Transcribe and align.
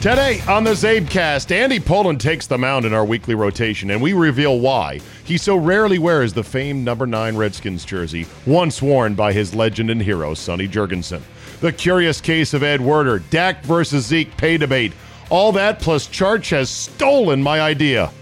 Today 0.00 0.40
on 0.46 0.62
the 0.62 0.70
Zabecast, 0.70 1.50
Andy 1.50 1.80
Pollin 1.80 2.18
takes 2.18 2.46
the 2.46 2.56
mound 2.56 2.84
in 2.84 2.94
our 2.94 3.04
weekly 3.04 3.34
rotation, 3.34 3.90
and 3.90 4.00
we 4.00 4.12
reveal 4.12 4.60
why 4.60 5.00
he 5.24 5.36
so 5.36 5.56
rarely 5.56 5.98
wears 5.98 6.32
the 6.32 6.44
famed 6.44 6.84
number 6.84 7.04
nine 7.04 7.36
Redskins 7.36 7.84
jersey, 7.84 8.24
once 8.46 8.80
worn 8.80 9.16
by 9.16 9.32
his 9.32 9.56
legend 9.56 9.90
and 9.90 10.00
hero, 10.00 10.34
Sonny 10.34 10.68
Jurgensen. 10.68 11.20
The 11.58 11.72
curious 11.72 12.20
case 12.20 12.54
of 12.54 12.62
Ed 12.62 12.80
Werder, 12.80 13.18
Dak 13.30 13.64
versus 13.64 14.06
Zeke 14.06 14.36
pay 14.36 14.56
debate. 14.56 14.92
All 15.30 15.50
that 15.50 15.80
plus 15.80 16.06
Charch 16.06 16.50
has 16.50 16.70
stolen 16.70 17.42
my 17.42 17.60
idea, 17.60 18.12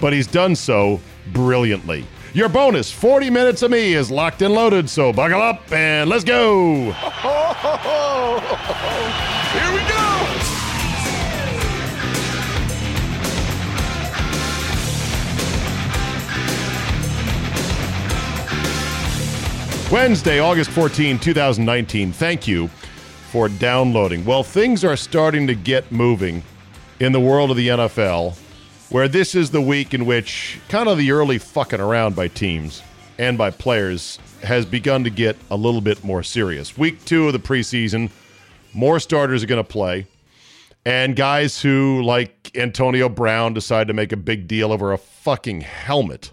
but 0.00 0.14
he's 0.14 0.26
done 0.26 0.56
so 0.56 1.02
brilliantly. 1.34 2.06
Your 2.32 2.48
bonus 2.48 2.90
40 2.90 3.28
minutes 3.28 3.60
of 3.60 3.70
me 3.70 3.92
is 3.92 4.10
locked 4.10 4.40
and 4.40 4.54
loaded, 4.54 4.88
so 4.88 5.12
buckle 5.12 5.42
up 5.42 5.70
and 5.70 6.08
let's 6.08 6.24
go. 6.24 6.92
Here 9.52 9.74
we 9.74 9.80
go. 9.86 10.09
Wednesday, 19.90 20.38
August 20.38 20.70
14, 20.70 21.18
2019. 21.18 22.12
Thank 22.12 22.46
you 22.46 22.68
for 23.32 23.48
downloading. 23.48 24.24
Well, 24.24 24.44
things 24.44 24.84
are 24.84 24.96
starting 24.96 25.48
to 25.48 25.54
get 25.56 25.90
moving 25.90 26.44
in 27.00 27.10
the 27.10 27.18
world 27.18 27.50
of 27.50 27.56
the 27.56 27.66
NFL, 27.66 28.38
where 28.90 29.08
this 29.08 29.34
is 29.34 29.50
the 29.50 29.60
week 29.60 29.92
in 29.92 30.06
which 30.06 30.60
kind 30.68 30.88
of 30.88 30.96
the 30.96 31.10
early 31.10 31.38
fucking 31.38 31.80
around 31.80 32.14
by 32.14 32.28
teams 32.28 32.84
and 33.18 33.36
by 33.36 33.50
players 33.50 34.20
has 34.44 34.64
begun 34.64 35.02
to 35.02 35.10
get 35.10 35.36
a 35.50 35.56
little 35.56 35.80
bit 35.80 36.04
more 36.04 36.22
serious. 36.22 36.78
Week 36.78 37.04
two 37.04 37.26
of 37.26 37.32
the 37.32 37.40
preseason, 37.40 38.12
more 38.72 39.00
starters 39.00 39.42
are 39.42 39.48
going 39.48 39.62
to 39.62 39.68
play, 39.68 40.06
and 40.86 41.16
guys 41.16 41.60
who, 41.60 42.00
like 42.02 42.52
Antonio 42.54 43.08
Brown, 43.08 43.54
decide 43.54 43.88
to 43.88 43.92
make 43.92 44.12
a 44.12 44.16
big 44.16 44.46
deal 44.46 44.70
over 44.70 44.92
a 44.92 44.98
fucking 44.98 45.62
helmet 45.62 46.30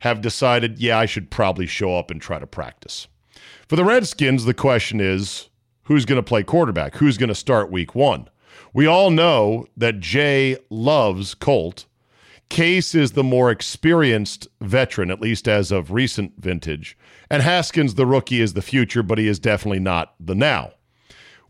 have 0.00 0.20
decided, 0.20 0.78
yeah, 0.78 0.98
I 0.98 1.06
should 1.06 1.30
probably 1.30 1.66
show 1.66 1.96
up 1.96 2.10
and 2.10 2.20
try 2.20 2.38
to 2.38 2.46
practice. 2.46 3.06
For 3.68 3.76
the 3.76 3.84
Redskins, 3.84 4.44
the 4.44 4.54
question 4.54 5.00
is 5.00 5.48
who's 5.84 6.04
going 6.04 6.16
to 6.18 6.22
play 6.22 6.42
quarterback? 6.42 6.96
Who's 6.96 7.18
going 7.18 7.28
to 7.28 7.34
start 7.34 7.70
week 7.70 7.94
one? 7.94 8.28
We 8.72 8.86
all 8.86 9.10
know 9.10 9.66
that 9.76 10.00
Jay 10.00 10.56
loves 10.70 11.34
Colt. 11.34 11.86
Case 12.48 12.94
is 12.94 13.12
the 13.12 13.22
more 13.22 13.50
experienced 13.50 14.48
veteran, 14.60 15.10
at 15.10 15.20
least 15.20 15.46
as 15.46 15.70
of 15.70 15.92
recent 15.92 16.32
vintage. 16.38 16.98
And 17.30 17.42
Haskins, 17.42 17.94
the 17.94 18.06
rookie, 18.06 18.40
is 18.40 18.54
the 18.54 18.62
future, 18.62 19.02
but 19.02 19.18
he 19.18 19.28
is 19.28 19.38
definitely 19.38 19.78
not 19.78 20.14
the 20.18 20.34
now. 20.34 20.72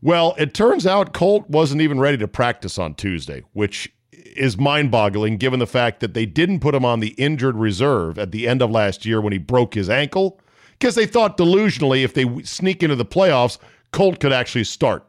Well, 0.02 0.34
it 0.38 0.54
turns 0.54 0.86
out 0.86 1.12
Colt 1.12 1.48
wasn't 1.48 1.82
even 1.82 2.00
ready 2.00 2.18
to 2.18 2.28
practice 2.28 2.78
on 2.78 2.94
Tuesday, 2.94 3.44
which 3.52 3.92
is 4.26 4.58
mind 4.58 4.90
boggling 4.90 5.36
given 5.36 5.58
the 5.58 5.66
fact 5.66 6.00
that 6.00 6.14
they 6.14 6.26
didn't 6.26 6.60
put 6.60 6.74
him 6.74 6.84
on 6.84 7.00
the 7.00 7.10
injured 7.10 7.56
reserve 7.56 8.18
at 8.18 8.32
the 8.32 8.46
end 8.48 8.62
of 8.62 8.70
last 8.70 9.04
year 9.04 9.20
when 9.20 9.32
he 9.32 9.38
broke 9.38 9.74
his 9.74 9.90
ankle 9.90 10.40
because 10.78 10.94
they 10.94 11.06
thought 11.06 11.36
delusionally 11.36 12.02
if 12.02 12.14
they 12.14 12.42
sneak 12.42 12.82
into 12.82 12.96
the 12.96 13.04
playoffs, 13.04 13.58
Colt 13.92 14.20
could 14.20 14.32
actually 14.32 14.64
start. 14.64 15.06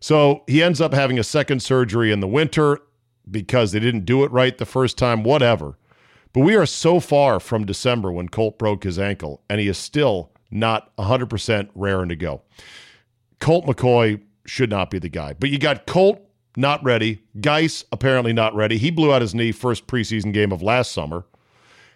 So 0.00 0.44
he 0.46 0.62
ends 0.62 0.80
up 0.80 0.94
having 0.94 1.18
a 1.18 1.24
second 1.24 1.60
surgery 1.62 2.12
in 2.12 2.20
the 2.20 2.28
winter 2.28 2.80
because 3.30 3.72
they 3.72 3.80
didn't 3.80 4.04
do 4.04 4.24
it 4.24 4.30
right 4.30 4.56
the 4.56 4.64
first 4.64 4.96
time, 4.96 5.22
whatever. 5.22 5.76
But 6.32 6.40
we 6.40 6.56
are 6.56 6.66
so 6.66 7.00
far 7.00 7.40
from 7.40 7.66
December 7.66 8.12
when 8.12 8.28
Colt 8.28 8.58
broke 8.58 8.84
his 8.84 8.98
ankle, 8.98 9.42
and 9.48 9.60
he 9.60 9.68
is 9.68 9.78
still 9.78 10.30
not 10.50 10.94
100% 10.96 11.68
raring 11.74 12.08
to 12.08 12.16
go. 12.16 12.42
Colt 13.40 13.66
McCoy 13.66 14.22
should 14.46 14.70
not 14.70 14.90
be 14.90 14.98
the 14.98 15.08
guy. 15.08 15.34
But 15.34 15.50
you 15.50 15.58
got 15.58 15.86
Colt 15.86 16.27
not 16.58 16.82
ready. 16.82 17.22
Guice 17.40 17.84
apparently 17.92 18.32
not 18.32 18.54
ready. 18.54 18.76
He 18.78 18.90
blew 18.90 19.12
out 19.12 19.22
his 19.22 19.34
knee 19.34 19.52
first 19.52 19.86
preseason 19.86 20.32
game 20.32 20.52
of 20.52 20.60
last 20.60 20.92
summer. 20.92 21.24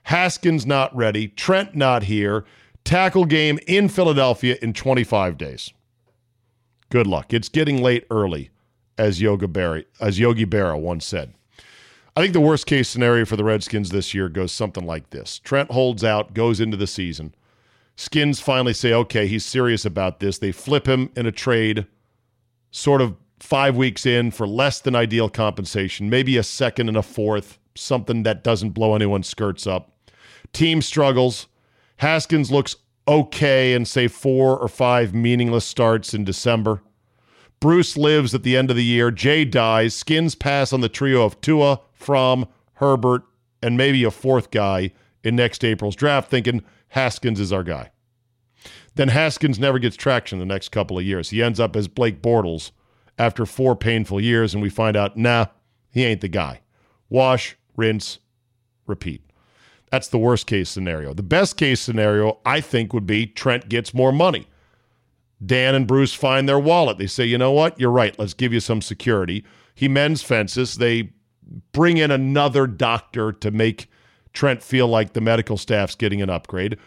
Haskins 0.04 0.64
not 0.64 0.94
ready. 0.96 1.28
Trent 1.28 1.74
not 1.74 2.04
here. 2.04 2.44
Tackle 2.84 3.24
game 3.24 3.58
in 3.66 3.88
Philadelphia 3.88 4.56
in 4.62 4.72
25 4.72 5.36
days. 5.36 5.72
Good 6.90 7.06
luck. 7.06 7.32
It's 7.32 7.48
getting 7.48 7.82
late 7.82 8.06
early, 8.10 8.50
as 8.98 9.20
Yogi 9.20 9.46
Berra, 9.46 9.84
as 10.00 10.18
Yogi 10.18 10.46
Berra 10.46 10.78
once 10.80 11.06
said. 11.06 11.34
I 12.14 12.20
think 12.20 12.34
the 12.34 12.40
worst 12.40 12.66
case 12.66 12.88
scenario 12.88 13.24
for 13.24 13.36
the 13.36 13.44
Redskins 13.44 13.90
this 13.90 14.12
year 14.12 14.28
goes 14.28 14.52
something 14.52 14.84
like 14.84 15.10
this. 15.10 15.38
Trent 15.38 15.70
holds 15.70 16.04
out, 16.04 16.34
goes 16.34 16.60
into 16.60 16.76
the 16.76 16.86
season. 16.86 17.34
Skins 17.96 18.40
finally 18.40 18.74
say, 18.74 18.92
okay, 18.92 19.26
he's 19.26 19.44
serious 19.44 19.84
about 19.84 20.20
this. 20.20 20.38
They 20.38 20.52
flip 20.52 20.86
him 20.86 21.10
in 21.16 21.24
a 21.26 21.32
trade, 21.32 21.86
sort 22.70 23.00
of 23.00 23.16
five 23.42 23.76
weeks 23.76 24.06
in 24.06 24.30
for 24.30 24.46
less 24.46 24.80
than 24.80 24.94
ideal 24.94 25.28
compensation, 25.28 26.08
maybe 26.08 26.36
a 26.36 26.42
second 26.44 26.88
and 26.88 26.96
a 26.96 27.02
fourth, 27.02 27.58
something 27.74 28.22
that 28.22 28.44
doesn't 28.44 28.70
blow 28.70 28.94
anyone's 28.94 29.26
skirts 29.26 29.66
up. 29.66 29.90
Team 30.52 30.80
struggles. 30.80 31.48
Haskins 31.96 32.52
looks 32.52 32.76
okay 33.08 33.74
in, 33.74 33.84
say, 33.84 34.06
four 34.06 34.56
or 34.56 34.68
five 34.68 35.12
meaningless 35.12 35.64
starts 35.64 36.14
in 36.14 36.24
December. 36.24 36.82
Bruce 37.58 37.96
lives 37.96 38.32
at 38.32 38.44
the 38.44 38.56
end 38.56 38.70
of 38.70 38.76
the 38.76 38.84
year. 38.84 39.10
Jay 39.10 39.44
dies. 39.44 39.94
Skins 39.94 40.36
pass 40.36 40.72
on 40.72 40.80
the 40.80 40.88
trio 40.88 41.24
of 41.24 41.40
Tua, 41.40 41.80
Fromm, 41.92 42.46
Herbert, 42.74 43.22
and 43.60 43.76
maybe 43.76 44.04
a 44.04 44.10
fourth 44.12 44.52
guy 44.52 44.92
in 45.24 45.34
next 45.34 45.64
April's 45.64 45.96
draft, 45.96 46.30
thinking 46.30 46.62
Haskins 46.88 47.40
is 47.40 47.52
our 47.52 47.64
guy. 47.64 47.90
Then 48.94 49.08
Haskins 49.08 49.58
never 49.58 49.80
gets 49.80 49.96
traction 49.96 50.38
the 50.38 50.44
next 50.44 50.68
couple 50.68 50.98
of 50.98 51.04
years. 51.04 51.30
He 51.30 51.42
ends 51.42 51.58
up 51.58 51.74
as 51.74 51.88
Blake 51.88 52.22
Bortles 52.22 52.70
after 53.18 53.46
four 53.46 53.76
painful 53.76 54.20
years, 54.20 54.54
and 54.54 54.62
we 54.62 54.70
find 54.70 54.96
out, 54.96 55.16
nah, 55.16 55.46
he 55.90 56.04
ain't 56.04 56.20
the 56.20 56.28
guy. 56.28 56.60
Wash, 57.08 57.56
rinse, 57.76 58.18
repeat. 58.86 59.22
That's 59.90 60.08
the 60.08 60.18
worst 60.18 60.46
case 60.46 60.70
scenario. 60.70 61.12
The 61.12 61.22
best 61.22 61.56
case 61.58 61.80
scenario, 61.80 62.38
I 62.46 62.62
think, 62.62 62.94
would 62.94 63.06
be 63.06 63.26
Trent 63.26 63.68
gets 63.68 63.92
more 63.92 64.12
money. 64.12 64.46
Dan 65.44 65.74
and 65.74 65.86
Bruce 65.86 66.14
find 66.14 66.48
their 66.48 66.58
wallet. 66.58 66.98
They 66.98 67.06
say, 67.06 67.24
you 67.24 67.36
know 67.36 67.52
what? 67.52 67.78
You're 67.78 67.90
right. 67.90 68.18
Let's 68.18 68.32
give 68.32 68.52
you 68.52 68.60
some 68.60 68.80
security. 68.80 69.44
He 69.74 69.88
mends 69.88 70.22
fences. 70.22 70.76
They 70.76 71.12
bring 71.72 71.98
in 71.98 72.10
another 72.10 72.66
doctor 72.66 73.32
to 73.32 73.50
make 73.50 73.88
Trent 74.32 74.62
feel 74.62 74.88
like 74.88 75.12
the 75.12 75.20
medical 75.20 75.58
staff's 75.58 75.94
getting 75.94 76.22
an 76.22 76.30
upgrade. 76.30 76.78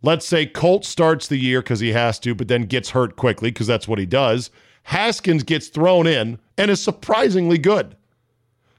Let's 0.00 0.26
say 0.26 0.46
Colt 0.46 0.84
starts 0.84 1.28
the 1.28 1.36
year 1.36 1.60
because 1.60 1.80
he 1.80 1.92
has 1.92 2.18
to, 2.20 2.34
but 2.34 2.48
then 2.48 2.62
gets 2.62 2.90
hurt 2.90 3.16
quickly 3.16 3.50
because 3.50 3.66
that's 3.66 3.88
what 3.88 3.98
he 3.98 4.06
does. 4.06 4.50
Haskins 4.84 5.42
gets 5.42 5.68
thrown 5.68 6.06
in 6.06 6.38
and 6.56 6.70
is 6.70 6.80
surprisingly 6.80 7.58
good. 7.58 7.96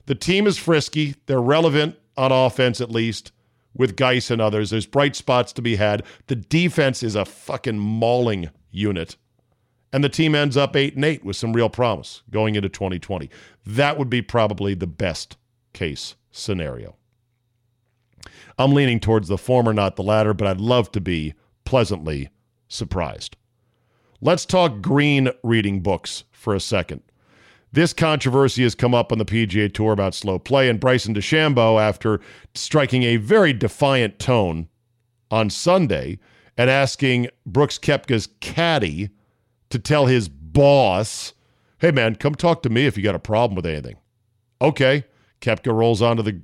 The 0.06 0.16
team 0.16 0.48
is 0.48 0.58
frisky. 0.58 1.16
They're 1.26 1.42
relevant 1.42 1.98
on 2.16 2.32
offense, 2.32 2.80
at 2.80 2.92
least, 2.92 3.32
with 3.74 3.96
Guice 3.96 4.32
and 4.32 4.40
others. 4.42 4.70
There's 4.70 4.86
bright 4.86 5.16
spots 5.16 5.52
to 5.54 5.62
be 5.62 5.76
had. 5.76 6.04
The 6.28 6.36
defense 6.36 7.04
is 7.04 7.16
a 7.16 7.26
fucking 7.26 7.80
mauling 7.80 8.50
unit. 8.72 9.18
And 9.92 10.04
the 10.04 10.10
team 10.10 10.36
ends 10.36 10.58
up 10.58 10.76
8 10.76 10.96
and 10.96 11.06
8 11.06 11.26
with 11.26 11.38
some 11.38 11.54
real 11.54 11.70
promise 11.70 12.22
going 12.30 12.56
into 12.56 12.70
2020. 12.70 13.30
That 13.66 13.98
would 13.98 14.10
be 14.10 14.22
probably 14.22 14.74
the 14.74 14.88
best 14.88 15.38
case 15.74 16.16
scenario. 16.32 16.96
I'm 18.58 18.74
leaning 18.74 19.00
towards 19.00 19.28
the 19.28 19.38
former, 19.38 19.74
not 19.74 19.96
the 19.96 20.04
latter, 20.04 20.34
but 20.34 20.48
I'd 20.48 20.62
love 20.62 20.92
to 20.94 21.02
be 21.02 21.34
pleasantly 21.64 22.30
surprised. 22.68 23.38
Let's 24.26 24.44
talk 24.44 24.82
green 24.82 25.30
reading 25.44 25.82
books 25.82 26.24
for 26.32 26.56
a 26.56 26.60
second. 26.60 27.04
This 27.72 27.94
controversy 27.94 28.64
has 28.64 28.74
come 28.74 28.96
up 28.96 29.12
on 29.12 29.20
the 29.20 29.24
PGA 29.24 29.72
Tour 29.72 29.94
about 29.94 30.16
slow 30.16 30.40
play, 30.40 30.68
and 30.68 30.80
Bryson 30.80 31.14
DeChambeau, 31.14 31.80
after 31.80 32.20
striking 32.56 33.04
a 33.04 33.18
very 33.18 33.54
defiant 33.54 34.18
tone 34.18 34.68
on 35.30 35.52
Sunday 35.52 36.18
and 36.58 36.72
asking 36.72 37.28
Brooks 37.46 37.78
Koepka's 37.78 38.30
caddy 38.40 39.12
to 39.70 39.78
tell 39.78 40.08
his 40.08 40.28
boss, 40.28 41.34
hey 41.78 41.92
man, 41.92 42.16
come 42.16 42.34
talk 42.34 42.64
to 42.64 42.70
me 42.72 42.88
if 42.88 42.98
you 42.98 43.04
got 43.04 43.14
a 43.14 43.20
problem 43.20 43.56
with 43.56 43.68
anything. 43.68 43.98
Okay. 44.60 45.06
Koepka 45.40 45.72
rolls 45.72 46.02
onto 46.02 46.24
the 46.24 46.42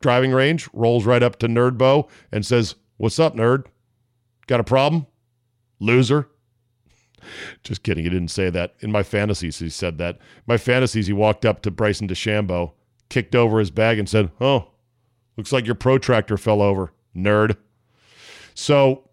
driving 0.00 0.30
range, 0.30 0.68
rolls 0.72 1.06
right 1.06 1.24
up 1.24 1.40
to 1.40 1.48
Nerdbo 1.48 2.08
and 2.30 2.46
says, 2.46 2.76
What's 2.98 3.18
up, 3.18 3.34
nerd? 3.34 3.64
Got 4.46 4.60
a 4.60 4.64
problem? 4.64 5.08
Loser. 5.80 6.28
Just 7.62 7.82
kidding. 7.82 8.04
He 8.04 8.10
didn't 8.10 8.28
say 8.28 8.50
that. 8.50 8.74
In 8.80 8.92
my 8.92 9.02
fantasies, 9.02 9.58
he 9.58 9.68
said 9.68 9.98
that. 9.98 10.18
My 10.46 10.56
fantasies, 10.56 11.06
he 11.06 11.12
walked 11.12 11.44
up 11.44 11.62
to 11.62 11.70
Bryson 11.70 12.08
DeChambeau, 12.08 12.72
kicked 13.08 13.34
over 13.34 13.58
his 13.58 13.70
bag, 13.70 13.98
and 13.98 14.08
said, 14.08 14.30
Oh, 14.40 14.68
looks 15.36 15.52
like 15.52 15.66
your 15.66 15.74
protractor 15.74 16.36
fell 16.36 16.62
over, 16.62 16.92
nerd. 17.16 17.56
So 18.54 19.08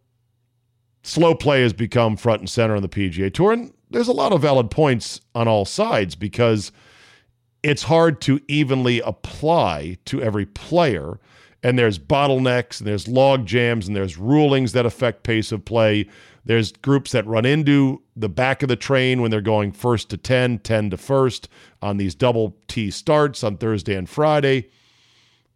slow 1.04 1.36
play 1.36 1.62
has 1.62 1.74
become 1.74 2.18
front 2.18 2.42
and 2.42 2.50
center 2.50 2.76
on 2.76 2.82
the 2.82 2.90
PGA 2.90 3.34
Tour. 3.34 3.54
And 3.54 3.74
there's 3.90 4.08
a 4.08 4.14
lot 4.14 4.32
of 4.32 4.42
valid 4.42 4.72
points 4.72 5.22
on 5.36 5.48
all 5.48 5.66
sides 5.66 6.16
because 6.16 6.72
it's 7.64 7.84
hard 7.84 8.22
to 8.22 8.40
evenly 8.48 9.02
apply 9.02 9.98
to 10.06 10.22
every 10.22 10.46
player. 10.46 11.20
And 11.64 11.78
there's 11.78 12.00
bottlenecks 12.00 12.80
and 12.80 12.88
there's 12.88 13.08
log 13.08 13.46
jams 13.46 13.88
and 13.88 13.96
there's 13.96 14.18
rulings 14.18 14.72
that 14.74 14.86
affect 14.86 15.24
pace 15.24 15.52
of 15.52 15.64
play 15.64 16.08
There's 16.44 16.72
groups 16.72 17.12
that 17.12 17.28
run 17.28 17.46
into 17.46 18.02
the 18.16 18.30
back 18.30 18.64
of 18.64 18.70
the 18.70 18.76
train 18.76 19.22
when 19.22 19.30
they're 19.30 19.42
going 19.42 19.72
first 19.72 20.10
to 20.10 20.18
10, 20.18 20.60
10 20.60 20.90
to 20.90 20.98
first 20.98 21.48
on 21.82 21.98
these 21.98 22.16
double 22.16 22.58
T 22.68 22.90
starts 22.90 23.44
on 23.44 23.58
Thursday 23.58 23.96
and 23.96 24.10
Friday. 24.10 24.70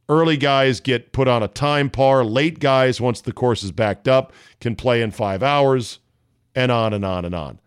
Early 0.07 0.37
guys 0.37 0.79
get 0.79 1.11
put 1.11 1.27
on 1.27 1.41
a 1.41 1.47
time 1.47 1.89
par. 1.89 2.23
Late 2.23 2.59
guys, 2.59 3.01
once 3.01 3.21
the 3.21 3.33
course 3.33 3.63
is 3.63 3.71
backed 3.71 4.07
up, 4.07 4.33
can 4.59 4.75
play 4.75 5.01
in 5.01 5.09
five 5.09 5.41
hours, 5.41 5.99
and 6.53 6.71
on 6.71 6.93
and 6.93 7.03
on 7.03 7.25
and 7.25 7.33
on. 7.33 7.59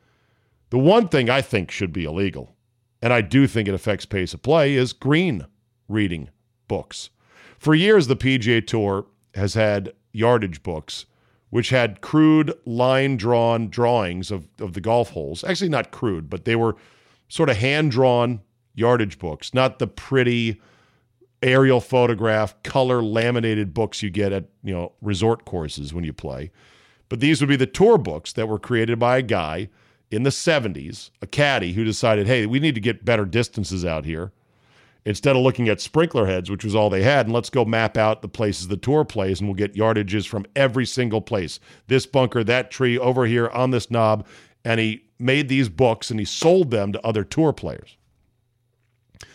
The 0.70 0.78
one 0.78 1.08
thing 1.08 1.28
I 1.28 1.42
think 1.42 1.70
should 1.70 1.92
be 1.92 2.04
illegal, 2.04 2.54
and 3.02 3.12
I 3.12 3.22
do 3.22 3.46
think 3.46 3.68
it 3.68 3.74
affects 3.74 4.06
pace 4.06 4.34
of 4.34 4.42
play, 4.42 4.74
is 4.74 4.92
green 4.92 5.46
reading 5.88 6.28
books. 6.68 7.10
For 7.58 7.74
years, 7.74 8.06
the 8.06 8.16
PGA 8.16 8.64
Tour 8.64 9.06
has 9.34 9.54
had 9.54 9.92
yardage 10.12 10.62
books, 10.62 11.06
which 11.50 11.70
had 11.70 12.00
crude 12.00 12.52
line 12.64 13.16
drawn 13.16 13.68
drawings 13.68 14.30
of, 14.30 14.48
of 14.60 14.74
the 14.74 14.80
golf 14.80 15.10
holes. 15.10 15.42
Actually, 15.44 15.70
not 15.70 15.90
crude, 15.90 16.28
but 16.28 16.44
they 16.44 16.56
were 16.56 16.76
sort 17.28 17.48
of 17.48 17.56
hand 17.56 17.90
drawn 17.90 18.40
yardage 18.74 19.18
books, 19.18 19.54
not 19.54 19.78
the 19.78 19.86
pretty 19.86 20.60
aerial 21.42 21.80
photograph, 21.80 22.60
color 22.62 23.02
laminated 23.02 23.72
books 23.72 24.02
you 24.02 24.10
get 24.10 24.32
at 24.32 24.46
you 24.62 24.74
know 24.74 24.92
resort 25.00 25.44
courses 25.44 25.94
when 25.94 26.04
you 26.04 26.12
play. 26.12 26.50
But 27.08 27.20
these 27.20 27.40
would 27.40 27.48
be 27.48 27.56
the 27.56 27.66
tour 27.66 27.96
books 27.98 28.32
that 28.34 28.48
were 28.48 28.58
created 28.58 28.98
by 28.98 29.18
a 29.18 29.22
guy 29.22 29.68
in 30.10 30.22
the 30.22 30.30
70s, 30.30 31.10
a 31.22 31.26
caddy 31.26 31.72
who 31.72 31.84
decided, 31.84 32.26
hey, 32.26 32.46
we 32.46 32.60
need 32.60 32.74
to 32.74 32.80
get 32.80 33.04
better 33.04 33.24
distances 33.24 33.84
out 33.84 34.04
here. 34.04 34.32
Instead 35.04 35.36
of 35.36 35.42
looking 35.42 35.68
at 35.68 35.80
sprinkler 35.80 36.26
heads, 36.26 36.50
which 36.50 36.64
was 36.64 36.74
all 36.74 36.90
they 36.90 37.02
had, 37.02 37.26
and 37.26 37.34
let's 37.34 37.50
go 37.50 37.64
map 37.64 37.96
out 37.96 38.20
the 38.20 38.28
places 38.28 38.68
the 38.68 38.76
tour 38.76 39.04
plays, 39.04 39.40
and 39.40 39.48
we'll 39.48 39.54
get 39.54 39.74
yardages 39.74 40.26
from 40.26 40.44
every 40.54 40.84
single 40.84 41.20
place. 41.20 41.60
This 41.86 42.04
bunker, 42.04 42.44
that 42.44 42.70
tree, 42.70 42.98
over 42.98 43.24
here 43.24 43.48
on 43.48 43.70
this 43.70 43.90
knob. 43.90 44.26
And 44.64 44.80
he 44.80 45.04
made 45.18 45.48
these 45.48 45.68
books 45.68 46.10
and 46.10 46.20
he 46.20 46.26
sold 46.26 46.70
them 46.70 46.92
to 46.92 47.06
other 47.06 47.24
tour 47.24 47.52
players. 47.52 47.96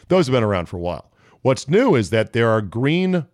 Those 0.10 0.28
have 0.28 0.34
been 0.34 0.44
around 0.44 0.68
for 0.68 0.78
a 0.78 0.82
while. 0.82 1.12
What's 1.42 1.68
new 1.68 1.96
is 1.96 2.10
that 2.12 2.34
there 2.34 2.50
are 2.50 2.62
green 2.62 3.26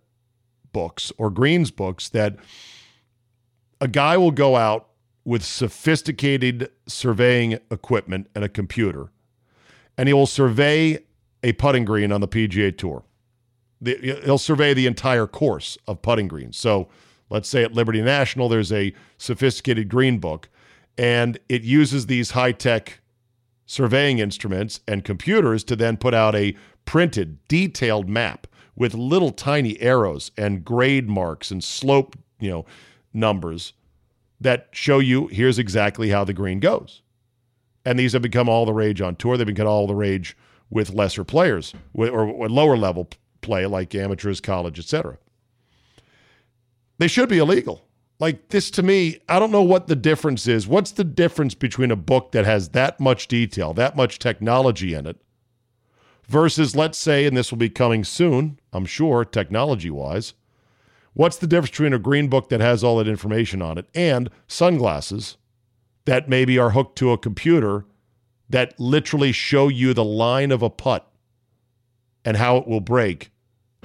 books 0.72 1.12
or 1.18 1.30
greens 1.30 1.70
books 1.70 2.08
that 2.10 2.36
a 3.80 3.88
guy 3.88 4.16
will 4.16 4.30
go 4.30 4.56
out 4.56 4.88
with 5.24 5.44
sophisticated 5.44 6.70
surveying 6.86 7.58
equipment 7.70 8.28
and 8.34 8.42
a 8.44 8.48
computer, 8.48 9.10
and 9.96 10.08
he 10.08 10.12
will 10.12 10.26
survey 10.26 10.98
a 11.42 11.52
putting 11.52 11.84
green 11.84 12.12
on 12.12 12.20
the 12.20 12.28
PGA 12.28 12.76
Tour. 12.76 13.04
The, 13.80 14.20
he'll 14.24 14.38
survey 14.38 14.74
the 14.74 14.86
entire 14.86 15.26
course 15.26 15.78
of 15.86 16.02
putting 16.02 16.28
greens. 16.28 16.58
So 16.58 16.88
let's 17.30 17.48
say 17.48 17.62
at 17.62 17.72
Liberty 17.72 18.02
National, 18.02 18.48
there's 18.48 18.72
a 18.72 18.92
sophisticated 19.16 19.88
green 19.88 20.18
book, 20.18 20.48
and 20.98 21.38
it 21.48 21.62
uses 21.62 22.06
these 22.06 22.32
high 22.32 22.52
tech 22.52 23.00
surveying 23.64 24.18
instruments 24.18 24.80
and 24.86 25.04
computers 25.04 25.64
to 25.64 25.76
then 25.76 25.96
put 25.96 26.12
out 26.12 26.34
a 26.34 26.54
printed, 26.84 27.38
detailed 27.48 28.08
map 28.08 28.46
with 28.74 28.94
little 28.94 29.30
tiny 29.30 29.80
arrows 29.80 30.30
and 30.36 30.64
grade 30.64 31.08
marks 31.08 31.50
and 31.50 31.62
slope, 31.62 32.16
you 32.38 32.50
know, 32.50 32.66
numbers 33.12 33.72
that 34.40 34.68
show 34.72 34.98
you 34.98 35.26
here's 35.28 35.58
exactly 35.58 36.08
how 36.08 36.24
the 36.24 36.32
green 36.32 36.60
goes. 36.60 37.02
And 37.84 37.98
these 37.98 38.12
have 38.12 38.22
become 38.22 38.48
all 38.48 38.66
the 38.66 38.72
rage 38.72 39.00
on 39.00 39.16
tour. 39.16 39.36
They've 39.36 39.46
become 39.46 39.66
all 39.66 39.86
the 39.86 39.94
rage 39.94 40.36
with 40.70 40.90
lesser 40.90 41.24
players 41.24 41.74
or, 41.94 42.48
lower 42.48 42.76
level 42.76 43.08
play 43.40 43.66
like 43.66 43.94
amateurs, 43.94 44.40
college, 44.40 44.78
etc. 44.78 45.18
They 46.98 47.08
should 47.08 47.28
be 47.28 47.38
illegal. 47.38 47.84
Like 48.18 48.48
this 48.50 48.70
to 48.72 48.82
me, 48.82 49.20
I 49.28 49.38
don't 49.38 49.50
know 49.50 49.62
what 49.62 49.86
the 49.86 49.96
difference 49.96 50.46
is. 50.46 50.68
What's 50.68 50.90
the 50.92 51.04
difference 51.04 51.54
between 51.54 51.90
a 51.90 51.96
book 51.96 52.32
that 52.32 52.44
has 52.44 52.70
that 52.70 53.00
much 53.00 53.28
detail, 53.28 53.72
that 53.74 53.96
much 53.96 54.18
technology 54.18 54.92
in 54.94 55.06
it, 55.06 55.16
versus, 56.28 56.76
let's 56.76 56.98
say, 56.98 57.24
and 57.24 57.36
this 57.36 57.50
will 57.50 57.58
be 57.58 57.70
coming 57.70 58.04
soon, 58.04 58.60
I'm 58.72 58.84
sure, 58.84 59.24
technology 59.24 59.90
wise, 59.90 60.34
What's 61.12 61.38
the 61.38 61.46
difference 61.46 61.70
between 61.70 61.92
a 61.92 61.98
green 61.98 62.28
book 62.28 62.48
that 62.50 62.60
has 62.60 62.84
all 62.84 62.98
that 62.98 63.08
information 63.08 63.60
on 63.62 63.78
it 63.78 63.86
and 63.94 64.30
sunglasses 64.46 65.36
that 66.04 66.28
maybe 66.28 66.58
are 66.58 66.70
hooked 66.70 66.96
to 66.98 67.10
a 67.10 67.18
computer 67.18 67.84
that 68.50 68.78
literally 68.78 69.32
show 69.32 69.68
you 69.68 69.94
the 69.94 70.04
line 70.04 70.52
of 70.52 70.62
a 70.62 70.70
putt 70.70 71.10
and 72.24 72.36
how 72.36 72.56
it 72.58 72.66
will 72.66 72.80
break 72.80 73.30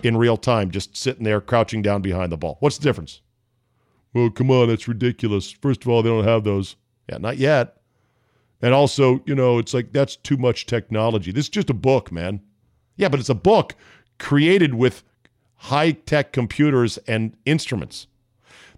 in 0.03 0.17
real 0.17 0.37
time, 0.37 0.71
just 0.71 0.97
sitting 0.97 1.23
there 1.23 1.39
crouching 1.39 1.81
down 1.81 2.01
behind 2.01 2.31
the 2.31 2.37
ball? 2.37 2.57
What's 2.59 2.77
the 2.77 2.83
difference? 2.83 3.21
Well, 4.13 4.29
come 4.29 4.51
on, 4.51 4.67
that's 4.67 4.87
ridiculous. 4.87 5.51
First 5.51 5.83
of 5.83 5.89
all, 5.89 6.01
they 6.01 6.09
don't 6.09 6.23
have 6.23 6.43
those. 6.43 6.75
Yeah, 7.09 7.17
not 7.17 7.37
yet. 7.37 7.77
And 8.61 8.73
also, 8.73 9.21
you 9.25 9.35
know, 9.35 9.59
it's 9.59 9.73
like 9.73 9.91
that's 9.91 10.15
too 10.15 10.37
much 10.37 10.65
technology. 10.65 11.31
This 11.31 11.45
is 11.45 11.49
just 11.49 11.69
a 11.69 11.73
book, 11.73 12.11
man. 12.11 12.41
Yeah, 12.95 13.09
but 13.09 13.19
it's 13.19 13.29
a 13.29 13.35
book 13.35 13.75
created 14.17 14.73
with 14.73 15.03
high 15.55 15.91
tech 15.91 16.31
computers 16.31 16.97
and 17.07 17.35
instruments. 17.45 18.07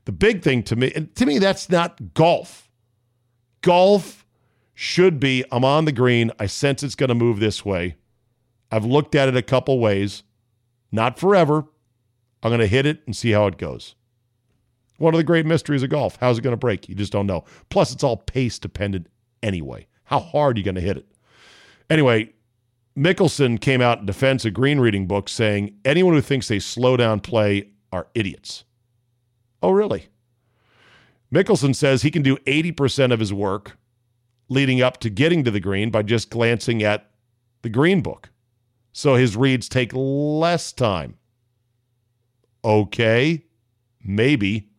The 0.05 0.11
big 0.11 0.41
thing 0.41 0.63
to 0.63 0.75
me, 0.75 0.91
and 0.95 1.13
to 1.15 1.25
me, 1.25 1.37
that's 1.37 1.69
not 1.69 2.13
golf. 2.13 2.69
Golf 3.61 4.25
should 4.79 5.19
be 5.19 5.43
I'm 5.51 5.65
on 5.65 5.85
the 5.85 5.91
green. 5.91 6.31
I 6.37 6.45
sense 6.45 6.83
it's 6.83 6.93
going 6.93 7.07
to 7.07 7.15
move 7.15 7.39
this 7.39 7.65
way. 7.65 7.95
I've 8.71 8.85
looked 8.85 9.15
at 9.15 9.27
it 9.27 9.35
a 9.35 9.41
couple 9.41 9.79
ways, 9.79 10.21
not 10.91 11.17
forever. 11.17 11.65
I'm 12.43 12.51
going 12.51 12.59
to 12.59 12.67
hit 12.67 12.85
it 12.85 13.01
and 13.07 13.15
see 13.15 13.31
how 13.31 13.47
it 13.47 13.57
goes. 13.57 13.95
One 14.99 15.15
of 15.15 15.17
the 15.17 15.23
great 15.23 15.47
mysteries 15.47 15.81
of 15.81 15.89
golf. 15.89 16.17
How's 16.21 16.37
it 16.37 16.43
going 16.43 16.53
to 16.53 16.57
break? 16.57 16.87
You 16.87 16.93
just 16.93 17.11
don't 17.11 17.25
know. 17.25 17.43
Plus, 17.69 17.91
it's 17.91 18.03
all 18.03 18.17
pace 18.17 18.59
dependent 18.59 19.07
anyway. 19.41 19.87
How 20.03 20.19
hard 20.19 20.57
are 20.57 20.59
you 20.59 20.63
going 20.63 20.75
to 20.75 20.81
hit 20.81 20.97
it? 20.97 21.07
Anyway, 21.89 22.33
Mickelson 22.95 23.59
came 23.59 23.81
out 23.81 23.97
in 23.97 24.05
defense 24.05 24.45
of 24.45 24.53
green 24.53 24.79
reading 24.79 25.07
books 25.07 25.31
saying 25.31 25.73
anyone 25.85 26.13
who 26.13 26.21
thinks 26.21 26.49
they 26.49 26.59
slow 26.59 26.95
down 26.95 27.19
play 27.19 27.71
are 27.91 28.09
idiots. 28.13 28.63
Oh, 29.63 29.71
really? 29.71 30.09
Mickelson 31.33 31.75
says 31.75 32.03
he 32.03 32.11
can 32.11 32.21
do 32.21 32.37
80% 32.37 33.11
of 33.11 33.19
his 33.19 33.33
work 33.33 33.75
leading 34.49 34.81
up 34.81 34.99
to 34.99 35.09
getting 35.09 35.43
to 35.43 35.51
the 35.51 35.59
green 35.59 35.89
by 35.89 36.03
just 36.03 36.29
glancing 36.29 36.83
at 36.83 37.09
the 37.61 37.69
green 37.69 38.01
book. 38.01 38.29
So 38.93 39.15
his 39.15 39.35
reads 39.35 39.69
take 39.69 39.91
less 39.93 40.71
time. 40.71 41.17
Okay, 42.63 43.45
maybe. 44.03 44.69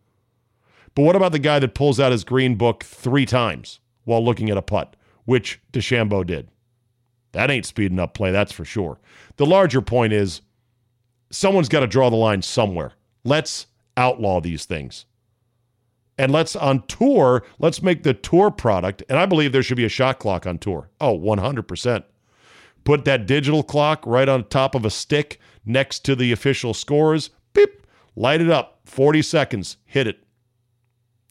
But 0.95 1.03
what 1.03 1.15
about 1.15 1.31
the 1.31 1.39
guy 1.39 1.59
that 1.59 1.75
pulls 1.75 1.99
out 1.99 2.11
his 2.11 2.23
green 2.23 2.55
book 2.55 2.83
three 2.83 3.25
times 3.25 3.79
while 4.03 4.23
looking 4.23 4.49
at 4.49 4.57
a 4.57 4.61
putt, 4.61 4.95
which 5.25 5.61
DeChambeau 5.71 6.25
did? 6.25 6.49
That 7.31 7.51
ain't 7.51 7.65
speeding 7.65 7.99
up 7.99 8.13
play, 8.13 8.31
that's 8.31 8.51
for 8.51 8.65
sure. 8.65 8.99
The 9.37 9.45
larger 9.45 9.81
point 9.81 10.13
is 10.13 10.41
someone's 11.31 11.69
got 11.69 11.81
to 11.81 11.87
draw 11.87 12.09
the 12.09 12.15
line 12.15 12.41
somewhere. 12.41 12.93
Let's 13.23 13.67
outlaw 13.95 14.41
these 14.41 14.65
things. 14.65 15.05
And 16.19 16.33
let's 16.33 16.53
on 16.53 16.85
tour, 16.87 17.45
let's 17.59 17.81
make 17.81 18.03
the 18.03 18.13
tour 18.13 18.51
product. 18.51 19.01
And 19.07 19.17
I 19.17 19.25
believe 19.25 19.53
there 19.53 19.63
should 19.63 19.77
be 19.77 19.85
a 19.85 19.89
shot 19.89 20.19
clock 20.19 20.45
on 20.45 20.57
tour. 20.57 20.89
Oh, 20.99 21.17
100%. 21.17 22.03
Put 22.83 23.05
that 23.05 23.25
digital 23.25 23.63
clock 23.63 24.03
right 24.05 24.27
on 24.27 24.43
top 24.43 24.75
of 24.75 24.83
a 24.83 24.89
stick 24.89 25.39
next 25.65 25.99
to 26.05 26.17
the 26.17 26.33
official 26.33 26.73
scores. 26.73 27.29
Beep, 27.53 27.87
light 28.17 28.41
it 28.41 28.49
up. 28.49 28.81
40 28.83 29.21
seconds, 29.21 29.77
hit 29.85 30.07
it. 30.07 30.25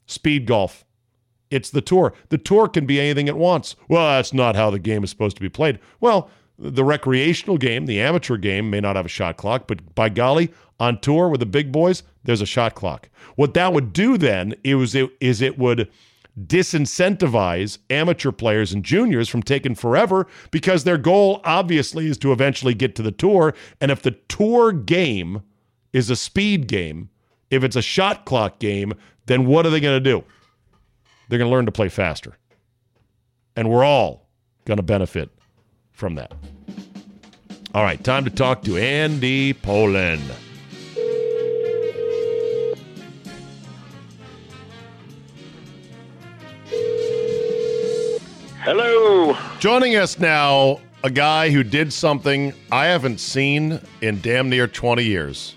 Speed 0.06 0.46
golf. 0.46 0.86
It's 1.50 1.68
the 1.68 1.82
tour. 1.82 2.14
The 2.30 2.38
tour 2.38 2.66
can 2.66 2.86
be 2.86 2.98
anything 2.98 3.28
it 3.28 3.36
wants. 3.36 3.76
Well, 3.88 4.16
that's 4.16 4.32
not 4.32 4.56
how 4.56 4.70
the 4.70 4.78
game 4.78 5.04
is 5.04 5.10
supposed 5.10 5.36
to 5.36 5.42
be 5.42 5.50
played. 5.50 5.80
Well, 6.00 6.30
the 6.58 6.84
recreational 6.84 7.58
game, 7.58 7.84
the 7.84 8.00
amateur 8.00 8.38
game, 8.38 8.70
may 8.70 8.80
not 8.80 8.96
have 8.96 9.06
a 9.06 9.10
shot 9.10 9.36
clock, 9.36 9.66
but 9.66 9.94
by 9.94 10.08
golly, 10.08 10.50
on 10.80 11.00
tour 11.00 11.28
with 11.28 11.40
the 11.40 11.46
big 11.46 11.72
boys, 11.72 12.02
there's 12.24 12.40
a 12.40 12.46
shot 12.46 12.74
clock. 12.74 13.08
What 13.36 13.54
that 13.54 13.72
would 13.72 13.92
do 13.92 14.16
then 14.18 14.54
is 14.64 14.94
it, 14.94 15.10
is 15.20 15.40
it 15.40 15.58
would 15.58 15.88
disincentivize 16.46 17.78
amateur 17.90 18.30
players 18.30 18.72
and 18.72 18.84
juniors 18.84 19.28
from 19.28 19.42
taking 19.42 19.74
forever 19.74 20.26
because 20.50 20.84
their 20.84 20.98
goal 20.98 21.40
obviously 21.44 22.06
is 22.06 22.18
to 22.18 22.32
eventually 22.32 22.74
get 22.74 22.94
to 22.94 23.02
the 23.02 23.10
tour. 23.10 23.54
And 23.80 23.90
if 23.90 24.02
the 24.02 24.12
tour 24.28 24.72
game 24.72 25.42
is 25.92 26.10
a 26.10 26.16
speed 26.16 26.68
game, 26.68 27.10
if 27.50 27.64
it's 27.64 27.76
a 27.76 27.82
shot 27.82 28.24
clock 28.24 28.58
game, 28.58 28.94
then 29.26 29.46
what 29.46 29.66
are 29.66 29.70
they 29.70 29.80
going 29.80 30.02
to 30.02 30.10
do? 30.10 30.24
They're 31.28 31.38
going 31.38 31.50
to 31.50 31.54
learn 31.54 31.66
to 31.66 31.72
play 31.72 31.88
faster. 31.88 32.36
And 33.56 33.68
we're 33.68 33.84
all 33.84 34.28
going 34.64 34.76
to 34.76 34.82
benefit 34.82 35.30
from 35.92 36.14
that. 36.14 36.32
All 37.74 37.82
right, 37.82 38.02
time 38.02 38.24
to 38.24 38.30
talk 38.30 38.62
to 38.62 38.76
Andy 38.76 39.52
Pollin. 39.52 40.20
Hello. 48.68 49.34
Joining 49.60 49.96
us 49.96 50.18
now, 50.18 50.78
a 51.02 51.08
guy 51.08 51.48
who 51.48 51.62
did 51.62 51.90
something 51.90 52.52
I 52.70 52.84
haven't 52.84 53.18
seen 53.18 53.80
in 54.02 54.20
damn 54.20 54.50
near 54.50 54.66
20 54.66 55.02
years. 55.02 55.54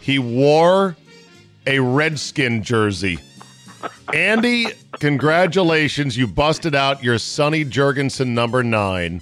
He 0.00 0.18
wore 0.18 0.96
a 1.68 1.78
Redskin 1.78 2.64
jersey 2.64 3.20
Andy, 4.12 4.66
congratulations. 4.98 6.16
You 6.16 6.26
busted 6.26 6.74
out 6.74 7.00
your 7.04 7.16
Sonny 7.20 7.64
Jurgensen 7.64 8.30
number 8.30 8.64
nine 8.64 9.20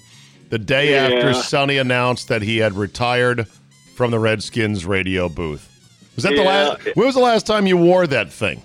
the 0.48 0.58
day 0.58 0.92
Yeah. 0.92 1.14
after 1.14 1.34
Sonny 1.34 1.76
announced 1.76 2.28
that 2.28 2.40
he 2.40 2.56
had 2.56 2.72
retired 2.72 3.46
from 3.96 4.12
the 4.12 4.18
Redskins 4.18 4.86
radio 4.86 5.28
booth. 5.28 5.68
Was 6.16 6.24
that 6.24 6.34
the 6.36 6.42
last? 6.42 6.86
When 6.96 7.04
was 7.04 7.14
the 7.16 7.20
last 7.20 7.46
time 7.46 7.66
you 7.66 7.76
wore 7.76 8.06
that 8.06 8.32
thing? 8.32 8.62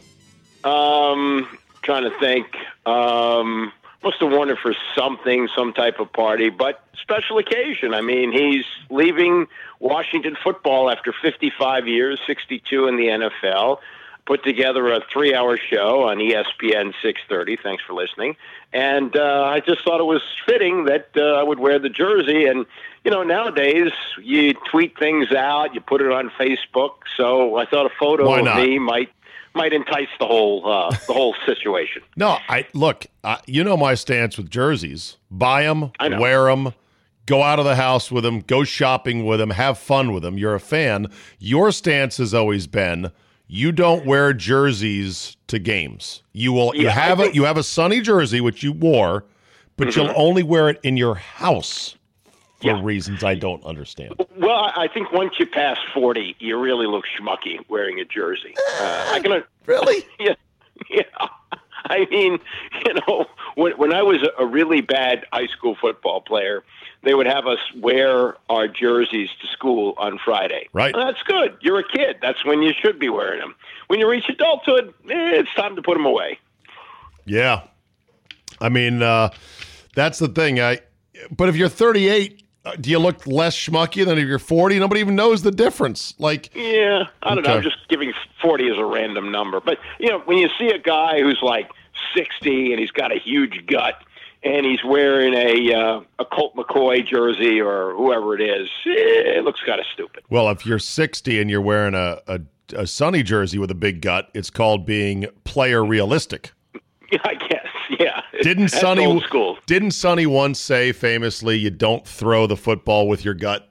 Um, 0.63 1.45
trying 1.81 2.03
to 2.09 2.17
think. 2.21 2.47
Um, 2.85 3.73
must 4.05 4.19
have 4.19 4.31
worn 4.31 4.49
it 4.51 4.59
for 4.59 4.75
something, 4.95 5.49
some 5.55 5.73
type 5.73 5.99
of 5.99 6.13
party, 6.13 6.49
but 6.49 6.83
special 7.01 7.39
occasion. 7.39 7.93
I 7.93 8.01
mean, 8.01 8.31
he's 8.31 8.65
leaving 8.91 9.47
Washington 9.79 10.37
football 10.41 10.91
after 10.91 11.11
55 11.11 11.87
years, 11.87 12.19
62 12.27 12.87
in 12.87 12.97
the 12.97 13.07
NFL. 13.07 13.79
Put 14.27 14.43
together 14.43 14.91
a 14.91 15.01
three-hour 15.11 15.57
show 15.57 16.03
on 16.03 16.17
ESPN 16.17 16.93
6:30. 17.03 17.59
Thanks 17.61 17.83
for 17.83 17.93
listening. 17.93 18.35
And 18.73 19.15
uh, 19.15 19.43
I 19.43 19.59
just 19.59 19.83
thought 19.83 19.99
it 19.99 20.05
was 20.05 20.23
fitting 20.47 20.85
that 20.85 21.09
uh, 21.15 21.21
I 21.21 21.43
would 21.43 21.59
wear 21.59 21.77
the 21.77 21.89
jersey. 21.89 22.45
And 22.45 22.65
you 23.03 23.11
know, 23.11 23.21
nowadays 23.21 23.91
you 24.19 24.55
tweet 24.71 24.97
things 24.97 25.31
out, 25.31 25.75
you 25.75 25.81
put 25.81 26.01
it 26.01 26.11
on 26.11 26.31
Facebook. 26.31 26.93
So 27.15 27.55
I 27.57 27.65
thought 27.65 27.85
a 27.85 27.93
photo 27.99 28.33
of 28.33 28.57
me 28.57 28.79
might 28.79 29.14
might 29.55 29.73
entice 29.73 30.09
the 30.19 30.25
whole 30.25 30.69
uh, 30.69 30.89
the 31.07 31.13
whole 31.13 31.35
situation. 31.45 32.01
No, 32.15 32.37
I 32.49 32.67
look. 32.73 33.05
I, 33.23 33.39
you 33.45 33.63
know 33.63 33.77
my 33.77 33.95
stance 33.95 34.37
with 34.37 34.49
jerseys: 34.49 35.17
buy 35.31 35.63
them, 35.63 35.91
wear 35.99 36.45
them, 36.45 36.73
go 37.25 37.41
out 37.41 37.59
of 37.59 37.65
the 37.65 37.75
house 37.75 38.11
with 38.11 38.23
them, 38.23 38.41
go 38.41 38.63
shopping 38.63 39.25
with 39.25 39.39
them, 39.39 39.51
have 39.51 39.77
fun 39.77 40.13
with 40.13 40.23
them. 40.23 40.37
You're 40.37 40.55
a 40.55 40.59
fan. 40.59 41.07
Your 41.39 41.71
stance 41.71 42.17
has 42.17 42.33
always 42.33 42.67
been: 42.67 43.11
you 43.47 43.71
don't 43.71 44.05
wear 44.05 44.33
jerseys 44.33 45.37
to 45.47 45.59
games. 45.59 46.23
You 46.33 46.53
will. 46.53 46.75
you 46.75 46.83
Yeah, 46.83 46.89
I 46.89 46.93
have 46.93 47.19
a 47.19 47.33
you 47.33 47.43
have 47.45 47.57
a 47.57 47.63
Sonny 47.63 48.01
jersey 48.01 48.41
which 48.41 48.63
you 48.63 48.71
wore, 48.71 49.25
but 49.77 49.95
you'll 49.95 50.13
only 50.15 50.43
wear 50.43 50.69
it 50.69 50.79
in 50.83 50.97
your 50.97 51.15
house 51.15 51.95
for 52.61 52.67
Yeah. 52.67 52.81
reasons 52.83 53.23
I 53.23 53.35
don't 53.35 53.63
understand. 53.65 54.15
Well, 54.37 54.55
I 54.55 54.83
I 54.85 54.87
think 54.87 55.11
once 55.11 55.33
you 55.39 55.45
pass 55.45 55.77
forty, 55.93 56.35
you 56.39 56.57
really 56.59 56.87
look 56.87 57.05
schmucky 57.17 57.59
wearing 57.69 57.99
a 57.99 58.05
jersey. 58.05 58.53
Uh, 58.79 59.11
I 59.13 59.19
can 59.19 59.43
Really? 59.65 60.05
yeah, 60.19 60.35
yeah. 60.89 61.03
I 61.87 62.05
mean, 62.09 62.39
you 62.85 62.93
know, 63.07 63.25
when 63.55 63.73
when 63.73 63.93
I 63.93 64.01
was 64.01 64.27
a 64.39 64.45
really 64.45 64.81
bad 64.81 65.25
high 65.31 65.47
school 65.47 65.75
football 65.79 66.21
player, 66.21 66.63
they 67.03 67.13
would 67.13 67.27
have 67.27 67.45
us 67.45 67.59
wear 67.77 68.35
our 68.49 68.67
jerseys 68.67 69.29
to 69.41 69.47
school 69.47 69.93
on 69.97 70.17
Friday. 70.23 70.67
Right. 70.73 70.95
Well, 70.95 71.05
that's 71.05 71.21
good. 71.23 71.57
You're 71.61 71.79
a 71.79 71.87
kid. 71.87 72.17
That's 72.21 72.43
when 72.43 72.63
you 72.63 72.73
should 72.73 72.97
be 72.99 73.09
wearing 73.09 73.39
them. 73.39 73.53
When 73.87 73.99
you 73.99 74.09
reach 74.09 74.25
adulthood, 74.29 74.93
eh, 75.09 75.39
it's 75.39 75.53
time 75.55 75.75
to 75.75 75.81
put 75.83 75.93
them 75.95 76.05
away. 76.07 76.39
Yeah. 77.25 77.61
I 78.59 78.69
mean, 78.69 79.03
uh, 79.03 79.29
that's 79.95 80.17
the 80.19 80.27
thing. 80.29 80.59
I 80.59 80.79
but 81.29 81.49
if 81.49 81.55
you're 81.55 81.69
38, 81.69 82.41
uh, 82.41 82.44
do 82.79 82.89
you 82.89 82.99
look 82.99 83.25
less 83.27 83.55
schmucky 83.55 84.05
than 84.05 84.17
if 84.17 84.27
you're 84.27 84.39
40? 84.39 84.79
Nobody 84.79 85.01
even 85.01 85.15
knows 85.15 85.41
the 85.41 85.51
difference. 85.51 86.13
Like, 86.19 86.53
Yeah, 86.55 87.05
I 87.23 87.35
don't 87.35 87.45
know. 87.45 87.55
I'm 87.55 87.63
just 87.63 87.87
giving 87.89 88.11
40 88.41 88.69
as 88.71 88.77
a 88.77 88.85
random 88.85 89.31
number. 89.31 89.59
But, 89.59 89.77
you 89.99 90.09
know, 90.09 90.19
when 90.25 90.37
you 90.37 90.49
see 90.59 90.67
a 90.69 90.79
guy 90.79 91.19
who's 91.21 91.39
like 91.41 91.69
60 92.15 92.71
and 92.71 92.79
he's 92.79 92.91
got 92.91 93.11
a 93.11 93.19
huge 93.19 93.65
gut 93.67 93.95
and 94.43 94.65
he's 94.65 94.83
wearing 94.83 95.33
a 95.33 95.73
uh, 95.73 96.01
a 96.19 96.25
Colt 96.25 96.55
McCoy 96.55 97.05
jersey 97.05 97.59
or 97.59 97.93
whoever 97.95 98.35
it 98.35 98.41
is, 98.41 98.69
it 98.85 99.43
looks 99.43 99.61
kind 99.65 99.79
of 99.79 99.85
stupid. 99.93 100.23
well, 100.29 100.49
if 100.49 100.65
you're 100.65 100.79
60 100.79 101.41
and 101.41 101.49
you're 101.49 101.61
wearing 101.61 101.95
a 101.95 102.19
a, 102.27 102.39
a 102.75 102.87
Sonny 102.87 103.23
jersey 103.23 103.57
with 103.57 103.71
a 103.71 103.75
big 103.75 104.01
gut, 104.01 104.29
it's 104.33 104.49
called 104.49 104.85
being 104.85 105.25
player 105.45 105.83
realistic. 105.83 106.51
Yeah, 107.11 107.19
I 107.23 107.33
guess. 107.35 107.54
Didn't 108.41 108.67
Sonny? 108.69 109.21
Didn't 109.65 109.91
Sonny 109.91 110.25
once 110.25 110.59
say 110.59 110.91
famously, 110.91 111.57
"You 111.57 111.69
don't 111.69 112.07
throw 112.07 112.47
the 112.47 112.57
football 112.57 113.07
with 113.07 113.25
your 113.25 113.33
gut"? 113.33 113.69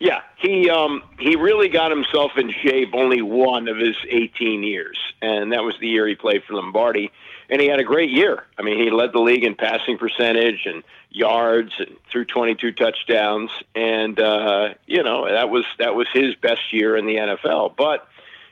Yeah, 0.00 0.20
he 0.36 0.70
um, 0.70 1.02
he 1.18 1.34
really 1.34 1.68
got 1.68 1.90
himself 1.90 2.32
in 2.36 2.52
shape 2.52 2.90
only 2.94 3.20
one 3.20 3.66
of 3.68 3.76
his 3.76 3.96
18 4.08 4.62
years, 4.62 4.96
and 5.20 5.52
that 5.52 5.64
was 5.64 5.74
the 5.80 5.88
year 5.88 6.06
he 6.06 6.14
played 6.14 6.44
for 6.44 6.54
Lombardi, 6.54 7.10
and 7.50 7.60
he 7.60 7.66
had 7.66 7.80
a 7.80 7.84
great 7.84 8.10
year. 8.10 8.44
I 8.58 8.62
mean, 8.62 8.78
he 8.78 8.90
led 8.90 9.12
the 9.12 9.18
league 9.18 9.42
in 9.42 9.56
passing 9.56 9.98
percentage 9.98 10.66
and 10.66 10.84
yards, 11.10 11.72
and 11.78 11.96
threw 12.12 12.24
22 12.24 12.72
touchdowns, 12.72 13.50
and 13.74 14.20
uh, 14.20 14.74
you 14.86 15.02
know 15.02 15.28
that 15.28 15.50
was 15.50 15.64
that 15.80 15.96
was 15.96 16.06
his 16.12 16.36
best 16.36 16.72
year 16.72 16.96
in 16.96 17.06
the 17.06 17.16
NFL. 17.16 17.74
But 17.76 18.06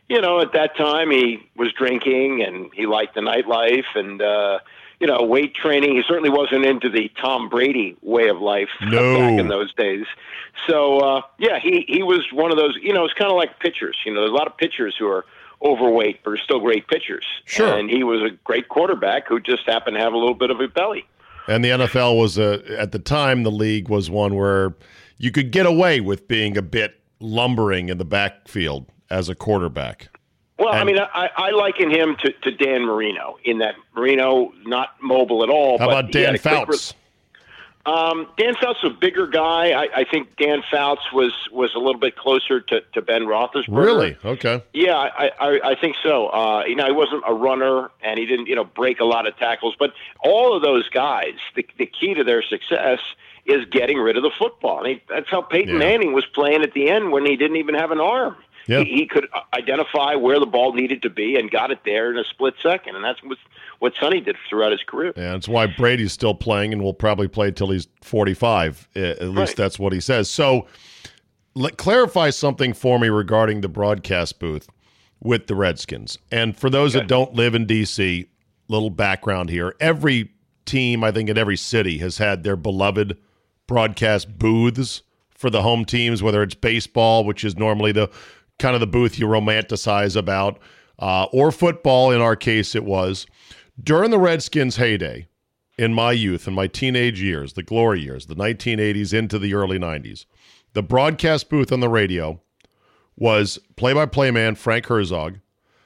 you 0.09 0.21
know, 0.21 0.41
at 0.41 0.53
that 0.53 0.77
time 0.77 1.11
he 1.13 1.49
was 1.57 1.73
drinking 1.73 2.43
and 2.43 2.71
he 2.75 2.87
liked 2.87 3.15
the 3.15 3.21
nightlife 3.21 3.95
and. 3.95 4.21
uh 4.21 4.59
you 5.01 5.07
know, 5.07 5.23
weight 5.23 5.55
training. 5.55 5.95
He 5.95 6.03
certainly 6.09 6.31
wasn't 6.31 6.65
into 6.65 6.89
the 6.89 7.11
Tom 7.21 7.49
Brady 7.49 7.97
way 8.03 8.29
of 8.29 8.41
life 8.41 8.69
No. 8.83 9.19
back 9.19 9.39
in 9.39 9.49
those 9.49 9.73
days. 9.75 10.07
So 10.67 10.99
uh, 11.01 11.21
yeah, 11.39 11.59
he 11.61 11.85
he 11.89 12.03
was 12.03 12.27
one 12.33 12.51
of 12.51 12.57
those. 12.57 12.77
You 12.81 12.93
know, 12.93 13.05
it's 13.05 13.15
kind 13.15 13.31
of 13.31 13.37
like 13.37 13.59
pitchers. 13.61 13.97
You 14.05 14.15
know, 14.15 14.21
there's 14.21 14.33
a 14.33 14.35
lot 14.35 14.47
of 14.47 14.57
pitchers 14.57 14.97
who 14.99 15.07
are 15.09 15.25
overweight 15.63 16.21
but 16.23 16.33
are 16.33 16.37
still 16.39 16.61
great 16.61 16.87
pitchers. 16.89 17.25
Sure. 17.47 17.77
And 17.79 17.89
he 17.91 18.05
was 18.05 18.23
a 18.23 18.31
great 18.45 18.69
quarterback 18.69 19.27
who 19.29 19.41
just 19.41 19.65
happened 19.67 19.97
to 19.97 20.01
have 20.01 20.13
a 20.13 20.19
little 20.19 20.35
bit 20.35 20.51
of 20.51 20.61
a 20.61 20.69
belly. 20.69 21.07
And 21.49 21.65
the 21.65 21.69
NFL 21.71 22.19
was 22.19 22.39
a 22.39 22.63
at 22.79 22.93
the 22.93 22.99
time 22.99 23.43
the 23.43 23.51
league 23.51 23.89
was 23.89 24.11
one 24.11 24.35
where 24.35 24.75
you 25.19 25.31
could 25.31 25.51
get 25.51 25.65
away 25.67 26.01
with 26.01 26.27
being 26.29 26.57
a 26.57 26.63
bit 26.63 27.01
lumbering 27.21 27.89
in 27.89 27.99
the 27.99 28.05
backfield 28.05 28.87
as 29.09 29.29
a 29.29 29.35
quarterback. 29.35 30.09
Well, 30.59 30.73
I 30.73 30.85
mean, 30.85 30.99
I, 30.99 31.29
I 31.37 31.51
liken 31.51 31.91
him 31.91 32.17
to, 32.21 32.33
to 32.33 32.51
Dan 32.51 32.83
Marino 32.87 33.39
in 33.45 33.59
that 33.59 33.75
Marino 33.95 34.53
not 34.65 34.95
mobile 35.03 35.43
at 35.43 35.51
all. 35.51 35.79
How 35.79 35.89
about 35.91 36.11
Dan 36.11 36.35
a 36.35 36.39
quick 36.39 36.55
re- 36.55 36.65
Fouts? 36.77 36.95
Um, 37.85 38.27
Dan 38.37 38.55
Fouts 38.55 38.83
was 38.83 38.93
a 38.93 38.97
bigger 38.97 39.29
guy. 39.29 39.71
I, 39.71 39.89
I 40.01 40.05
think 40.05 40.37
Dan 40.37 40.63
Fouts 40.71 41.13
was 41.13 41.33
was 41.53 41.73
a 41.77 41.79
little 41.79 42.01
bit 42.01 42.17
closer 42.17 42.61
to, 42.61 42.81
to 42.95 43.03
Ben 43.03 43.23
Roethlisberger. 43.23 43.65
Really? 43.69 44.17
Okay. 44.25 44.63
Yeah, 44.73 44.97
I, 44.97 45.31
I, 45.39 45.61
I 45.73 45.75
think 45.81 45.95
so. 46.03 46.29
Uh, 46.29 46.65
you 46.65 46.75
know, 46.75 46.87
he 46.87 46.93
wasn't 46.93 47.23
a 47.27 47.33
runner, 47.35 47.91
and 48.03 48.19
he 48.19 48.27
didn't, 48.27 48.47
you 48.47 48.57
know, 48.57 48.65
break 48.65 48.99
a 48.99 49.05
lot 49.05 49.29
of 49.29 49.37
tackles. 49.37 49.77
But 49.79 49.93
all 50.25 50.57
of 50.57 50.63
those 50.63 50.89
guys, 50.89 51.35
the, 51.55 51.65
the 51.79 51.87
key 51.87 52.15
to 52.15 52.25
their 52.25 52.43
success 52.43 52.99
is 53.45 53.65
getting 53.71 53.99
rid 53.99 54.17
of 54.17 54.25
the 54.25 54.33
football. 54.37 54.81
I 54.81 54.83
mean, 54.83 55.01
that's 55.09 55.31
how 55.31 55.43
Peyton 55.43 55.75
Yeah. 55.75 55.79
Manning 55.79 56.13
was 56.13 56.27
playing 56.27 56.63
at 56.63 56.73
the 56.73 56.89
end 56.91 57.13
when 57.13 57.25
he 57.25 57.37
didn't 57.37 57.59
even 57.59 57.77
have 57.77 57.93
an 57.93 58.01
arm. 58.01 58.37
Yeah. 58.67 58.81
He, 58.83 58.97
he 58.97 59.07
could 59.07 59.29
identify 59.55 60.15
where 60.17 60.41
the 60.41 60.47
ball 60.47 60.73
needed 60.73 61.03
to 61.03 61.11
be 61.11 61.37
and 61.37 61.51
got 61.51 61.71
it 61.71 61.81
there 61.85 62.11
in 62.11 62.19
a 62.19 62.25
split 62.25 62.55
second, 62.63 62.97
and 62.97 63.05
that's 63.05 63.23
what 63.23 63.39
what 63.79 63.93
Sonny 64.01 64.21
did 64.21 64.37
throughout 64.49 64.73
his 64.73 64.83
career. 64.83 65.13
Yeah, 65.17 65.33
that's 65.33 65.49
why 65.49 65.67
Brady's 65.67 66.13
still 66.13 66.35
playing 66.35 66.73
and 66.73 66.83
will 66.83 66.95
probably 66.95 67.29
play 67.29 67.51
till 67.51 67.71
he's 67.71 67.87
45. 68.03 68.89
Uh, 68.97 69.01
At 69.01 69.21
least 69.29 69.37
Right. 69.37 69.57
that's 69.57 69.79
what 69.79 69.93
he 69.93 70.01
says. 70.01 70.31
So, 70.31 70.67
let, 71.55 71.77
clarify 71.77 72.31
something 72.31 72.73
for 72.73 72.99
me 72.99 73.09
regarding 73.09 73.61
the 73.61 73.69
broadcast 73.69 74.39
booth 74.39 74.69
with 75.23 75.47
the 75.47 75.55
Redskins. 75.55 76.19
And 76.33 76.57
for 76.57 76.71
those 76.71 76.95
that 76.95 77.07
don't 77.07 77.35
live 77.35 77.55
in 77.55 77.67
D.C., 77.67 78.27
little 78.69 78.91
background 78.91 79.51
here. 79.51 79.75
Every 79.79 80.31
team, 80.65 81.05
I 81.05 81.13
think, 81.13 81.29
in 81.29 81.39
every 81.39 81.57
city 81.57 81.99
has 81.99 82.19
had 82.19 82.43
their 82.43 82.57
beloved 82.57 83.17
broadcast 83.67 84.39
booths 84.39 85.03
for 85.31 85.51
the 85.51 85.63
home 85.63 85.85
teams, 85.85 86.23
whether 86.23 86.43
it's 86.43 86.55
baseball, 86.55 87.25
which 87.25 87.45
is 87.45 87.57
normally 87.57 87.93
the 87.93 88.11
kind 88.59 88.75
of 88.75 88.81
the 88.81 88.87
booth 88.87 89.19
you 89.19 89.27
romanticize 89.27 90.17
about, 90.17 90.59
uh, 90.99 91.25
or 91.33 91.53
football. 91.53 92.11
In 92.11 92.21
our 92.21 92.37
case, 92.37 92.75
it 92.75 92.85
was 92.85 93.27
during 93.83 94.11
the 94.11 94.19
Redskins' 94.19 94.77
heyday 94.77 95.27
in 95.79 95.93
my 95.93 96.13
youth, 96.13 96.49
in 96.49 96.55
my 96.55 96.67
teenage 96.67 97.21
years, 97.21 97.53
the 97.53 97.63
glory 97.63 98.01
years, 98.01 98.27
the 98.27 98.35
1980s 98.37 99.13
into 99.13 99.39
the 99.39 99.55
early 99.55 99.79
90s. 99.79 100.25
The 100.73 100.83
broadcast 100.83 101.49
booth 101.49 101.71
on 101.73 101.81
the 101.81 101.89
radio 101.89 102.41
was 103.17 103.59
play-by-play 103.77 104.31
man 104.31 104.55
Frank 104.55 104.87
Herzog, 104.87 105.39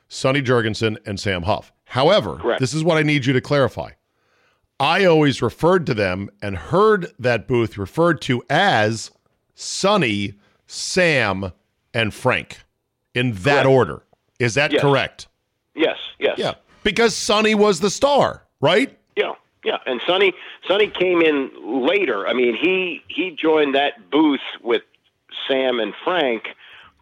Sonny 0.09 0.43
Jurgensen, 0.43 0.97
and 1.07 1.19
Sam 1.19 1.43
Huff. 1.43 1.73
However, 1.87 2.37
Correct. 2.37 2.61
this 2.61 2.75
is 2.75 2.85
what 2.85 2.99
I 2.99 3.03
need 3.03 3.27
you 3.27 3.33
to 3.33 3.41
clarify. 3.41 3.91
I 4.79 5.05
always 5.05 5.43
referred 5.43 5.87
to 5.87 5.95
them 5.95 6.31
and 6.41 6.57
heard 6.57 7.13
that 7.19 7.47
booth 7.47 7.77
referred 7.77 8.21
to 8.23 8.43
as 8.49 9.11
Sonny, 9.55 10.35
Sam, 10.67 11.53
and 11.95 12.13
Frank 12.15 12.59
in 13.15 13.33
that 13.33 13.63
Correct. 13.63 13.67
order. 13.67 14.03
Is 14.39 14.55
that 14.55 14.73
Yes. 14.73 14.81
correct? 14.83 15.29
Yes, 15.75 15.99
yes. 16.19 16.39
Yeah. 16.39 16.55
Because 16.83 17.15
Sonny 17.15 17.55
was 17.55 17.81
the 17.81 17.91
star, 17.91 18.43
right? 18.61 18.97
Yeah, 19.17 19.33
yeah. 19.65 19.79
And 19.87 20.01
Sonny 20.07 20.33
Sonny 20.67 20.87
came 20.89 21.21
in 21.21 21.51
later. 21.87 22.27
I 22.27 22.33
mean, 22.33 22.57
he 22.57 23.03
he 23.09 23.31
joined 23.33 23.75
that 23.75 24.11
booth 24.11 24.41
with 24.63 24.83
Sam 25.47 25.79
and 25.81 25.93
Frank 26.05 26.49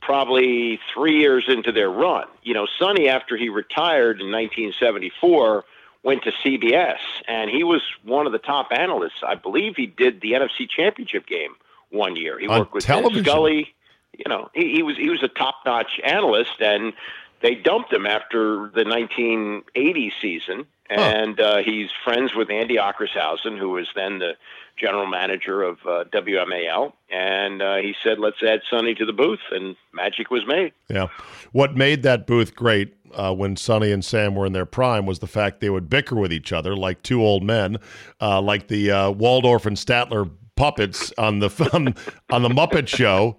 probably 0.00 0.78
three 0.94 1.18
years 1.18 1.44
into 1.48 1.72
their 1.72 1.90
run. 1.90 2.26
You 2.42 2.54
know, 2.54 2.66
Sonny 2.78 3.08
after 3.08 3.36
he 3.36 3.48
retired 3.48 4.20
in 4.20 4.30
1974 4.30 5.64
went 6.04 6.22
to 6.22 6.32
CBS, 6.44 6.98
and 7.26 7.50
he 7.50 7.64
was 7.64 7.82
one 8.04 8.26
of 8.26 8.32
the 8.32 8.38
top 8.38 8.68
analysts. 8.70 9.22
I 9.26 9.34
believe 9.34 9.74
he 9.76 9.86
did 9.86 10.20
the 10.20 10.32
NFC 10.32 10.68
Championship 10.68 11.26
game 11.26 11.54
one 11.90 12.16
year. 12.16 12.38
He 12.38 12.46
On 12.46 12.60
worked 12.60 12.72
with 12.74 12.84
television? 12.84 13.24
Scully. 13.24 13.74
You 14.18 14.24
know, 14.28 14.50
he, 14.54 14.74
he 14.74 14.82
was 14.82 14.96
he 14.96 15.08
was 15.08 15.22
a 15.22 15.28
top 15.28 15.56
notch 15.64 16.00
analyst, 16.04 16.60
and 16.60 16.92
they 17.40 17.54
dumped 17.54 17.92
him 17.92 18.06
after 18.06 18.70
the 18.74 18.84
1980 18.84 20.12
season, 20.20 20.66
and 20.90 21.40
uh, 21.40 21.58
he's 21.58 21.90
friends 22.04 22.34
with 22.34 22.50
Andy 22.50 22.76
Ockershausen, 22.76 23.58
who 23.58 23.70
was 23.70 23.88
then 23.94 24.18
the 24.18 24.32
general 24.76 25.06
manager 25.06 25.62
of 25.62 25.78
uh, 25.86 26.04
WMAL, 26.12 26.92
and 27.10 27.62
uh, 27.62 27.76
he 27.76 27.94
said, 28.02 28.18
"Let's 28.18 28.42
add 28.42 28.60
Sonny 28.68 28.94
to 28.94 29.06
the 29.06 29.12
booth," 29.12 29.40
and 29.50 29.76
magic 29.92 30.30
was 30.30 30.46
made. 30.46 30.72
Yeah, 30.88 31.06
what 31.52 31.76
made 31.76 32.02
that 32.02 32.26
booth 32.26 32.54
great 32.54 32.94
uh, 33.14 33.34
when 33.34 33.56
Sonny 33.56 33.92
and 33.92 34.04
Sam 34.04 34.34
were 34.34 34.46
in 34.46 34.52
their 34.52 34.66
prime 34.66 35.06
was 35.06 35.18
the 35.18 35.26
fact 35.26 35.60
they 35.60 35.70
would 35.70 35.88
bicker 35.88 36.16
with 36.16 36.32
each 36.32 36.52
other 36.52 36.76
like 36.76 37.02
two 37.02 37.22
old 37.22 37.42
men, 37.42 37.78
uh, 38.20 38.40
like 38.40 38.68
the 38.68 38.90
uh, 38.90 39.10
Waldorf 39.10 39.66
and 39.66 39.76
Statler 39.76 40.30
puppets 40.56 41.12
on 41.18 41.38
the 41.38 41.48
on, 41.72 41.94
on 42.30 42.42
the 42.42 42.48
Muppet 42.48 42.88
Show. 42.88 43.36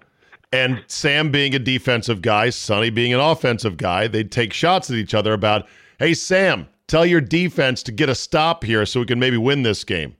And 0.52 0.82
Sam 0.88 1.30
being 1.30 1.54
a 1.54 1.60
defensive 1.60 2.22
guy, 2.22 2.50
Sonny 2.50 2.90
being 2.90 3.14
an 3.14 3.20
offensive 3.20 3.76
guy, 3.76 4.08
they'd 4.08 4.32
take 4.32 4.52
shots 4.52 4.90
at 4.90 4.96
each 4.96 5.14
other 5.14 5.32
about, 5.32 5.68
"Hey 5.98 6.12
Sam, 6.14 6.68
tell 6.88 7.06
your 7.06 7.20
defense 7.20 7.82
to 7.84 7.92
get 7.92 8.08
a 8.08 8.14
stop 8.14 8.64
here 8.64 8.84
so 8.84 9.00
we 9.00 9.06
can 9.06 9.20
maybe 9.20 9.36
win 9.36 9.62
this 9.62 9.84
game." 9.84 10.16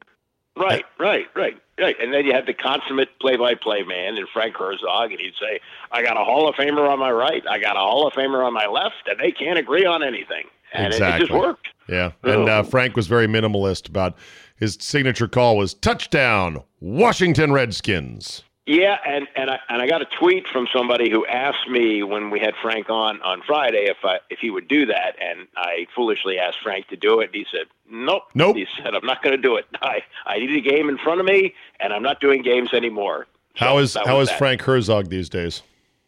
Right, 0.57 0.85
right, 0.99 1.27
right, 1.35 1.57
right. 1.81 1.97
And 2.01 2.13
then 2.13 2.27
you 2.27 2.33
had 2.33 2.47
the 2.47 2.53
consummate 2.53 3.19
play-by-play 3.19 3.83
man 3.85 4.19
in 4.19 4.27
Frank 4.33 4.57
Herzog, 4.57 5.11
and 5.11 5.21
he'd 5.21 5.35
say, 5.41 5.59
"I 5.91 6.03
got 6.03 6.17
a 6.17 6.25
Hall 6.25 6.49
of 6.49 6.55
Famer 6.55 6.89
on 6.89 6.99
my 7.01 7.11
right, 7.11 7.43
I 7.49 7.59
got 7.59 7.77
a 7.77 7.81
Hall 7.81 8.07
of 8.07 8.13
Famer 8.13 8.47
on 8.47 8.53
my 8.53 8.67
left, 8.67 9.09
and 9.09 9.19
they 9.19 9.33
can't 9.33 9.59
agree 9.59 9.85
on 9.85 10.03
anything." 10.03 10.47
And 10.73 10.93
exactly. 10.93 11.23
it, 11.23 11.25
it 11.25 11.27
just 11.27 11.41
worked. 11.41 11.69
Yeah, 11.89 12.13
and 12.23 12.49
uh, 12.49 12.63
Frank 12.63 12.95
was 12.95 13.09
very 13.09 13.27
minimalist 13.27 13.89
about 13.89 14.17
his 14.55 14.79
signature 14.81 15.27
call 15.27 15.57
was 15.57 15.75
touchdown, 15.75 16.63
Washington 16.79 17.53
Redskins. 17.53 18.45
Yeah, 18.71 18.99
and 19.05 19.27
and 19.35 19.51
I 19.51 19.59
and 19.69 19.83
I 19.83 19.89
got 19.89 20.01
a 20.01 20.05
tweet 20.05 20.47
from 20.47 20.69
somebody 20.73 21.11
who 21.11 21.27
asked 21.27 21.69
me 21.69 22.05
when 22.05 22.31
we 22.31 22.39
had 22.39 22.55
Frank 22.63 22.89
on 22.89 23.21
on 23.23 23.43
Friday 23.45 23.87
if 23.89 23.97
I 24.05 24.21
if 24.31 24.39
he 24.39 24.49
would 24.49 24.69
do 24.69 24.87
that, 24.87 25.17
and 25.21 25.49
I 25.57 25.89
foolishly 25.93 26.39
asked 26.39 26.59
Frank 26.63 26.87
to 26.87 26.97
do 26.97 27.19
it. 27.19 27.27
And 27.27 27.35
he 27.35 27.47
said, 27.51 27.67
"Nope." 27.91 28.23
Nope. 28.33 28.55
He 28.55 28.69
said, 28.77 28.95
"I'm 28.95 29.05
not 29.05 29.25
going 29.25 29.35
to 29.35 29.43
do 29.43 29.57
it. 29.57 29.67
I 29.83 30.05
I 30.25 30.39
need 30.39 30.57
a 30.57 30.61
game 30.61 30.89
in 30.89 30.99
front 30.99 31.19
of 31.19 31.27
me, 31.27 31.53
and 31.81 31.93
I'm 31.93 32.05
not 32.05 32.21
doing 32.21 32.43
games 32.43 32.73
anymore." 32.73 33.27
So 33.57 33.65
how 33.65 33.79
is 33.79 33.97
how 34.07 34.21
is 34.21 34.29
that. 34.29 34.39
Frank 34.39 34.63
Herzog 34.63 35.09
these 35.09 35.29
days? 35.29 35.65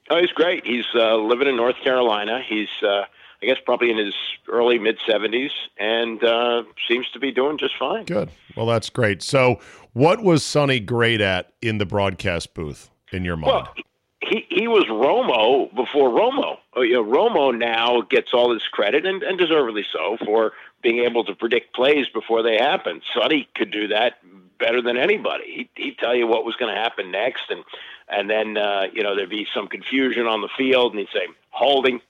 Oh, 0.09 0.21
he's 0.21 0.31
great. 0.31 0.65
He's 0.65 0.87
uh, 0.95 1.17
living 1.17 1.49
in 1.49 1.57
North 1.57 1.77
Carolina. 1.83 2.45
He's 2.47 2.69
uh, 2.81 3.07
I 3.43 3.47
guess 3.47 3.59
probably 3.65 3.91
in 3.91 3.99
his 3.99 4.15
early 4.49 4.79
mid 4.79 4.99
70s, 5.01 5.51
and 5.79 6.23
uh, 6.23 6.63
seems 6.89 7.09
to 7.11 7.19
be 7.19 7.33
doing 7.33 7.59
just 7.59 7.77
fine. 7.77 8.05
Good. 8.05 8.31
Well, 8.57 8.67
that's 8.67 8.89
great. 8.89 9.23
So, 9.23 9.59
what 9.93 10.23
was 10.23 10.45
Sonny 10.45 10.79
great 10.79 11.21
at 11.21 11.53
in 11.61 11.79
the 11.79 11.87
broadcast 11.87 12.55
booth 12.55 12.91
in 13.11 13.25
your 13.25 13.37
mind? 13.37 13.53
Well, 13.53 13.75
he 14.21 14.47
he 14.49 14.69
was 14.69 14.85
Romo 14.85 15.75
before 15.75 16.11
Romo. 16.11 16.59
Uh, 16.77 16.83
you 16.83 16.95
know, 16.95 17.05
Romo 17.05 17.57
now 17.57 18.03
gets 18.03 18.33
all 18.33 18.53
this 18.53 18.67
credit, 18.69 19.05
and, 19.05 19.23
and 19.23 19.39
deservedly 19.39 19.85
so, 19.93 20.17
for 20.25 20.53
being 20.83 21.01
able 21.01 21.25
to 21.25 21.35
predict 21.35 21.75
plays 21.75 22.07
before 22.09 22.43
they 22.43 22.57
happen. 22.57 23.03
Sonny 23.15 23.49
could 23.55 23.71
do 23.71 23.89
that 23.89 24.15
better 24.59 24.81
than 24.81 24.97
anybody. 24.97 25.45
He'd, 25.53 25.69
he'd 25.75 25.99
tell 25.99 26.15
you 26.15 26.27
what 26.27 26.45
was 26.45 26.55
going 26.57 26.73
to 26.73 26.81
happen 26.81 27.11
next, 27.11 27.51
and 27.51 27.65
and 28.09 28.31
then 28.31 28.57
uh, 28.57 28.85
you 28.93 29.03
know 29.03 29.17
there'd 29.17 29.29
be 29.29 29.47
some 29.53 29.67
confusion 29.67 30.27
on 30.27 30.41
the 30.41 30.49
field, 30.57 30.93
and 30.93 31.01
he'd 31.01 31.09
say 31.13 31.27
holding, 31.51 32.01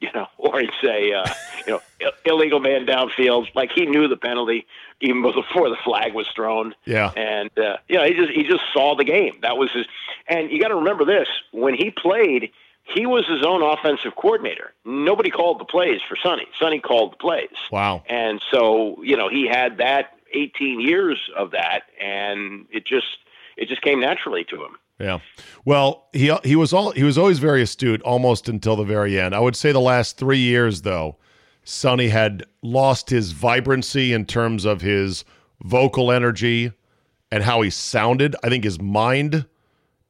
you 0.10 0.10
know, 0.14 0.26
or 0.38 0.60
he'd 0.60 0.70
say, 0.82 1.12
uh, 1.12 1.26
you 1.66 1.74
know, 1.74 2.10
illegal 2.24 2.58
man 2.58 2.86
downfield. 2.86 3.54
Like 3.54 3.70
he 3.70 3.84
knew 3.86 4.08
the 4.08 4.16
penalty 4.16 4.66
even 5.00 5.22
before 5.22 5.68
the 5.68 5.76
flag 5.84 6.14
was 6.14 6.26
thrown. 6.34 6.74
Yeah. 6.86 7.12
And 7.16 7.50
uh, 7.58 7.76
you 7.88 7.96
know, 7.96 8.04
he 8.04 8.14
just 8.14 8.30
he 8.32 8.42
just 8.44 8.62
saw 8.72 8.96
the 8.96 9.04
game. 9.04 9.38
That 9.42 9.58
was 9.58 9.70
his. 9.72 9.86
And 10.26 10.50
you 10.50 10.60
got 10.60 10.68
to 10.68 10.76
remember 10.76 11.04
this: 11.04 11.28
when 11.52 11.74
he 11.74 11.90
played, 11.90 12.50
he 12.82 13.04
was 13.04 13.26
his 13.26 13.44
own 13.44 13.62
offensive 13.62 14.16
coordinator. 14.16 14.72
Nobody 14.84 15.30
called 15.30 15.60
the 15.60 15.66
plays 15.66 16.00
for 16.08 16.16
Sonny. 16.16 16.46
Sonny 16.58 16.80
called 16.80 17.12
the 17.12 17.16
plays. 17.16 17.48
Wow. 17.70 18.02
And 18.08 18.42
so 18.50 19.02
you 19.02 19.16
know, 19.16 19.28
he 19.28 19.46
had 19.46 19.78
that 19.78 20.16
18 20.32 20.80
years 20.80 21.18
of 21.36 21.50
that, 21.50 21.82
and 22.00 22.66
it 22.70 22.86
just 22.86 23.18
it 23.58 23.68
just 23.68 23.82
came 23.82 24.00
naturally 24.00 24.44
to 24.44 24.64
him. 24.64 24.76
Yeah. 25.00 25.20
Well, 25.64 26.08
he 26.12 26.32
he 26.44 26.56
was 26.56 26.72
all 26.72 26.90
he 26.90 27.04
was 27.04 27.16
always 27.16 27.38
very 27.38 27.62
astute 27.62 28.02
almost 28.02 28.48
until 28.48 28.76
the 28.76 28.84
very 28.84 29.18
end. 29.18 29.34
I 29.34 29.40
would 29.40 29.56
say 29.56 29.72
the 29.72 29.80
last 29.80 30.18
3 30.18 30.38
years 30.38 30.82
though, 30.82 31.16
Sonny 31.64 32.08
had 32.08 32.44
lost 32.62 33.08
his 33.08 33.32
vibrancy 33.32 34.12
in 34.12 34.26
terms 34.26 34.64
of 34.64 34.82
his 34.82 35.24
vocal 35.62 36.12
energy 36.12 36.72
and 37.32 37.42
how 37.42 37.62
he 37.62 37.70
sounded. 37.70 38.36
I 38.44 38.50
think 38.50 38.64
his 38.64 38.80
mind 38.80 39.46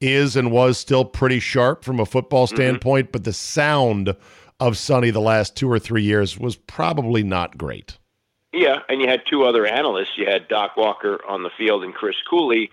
is 0.01 0.35
and 0.35 0.51
was 0.51 0.79
still 0.79 1.05
pretty 1.05 1.39
sharp 1.39 1.85
from 1.85 2.01
a 2.01 2.07
football 2.07 2.47
standpoint, 2.47 3.07
mm-hmm. 3.07 3.13
but 3.13 3.25
the 3.25 3.33
sound 3.33 4.17
of 4.59 4.77
Sonny 4.77 5.11
the 5.11 5.21
last 5.21 5.57
2 5.57 5.71
or 5.71 5.79
3 5.79 6.03
years 6.03 6.39
was 6.39 6.57
probably 6.57 7.23
not 7.23 7.57
great. 7.57 7.99
Yeah, 8.53 8.81
and 8.89 9.01
you 9.01 9.09
had 9.09 9.23
two 9.31 9.45
other 9.45 9.67
analysts. 9.67 10.17
You 10.17 10.27
had 10.27 10.49
Doc 10.49 10.77
Walker 10.77 11.21
on 11.29 11.45
the 11.45 11.51
field 11.57 11.85
and 11.85 11.95
Chris 11.95 12.17
Cooley 12.29 12.71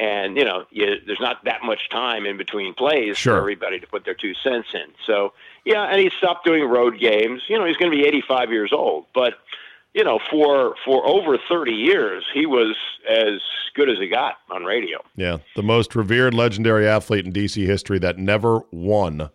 and 0.00 0.36
you 0.36 0.44
know 0.44 0.64
you, 0.70 0.96
there's 1.06 1.20
not 1.20 1.44
that 1.44 1.62
much 1.62 1.88
time 1.90 2.24
in 2.24 2.36
between 2.36 2.74
plays 2.74 3.16
sure. 3.16 3.34
for 3.34 3.38
everybody 3.38 3.78
to 3.78 3.86
put 3.86 4.04
their 4.04 4.14
two 4.14 4.34
cents 4.34 4.68
in. 4.72 4.86
So 5.06 5.34
yeah, 5.64 5.84
and 5.84 6.00
he 6.00 6.10
stopped 6.16 6.44
doing 6.44 6.64
road 6.64 6.98
games. 6.98 7.42
You 7.48 7.58
know, 7.58 7.66
he's 7.66 7.76
going 7.76 7.92
to 7.92 7.96
be 7.96 8.04
85 8.06 8.50
years 8.50 8.72
old, 8.72 9.04
but 9.14 9.34
you 9.92 10.02
know, 10.02 10.18
for 10.30 10.74
for 10.84 11.06
over 11.06 11.38
30 11.48 11.72
years, 11.72 12.24
he 12.32 12.46
was 12.46 12.76
as 13.08 13.40
good 13.74 13.90
as 13.90 13.98
he 13.98 14.08
got 14.08 14.36
on 14.50 14.64
radio. 14.64 14.98
Yeah, 15.16 15.38
the 15.54 15.62
most 15.62 15.94
revered, 15.94 16.32
legendary 16.32 16.88
athlete 16.88 17.26
in 17.26 17.32
DC 17.32 17.66
history 17.66 17.98
that 17.98 18.18
never 18.18 18.60
won 18.70 19.28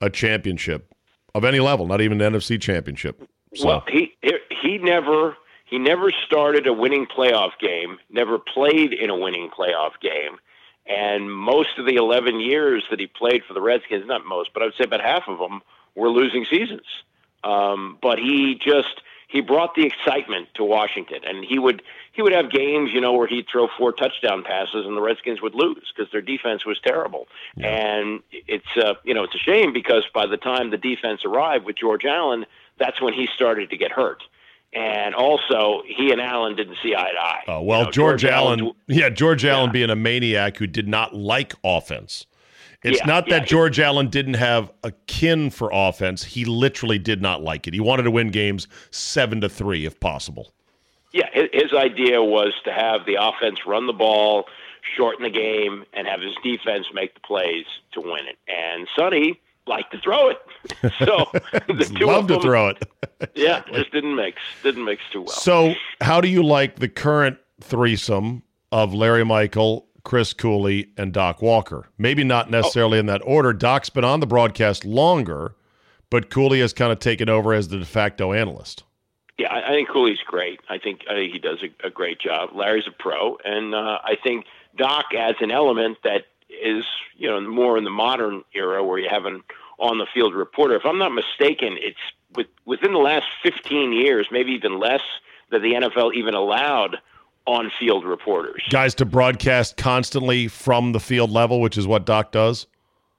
a 0.00 0.08
championship 0.08 0.94
of 1.34 1.44
any 1.44 1.60
level, 1.60 1.86
not 1.86 2.00
even 2.00 2.20
an 2.20 2.32
NFC 2.32 2.60
championship. 2.60 3.28
So. 3.54 3.66
Well, 3.66 3.84
he 3.88 4.16
he 4.62 4.78
never 4.78 5.36
he 5.70 5.78
never 5.78 6.10
started 6.26 6.66
a 6.66 6.72
winning 6.72 7.06
playoff 7.06 7.52
game, 7.60 7.98
never 8.10 8.38
played 8.38 8.92
in 8.92 9.08
a 9.08 9.16
winning 9.16 9.50
playoff 9.50 9.92
game. 10.02 10.38
And 10.84 11.32
most 11.32 11.78
of 11.78 11.86
the 11.86 11.94
11 11.94 12.40
years 12.40 12.84
that 12.90 12.98
he 12.98 13.06
played 13.06 13.44
for 13.46 13.54
the 13.54 13.60
Redskins, 13.60 14.04
not 14.06 14.26
most, 14.26 14.50
but 14.52 14.62
I 14.62 14.66
would 14.66 14.74
say 14.74 14.84
about 14.84 15.00
half 15.00 15.28
of 15.28 15.38
them 15.38 15.62
were 15.94 16.08
losing 16.08 16.44
seasons. 16.44 16.86
Um, 17.44 17.98
but 18.02 18.18
he 18.18 18.60
just 18.60 19.00
he 19.28 19.40
brought 19.40 19.76
the 19.76 19.86
excitement 19.86 20.48
to 20.54 20.64
Washington, 20.64 21.20
and 21.24 21.44
he 21.44 21.58
would 21.58 21.82
he 22.12 22.20
would 22.20 22.32
have 22.32 22.50
games, 22.50 22.90
you 22.92 23.00
know, 23.00 23.12
where 23.12 23.28
he'd 23.28 23.46
throw 23.50 23.68
four 23.78 23.92
touchdown 23.92 24.42
passes, 24.42 24.84
and 24.84 24.96
the 24.96 25.00
Redskins 25.00 25.40
would 25.40 25.54
lose 25.54 25.92
because 25.94 26.10
their 26.10 26.20
defense 26.20 26.66
was 26.66 26.80
terrible. 26.80 27.28
Yeah. 27.56 27.68
And 27.68 28.20
it's 28.32 28.76
uh, 28.76 28.94
you 29.04 29.14
know 29.14 29.22
it's 29.22 29.34
a 29.36 29.38
shame 29.38 29.72
because 29.72 30.04
by 30.12 30.26
the 30.26 30.36
time 30.36 30.70
the 30.70 30.76
defense 30.76 31.24
arrived 31.24 31.64
with 31.64 31.76
George 31.76 32.04
Allen, 32.04 32.44
that's 32.78 33.00
when 33.00 33.14
he 33.14 33.28
started 33.32 33.70
to 33.70 33.76
get 33.76 33.92
hurt 33.92 34.22
and 34.72 35.14
also 35.14 35.82
he 35.86 36.12
and 36.12 36.20
Allen 36.20 36.56
didn't 36.56 36.76
see 36.82 36.94
eye 36.94 37.10
to 37.10 37.20
eye. 37.20 37.42
Oh 37.48 37.62
well, 37.62 37.80
you 37.80 37.84
know, 37.86 37.90
George, 37.90 38.20
George, 38.22 38.32
Allen, 38.32 38.60
Allen 38.60 38.74
yeah, 38.86 39.08
George 39.08 39.44
yeah. 39.44 39.52
Allen 39.56 39.72
being 39.72 39.90
a 39.90 39.96
maniac 39.96 40.56
who 40.56 40.66
did 40.66 40.88
not 40.88 41.14
like 41.14 41.54
offense. 41.64 42.26
It's 42.82 43.00
yeah, 43.00 43.06
not 43.06 43.28
that 43.28 43.42
yeah, 43.42 43.46
George 43.46 43.76
he, 43.76 43.82
Allen 43.82 44.08
didn't 44.08 44.34
have 44.34 44.72
a 44.84 44.92
kin 45.06 45.50
for 45.50 45.70
offense; 45.72 46.24
he 46.24 46.44
literally 46.44 46.98
did 46.98 47.20
not 47.20 47.42
like 47.42 47.66
it. 47.66 47.74
He 47.74 47.80
wanted 47.80 48.04
to 48.04 48.10
win 48.10 48.30
games 48.30 48.68
seven 48.90 49.40
to 49.42 49.48
three, 49.48 49.84
if 49.84 49.98
possible. 50.00 50.52
Yeah, 51.12 51.28
his 51.32 51.72
idea 51.74 52.22
was 52.22 52.52
to 52.64 52.72
have 52.72 53.04
the 53.04 53.16
offense 53.20 53.66
run 53.66 53.88
the 53.88 53.92
ball, 53.92 54.44
shorten 54.96 55.24
the 55.24 55.30
game, 55.30 55.84
and 55.92 56.06
have 56.06 56.20
his 56.20 56.34
defense 56.44 56.86
make 56.94 57.14
the 57.14 57.20
plays 57.20 57.66
to 57.92 58.00
win 58.00 58.26
it. 58.28 58.38
And 58.46 58.86
Sonny 58.96 59.40
like 59.66 59.90
to 59.90 60.00
throw 60.00 60.28
it. 60.30 60.38
So 60.98 61.30
the 61.68 61.92
two 61.98 62.06
love 62.06 62.26
to 62.26 62.34
them, 62.34 62.42
throw 62.42 62.68
it. 62.68 62.82
yeah, 63.34 63.62
just 63.72 63.90
didn't 63.92 64.14
mix. 64.14 64.38
Didn't 64.62 64.84
mix 64.84 65.02
too 65.10 65.22
well. 65.22 65.30
So 65.30 65.74
how 66.02 66.20
do 66.20 66.28
you 66.28 66.42
like 66.42 66.76
the 66.76 66.88
current 66.88 67.38
threesome 67.60 68.42
of 68.70 68.92
Larry 68.92 69.24
Michael, 69.24 69.86
Chris 70.04 70.34
Cooley, 70.34 70.90
and 70.98 71.12
Doc 71.12 71.40
Walker? 71.40 71.88
Maybe 71.96 72.24
not 72.24 72.50
necessarily 72.50 72.98
oh. 72.98 73.00
in 73.00 73.06
that 73.06 73.22
order. 73.24 73.54
Doc's 73.54 73.88
been 73.88 74.04
on 74.04 74.20
the 74.20 74.26
broadcast 74.26 74.84
longer, 74.84 75.54
but 76.10 76.30
Cooley 76.30 76.60
has 76.60 76.74
kind 76.74 76.92
of 76.92 76.98
taken 76.98 77.30
over 77.30 77.54
as 77.54 77.68
the 77.68 77.78
de 77.78 77.86
facto 77.86 78.32
analyst. 78.32 78.84
Yeah, 79.38 79.48
I, 79.48 79.68
I 79.68 79.70
think 79.70 79.88
Cooley's 79.88 80.20
great. 80.26 80.60
I 80.68 80.76
think 80.78 81.00
I 81.08 81.14
think 81.14 81.32
he 81.32 81.38
does 81.38 81.62
a, 81.62 81.86
a 81.86 81.90
great 81.90 82.20
job. 82.20 82.50
Larry's 82.54 82.86
a 82.86 82.92
pro, 82.92 83.38
and 83.44 83.74
uh, 83.74 83.98
I 84.04 84.16
think 84.22 84.44
Doc 84.76 85.06
adds 85.16 85.38
an 85.40 85.50
element 85.50 85.98
that 86.04 86.24
is 86.62 86.84
you 87.16 87.28
know 87.28 87.40
more 87.40 87.78
in 87.78 87.84
the 87.84 87.90
modern 87.90 88.42
era 88.54 88.84
where 88.84 88.98
you 88.98 89.08
have 89.08 89.24
an 89.24 89.42
on 89.80 89.98
the 89.98 90.06
field 90.12 90.34
reporter. 90.34 90.76
If 90.76 90.84
I'm 90.84 90.98
not 90.98 91.12
mistaken, 91.12 91.76
it's 91.80 91.98
with, 92.34 92.46
within 92.66 92.92
the 92.92 92.98
last 92.98 93.26
15 93.42 93.92
years, 93.92 94.28
maybe 94.30 94.52
even 94.52 94.78
less, 94.78 95.02
that 95.50 95.60
the 95.60 95.72
NFL 95.72 96.14
even 96.14 96.34
allowed 96.34 96.98
on 97.46 97.72
field 97.78 98.04
reporters. 98.04 98.62
Guys 98.70 98.94
to 98.96 99.04
broadcast 99.04 99.76
constantly 99.76 100.46
from 100.46 100.92
the 100.92 101.00
field 101.00 101.30
level, 101.30 101.60
which 101.60 101.76
is 101.76 101.86
what 101.86 102.04
Doc 102.04 102.30
does? 102.30 102.66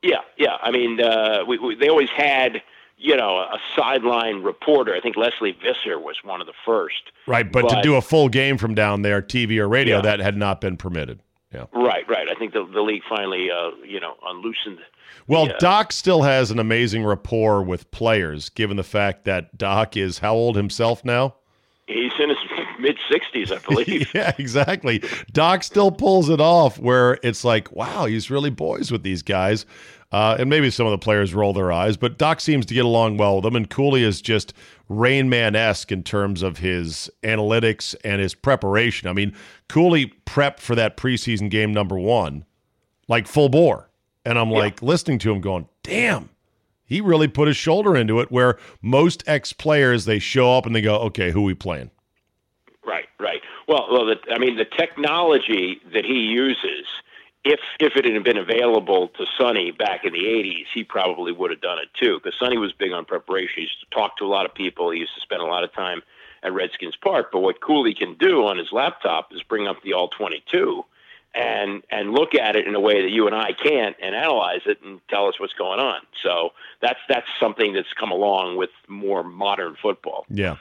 Yeah, 0.01 0.21
yeah. 0.37 0.57
I 0.61 0.71
mean, 0.71 1.01
uh, 1.01 1.43
we, 1.47 1.57
we, 1.57 1.75
they 1.75 1.89
always 1.89 2.09
had, 2.09 2.61
you 2.97 3.17
know, 3.17 3.37
a 3.37 3.57
sideline 3.75 4.43
reporter. 4.43 4.95
I 4.95 5.01
think 5.01 5.17
Lesley 5.17 5.57
Visser 5.61 5.99
was 5.99 6.17
one 6.23 6.39
of 6.41 6.47
the 6.47 6.53
first. 6.63 7.11
Right, 7.27 7.51
but, 7.51 7.63
but 7.63 7.75
to 7.75 7.81
do 7.81 7.95
a 7.95 8.01
full 8.01 8.29
game 8.29 8.57
from 8.57 8.75
down 8.75 9.01
there, 9.01 9.21
TV 9.21 9.57
or 9.57 9.67
radio, 9.67 9.97
yeah. 9.97 10.01
that 10.03 10.19
had 10.19 10.37
not 10.37 10.61
been 10.61 10.77
permitted. 10.77 11.19
Yeah. 11.53 11.65
Right, 11.73 12.07
right. 12.07 12.27
I 12.29 12.35
think 12.35 12.53
the 12.53 12.65
the 12.65 12.81
league 12.81 13.03
finally, 13.09 13.49
uh, 13.51 13.71
you 13.85 13.99
know, 13.99 14.15
unloosened. 14.25 14.79
Well, 15.27 15.47
the, 15.47 15.55
uh, 15.55 15.59
Doc 15.59 15.91
still 15.91 16.23
has 16.23 16.51
an 16.51 16.59
amazing 16.59 17.03
rapport 17.03 17.61
with 17.61 17.91
players, 17.91 18.49
given 18.49 18.77
the 18.77 18.83
fact 18.83 19.25
that 19.25 19.57
Doc 19.57 19.97
is 19.97 20.19
how 20.19 20.33
old 20.33 20.55
himself 20.55 21.03
now? 21.03 21.35
He's 21.87 22.13
in 22.19 22.29
his 22.29 22.37
mid 22.81 22.97
sixties, 23.09 23.51
I 23.51 23.57
believe. 23.67 24.13
yeah, 24.13 24.33
exactly. 24.37 25.03
Doc 25.31 25.63
still 25.63 25.91
pulls 25.91 26.29
it 26.29 26.41
off 26.41 26.77
where 26.79 27.19
it's 27.23 27.43
like, 27.43 27.71
wow, 27.71 28.05
he's 28.05 28.29
really 28.29 28.49
boys 28.49 28.91
with 28.91 29.03
these 29.03 29.21
guys. 29.21 29.65
Uh, 30.11 30.35
and 30.39 30.49
maybe 30.49 30.69
some 30.69 30.85
of 30.85 30.91
the 30.91 30.97
players 30.97 31.33
roll 31.33 31.53
their 31.53 31.71
eyes, 31.71 31.95
but 31.95 32.17
Doc 32.17 32.41
seems 32.41 32.65
to 32.65 32.73
get 32.73 32.83
along 32.83 33.15
well 33.15 33.35
with 33.35 33.43
them. 33.45 33.55
And 33.55 33.69
Cooley 33.69 34.03
is 34.03 34.21
just 34.21 34.53
Rain 34.89 35.29
Man 35.29 35.55
esque 35.55 35.89
in 35.89 36.03
terms 36.03 36.41
of 36.43 36.57
his 36.57 37.09
analytics 37.23 37.95
and 38.03 38.21
his 38.21 38.35
preparation. 38.35 39.07
I 39.07 39.13
mean, 39.13 39.33
Cooley 39.69 40.13
prepped 40.25 40.59
for 40.59 40.75
that 40.75 40.97
preseason 40.97 41.49
game 41.49 41.73
number 41.73 41.97
one 41.97 42.43
like 43.07 43.25
full 43.25 43.47
bore. 43.47 43.89
And 44.25 44.37
I'm 44.37 44.49
Yeah. 44.49 44.57
like 44.59 44.81
listening 44.81 45.17
to 45.19 45.31
him 45.31 45.39
going, 45.39 45.69
damn, 45.81 46.29
he 46.83 46.99
really 46.99 47.29
put 47.29 47.47
his 47.47 47.55
shoulder 47.55 47.95
into 47.95 48.19
it. 48.19 48.29
Where 48.33 48.57
most 48.81 49.23
ex 49.27 49.53
players, 49.53 50.03
they 50.03 50.19
show 50.19 50.57
up 50.57 50.65
and 50.65 50.75
they 50.75 50.81
go, 50.81 50.97
okay, 50.97 51.31
who 51.31 51.43
we 51.43 51.53
playing? 51.53 51.89
Right, 52.85 53.07
right. 53.19 53.41
Well, 53.67 53.87
well, 53.91 54.05
the, 54.05 54.17
I 54.33 54.39
mean, 54.39 54.57
the 54.57 54.65
technology 54.65 55.79
that 55.93 56.03
he 56.03 56.19
uses, 56.19 56.87
if 57.43 57.59
if 57.79 57.95
it 57.95 58.11
had 58.11 58.23
been 58.23 58.37
available 58.37 59.09
to 59.09 59.25
Sonny 59.37 59.71
back 59.71 60.03
in 60.03 60.13
the 60.13 60.25
'80s, 60.25 60.65
he 60.73 60.83
probably 60.83 61.31
would 61.31 61.51
have 61.51 61.61
done 61.61 61.77
it 61.77 61.89
too. 61.93 62.19
Because 62.21 62.37
Sonny 62.39 62.57
was 62.57 62.73
big 62.73 62.91
on 62.91 63.05
preparation. 63.05 63.53
He 63.57 63.61
used 63.61 63.79
to 63.81 63.95
talk 63.95 64.17
to 64.17 64.25
a 64.25 64.27
lot 64.27 64.45
of 64.45 64.53
people. 64.55 64.89
He 64.89 64.99
used 64.99 65.13
to 65.15 65.21
spend 65.21 65.41
a 65.41 65.45
lot 65.45 65.63
of 65.63 65.71
time 65.73 66.01
at 66.43 66.53
Redskins 66.53 66.95
Park. 66.95 67.29
But 67.31 67.41
what 67.41 67.61
Cooley 67.61 67.93
can 67.93 68.15
do 68.15 68.45
on 68.45 68.57
his 68.57 68.71
laptop 68.71 69.31
is 69.31 69.43
bring 69.43 69.67
up 69.67 69.83
the 69.83 69.93
All 69.93 70.07
22 70.09 70.83
and 71.33 71.83
and 71.89 72.11
look 72.11 72.35
at 72.35 72.55
it 72.55 72.67
in 72.67 72.75
a 72.75 72.79
way 72.79 73.01
that 73.01 73.09
you 73.09 73.25
and 73.27 73.35
I 73.35 73.53
can't, 73.53 73.95
and 74.01 74.15
analyze 74.15 74.61
it 74.65 74.81
and 74.83 74.99
tell 75.09 75.27
us 75.27 75.39
what's 75.39 75.53
going 75.53 75.79
on. 75.79 76.01
So 76.23 76.51
that's 76.81 76.99
that's 77.07 77.27
something 77.39 77.73
that's 77.73 77.93
come 77.93 78.11
along 78.11 78.57
with 78.57 78.69
more 78.87 79.23
modern 79.23 79.75
football. 79.81 80.25
Yeah. 80.29 80.57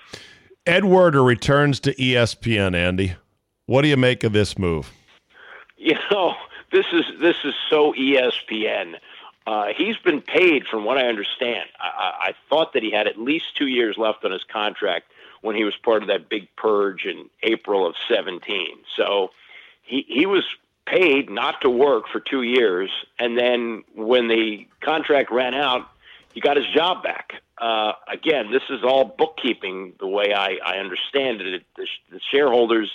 Ed 0.66 0.84
Werder 0.84 1.22
returns 1.22 1.80
to 1.80 1.94
ESPN, 1.94 2.74
Andy. 2.74 3.14
What 3.66 3.82
do 3.82 3.88
you 3.88 3.96
make 3.96 4.24
of 4.24 4.32
this 4.32 4.58
move? 4.58 4.90
You 5.76 5.96
know, 6.10 6.34
this 6.72 6.86
is 6.92 7.04
this 7.20 7.36
is 7.44 7.54
so 7.68 7.92
ESPN. 7.94 8.96
Uh, 9.46 9.68
he's 9.74 9.96
been 9.96 10.20
paid, 10.20 10.66
from 10.66 10.84
what 10.84 10.98
I 10.98 11.06
understand. 11.06 11.68
I, 11.80 11.86
I, 11.88 12.28
I 12.28 12.34
thought 12.48 12.74
that 12.74 12.82
he 12.82 12.90
had 12.90 13.06
at 13.06 13.18
least 13.18 13.56
two 13.56 13.66
years 13.66 13.96
left 13.96 14.24
on 14.24 14.32
his 14.32 14.44
contract 14.44 15.10
when 15.40 15.56
he 15.56 15.64
was 15.64 15.74
part 15.76 16.02
of 16.02 16.08
that 16.08 16.28
big 16.28 16.48
purge 16.56 17.06
in 17.06 17.30
April 17.42 17.86
of 17.86 17.94
17. 18.06 18.66
So 18.96 19.30
he 19.82 20.04
he 20.06 20.26
was 20.26 20.44
paid 20.86 21.30
not 21.30 21.60
to 21.62 21.70
work 21.70 22.08
for 22.08 22.20
two 22.20 22.42
years, 22.42 22.90
and 23.18 23.38
then 23.38 23.84
when 23.94 24.28
the 24.28 24.66
contract 24.80 25.30
ran 25.30 25.54
out, 25.54 25.88
he 26.32 26.40
got 26.40 26.56
his 26.56 26.66
job 26.74 27.02
back. 27.02 27.34
Uh, 27.58 27.92
again, 28.08 28.50
this 28.50 28.62
is 28.70 28.82
all 28.82 29.04
bookkeeping, 29.04 29.94
the 30.00 30.06
way 30.06 30.32
I, 30.32 30.58
I 30.64 30.78
understand 30.78 31.40
it. 31.40 31.64
The, 31.76 31.86
the 32.10 32.20
shareholders 32.30 32.90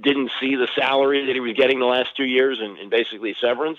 didn't 0.00 0.30
see 0.40 0.56
the 0.56 0.68
salary 0.74 1.26
that 1.26 1.32
he 1.34 1.40
was 1.40 1.54
getting 1.54 1.78
the 1.78 1.86
last 1.86 2.16
two 2.16 2.24
years 2.24 2.58
and, 2.60 2.78
and 2.78 2.90
basically 2.90 3.34
severance. 3.40 3.78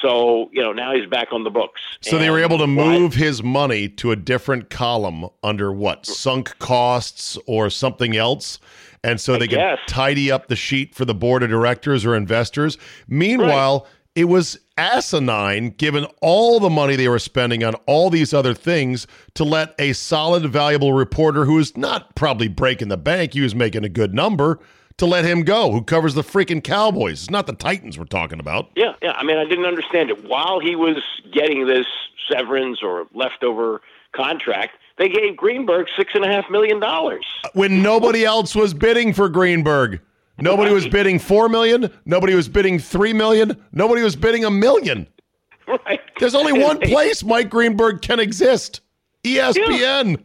So, 0.00 0.50
you 0.52 0.62
know, 0.62 0.72
now 0.72 0.94
he's 0.94 1.08
back 1.08 1.32
on 1.32 1.42
the 1.42 1.50
books. 1.50 1.80
So 2.00 2.18
they 2.18 2.30
were 2.30 2.38
able 2.38 2.58
to 2.58 2.66
move 2.66 3.14
his 3.14 3.42
money 3.42 3.88
to 3.88 4.12
a 4.12 4.16
different 4.16 4.70
column 4.70 5.26
under 5.42 5.72
what? 5.72 6.06
Sunk 6.06 6.58
costs 6.58 7.36
or 7.46 7.70
something 7.70 8.16
else. 8.16 8.60
And 9.02 9.20
so 9.20 9.36
they 9.36 9.48
can 9.48 9.58
guess. 9.58 9.78
tidy 9.88 10.30
up 10.30 10.48
the 10.48 10.56
sheet 10.56 10.94
for 10.94 11.04
the 11.04 11.14
board 11.14 11.42
of 11.42 11.50
directors 11.50 12.04
or 12.04 12.14
investors. 12.14 12.78
Meanwhile, 13.08 13.86
it 14.14 14.24
was 14.24 14.58
asinine 14.76 15.70
given 15.70 16.06
all 16.20 16.58
the 16.58 16.70
money 16.70 16.96
they 16.96 17.08
were 17.08 17.18
spending 17.18 17.62
on 17.62 17.74
all 17.86 18.10
these 18.10 18.32
other 18.32 18.54
things 18.54 19.06
to 19.34 19.44
let 19.44 19.74
a 19.78 19.92
solid, 19.92 20.46
valuable 20.50 20.92
reporter 20.92 21.44
who 21.44 21.58
is 21.58 21.76
not 21.76 22.14
probably 22.14 22.48
breaking 22.48 22.88
the 22.88 22.96
bank, 22.96 23.34
he 23.34 23.40
was 23.40 23.54
making 23.54 23.84
a 23.84 23.88
good 23.88 24.14
number, 24.14 24.58
to 24.96 25.06
let 25.06 25.24
him 25.24 25.42
go, 25.42 25.70
who 25.70 25.82
covers 25.82 26.14
the 26.14 26.22
freaking 26.22 26.62
Cowboys. 26.62 27.22
It's 27.22 27.30
not 27.30 27.46
the 27.46 27.54
Titans 27.54 27.98
we're 27.98 28.04
talking 28.04 28.38
about. 28.40 28.70
Yeah, 28.76 28.94
yeah. 29.02 29.12
I 29.12 29.24
mean, 29.24 29.38
I 29.38 29.44
didn't 29.44 29.64
understand 29.64 30.10
it. 30.10 30.28
While 30.28 30.60
he 30.60 30.76
was 30.76 30.98
getting 31.32 31.66
this 31.66 31.86
severance 32.30 32.82
or 32.82 33.06
leftover 33.14 33.80
contract, 34.12 34.76
they 34.98 35.08
gave 35.08 35.36
Greenberg 35.36 35.86
six 35.96 36.12
and 36.14 36.24
a 36.24 36.28
half 36.28 36.50
million 36.50 36.80
dollars. 36.80 37.24
when 37.54 37.82
nobody 37.82 38.24
else 38.24 38.54
was 38.54 38.74
bidding 38.74 39.14
for 39.14 39.28
Greenberg. 39.30 40.00
Nobody 40.40 40.72
was 40.72 40.86
bidding 40.88 41.18
4 41.18 41.48
million, 41.48 41.90
nobody 42.04 42.34
was 42.34 42.48
bidding 42.48 42.78
3 42.78 43.12
million, 43.12 43.62
nobody 43.72 44.02
was 44.02 44.16
bidding 44.16 44.44
a 44.44 44.50
million. 44.50 45.06
Right. 45.66 46.00
There's 46.18 46.34
only 46.34 46.52
one 46.52 46.78
place 46.82 47.22
Mike 47.22 47.48
Greenberg 47.50 48.02
can 48.02 48.18
exist. 48.20 48.80
ESPN. 49.24 50.22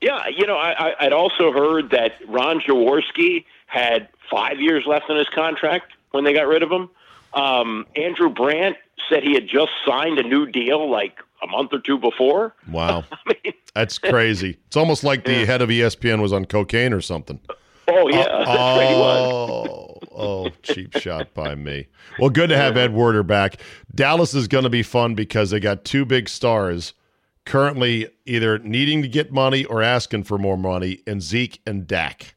Yeah, 0.00 0.28
you 0.28 0.46
know, 0.46 0.56
I, 0.56 0.90
I, 0.90 0.94
I'd 1.06 1.12
also 1.12 1.50
heard 1.52 1.90
that 1.90 2.12
Ron 2.28 2.60
Jaworski 2.60 3.44
had 3.66 4.08
five 4.30 4.60
years 4.60 4.84
left 4.86 5.06
on 5.10 5.16
his 5.16 5.28
contract 5.34 5.92
when 6.12 6.24
they 6.24 6.32
got 6.32 6.46
rid 6.46 6.62
of 6.62 6.70
him. 6.70 6.88
Um, 7.34 7.86
Andrew 7.96 8.28
Brandt 8.28 8.76
said 9.08 9.22
he 9.22 9.34
had 9.34 9.48
just 9.48 9.70
signed 9.86 10.18
a 10.18 10.22
new 10.22 10.46
deal 10.46 10.88
like 10.90 11.18
a 11.42 11.46
month 11.46 11.72
or 11.72 11.80
two 11.80 11.98
before. 11.98 12.54
Wow. 12.70 13.04
I 13.12 13.16
mean, 13.44 13.54
That's 13.74 13.98
crazy. 13.98 14.58
It's 14.68 14.76
almost 14.76 15.02
like 15.02 15.24
the 15.24 15.32
Yeah. 15.40 15.44
head 15.46 15.62
of 15.62 15.68
ESPN 15.68 16.20
was 16.22 16.32
on 16.32 16.44
cocaine 16.44 16.92
or 16.92 17.00
something. 17.00 17.40
oh 17.90 18.08
yeah, 18.08 18.26
right, 18.26 18.96
was. 18.96 19.32
Oh, 19.32 19.98
oh, 20.12 20.50
cheap 20.62 20.96
shot 20.98 21.32
by 21.34 21.54
me. 21.54 21.86
Well, 22.18 22.30
good 22.30 22.50
to 22.50 22.56
have 22.56 22.76
Ed 22.76 22.92
Werder 22.92 23.22
back. 23.22 23.60
Dallas 23.94 24.34
is 24.34 24.48
going 24.48 24.64
to 24.64 24.70
be 24.70 24.82
fun 24.82 25.14
because 25.14 25.50
they 25.50 25.60
got 25.60 25.84
two 25.84 26.04
big 26.04 26.28
stars 26.28 26.94
currently 27.44 28.08
either 28.26 28.58
needing 28.58 29.00
to 29.00 29.08
get 29.08 29.32
money 29.32 29.64
or 29.64 29.82
asking 29.82 30.24
for 30.24 30.36
more 30.36 30.58
money, 30.58 31.00
and 31.06 31.22
Zeke 31.22 31.60
and 31.66 31.86
Dak. 31.86 32.34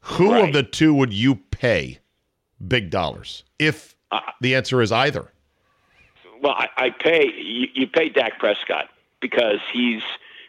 Who 0.00 0.34
of 0.34 0.52
the 0.52 0.62
two 0.62 0.92
would 0.94 1.12
you 1.12 1.36
pay 1.36 2.00
big 2.66 2.90
dollars? 2.90 3.44
If 3.58 3.96
Uh, 4.10 4.20
the 4.40 4.54
answer 4.54 4.82
is 4.82 4.92
either. 4.92 5.32
Well, 6.42 6.52
I, 6.52 6.68
I 6.76 6.90
pay 6.90 7.32
you, 7.32 7.68
you 7.72 7.86
pay 7.86 8.08
Dak 8.08 8.38
Prescott 8.38 8.90
because 9.20 9.60
he's 9.72 10.02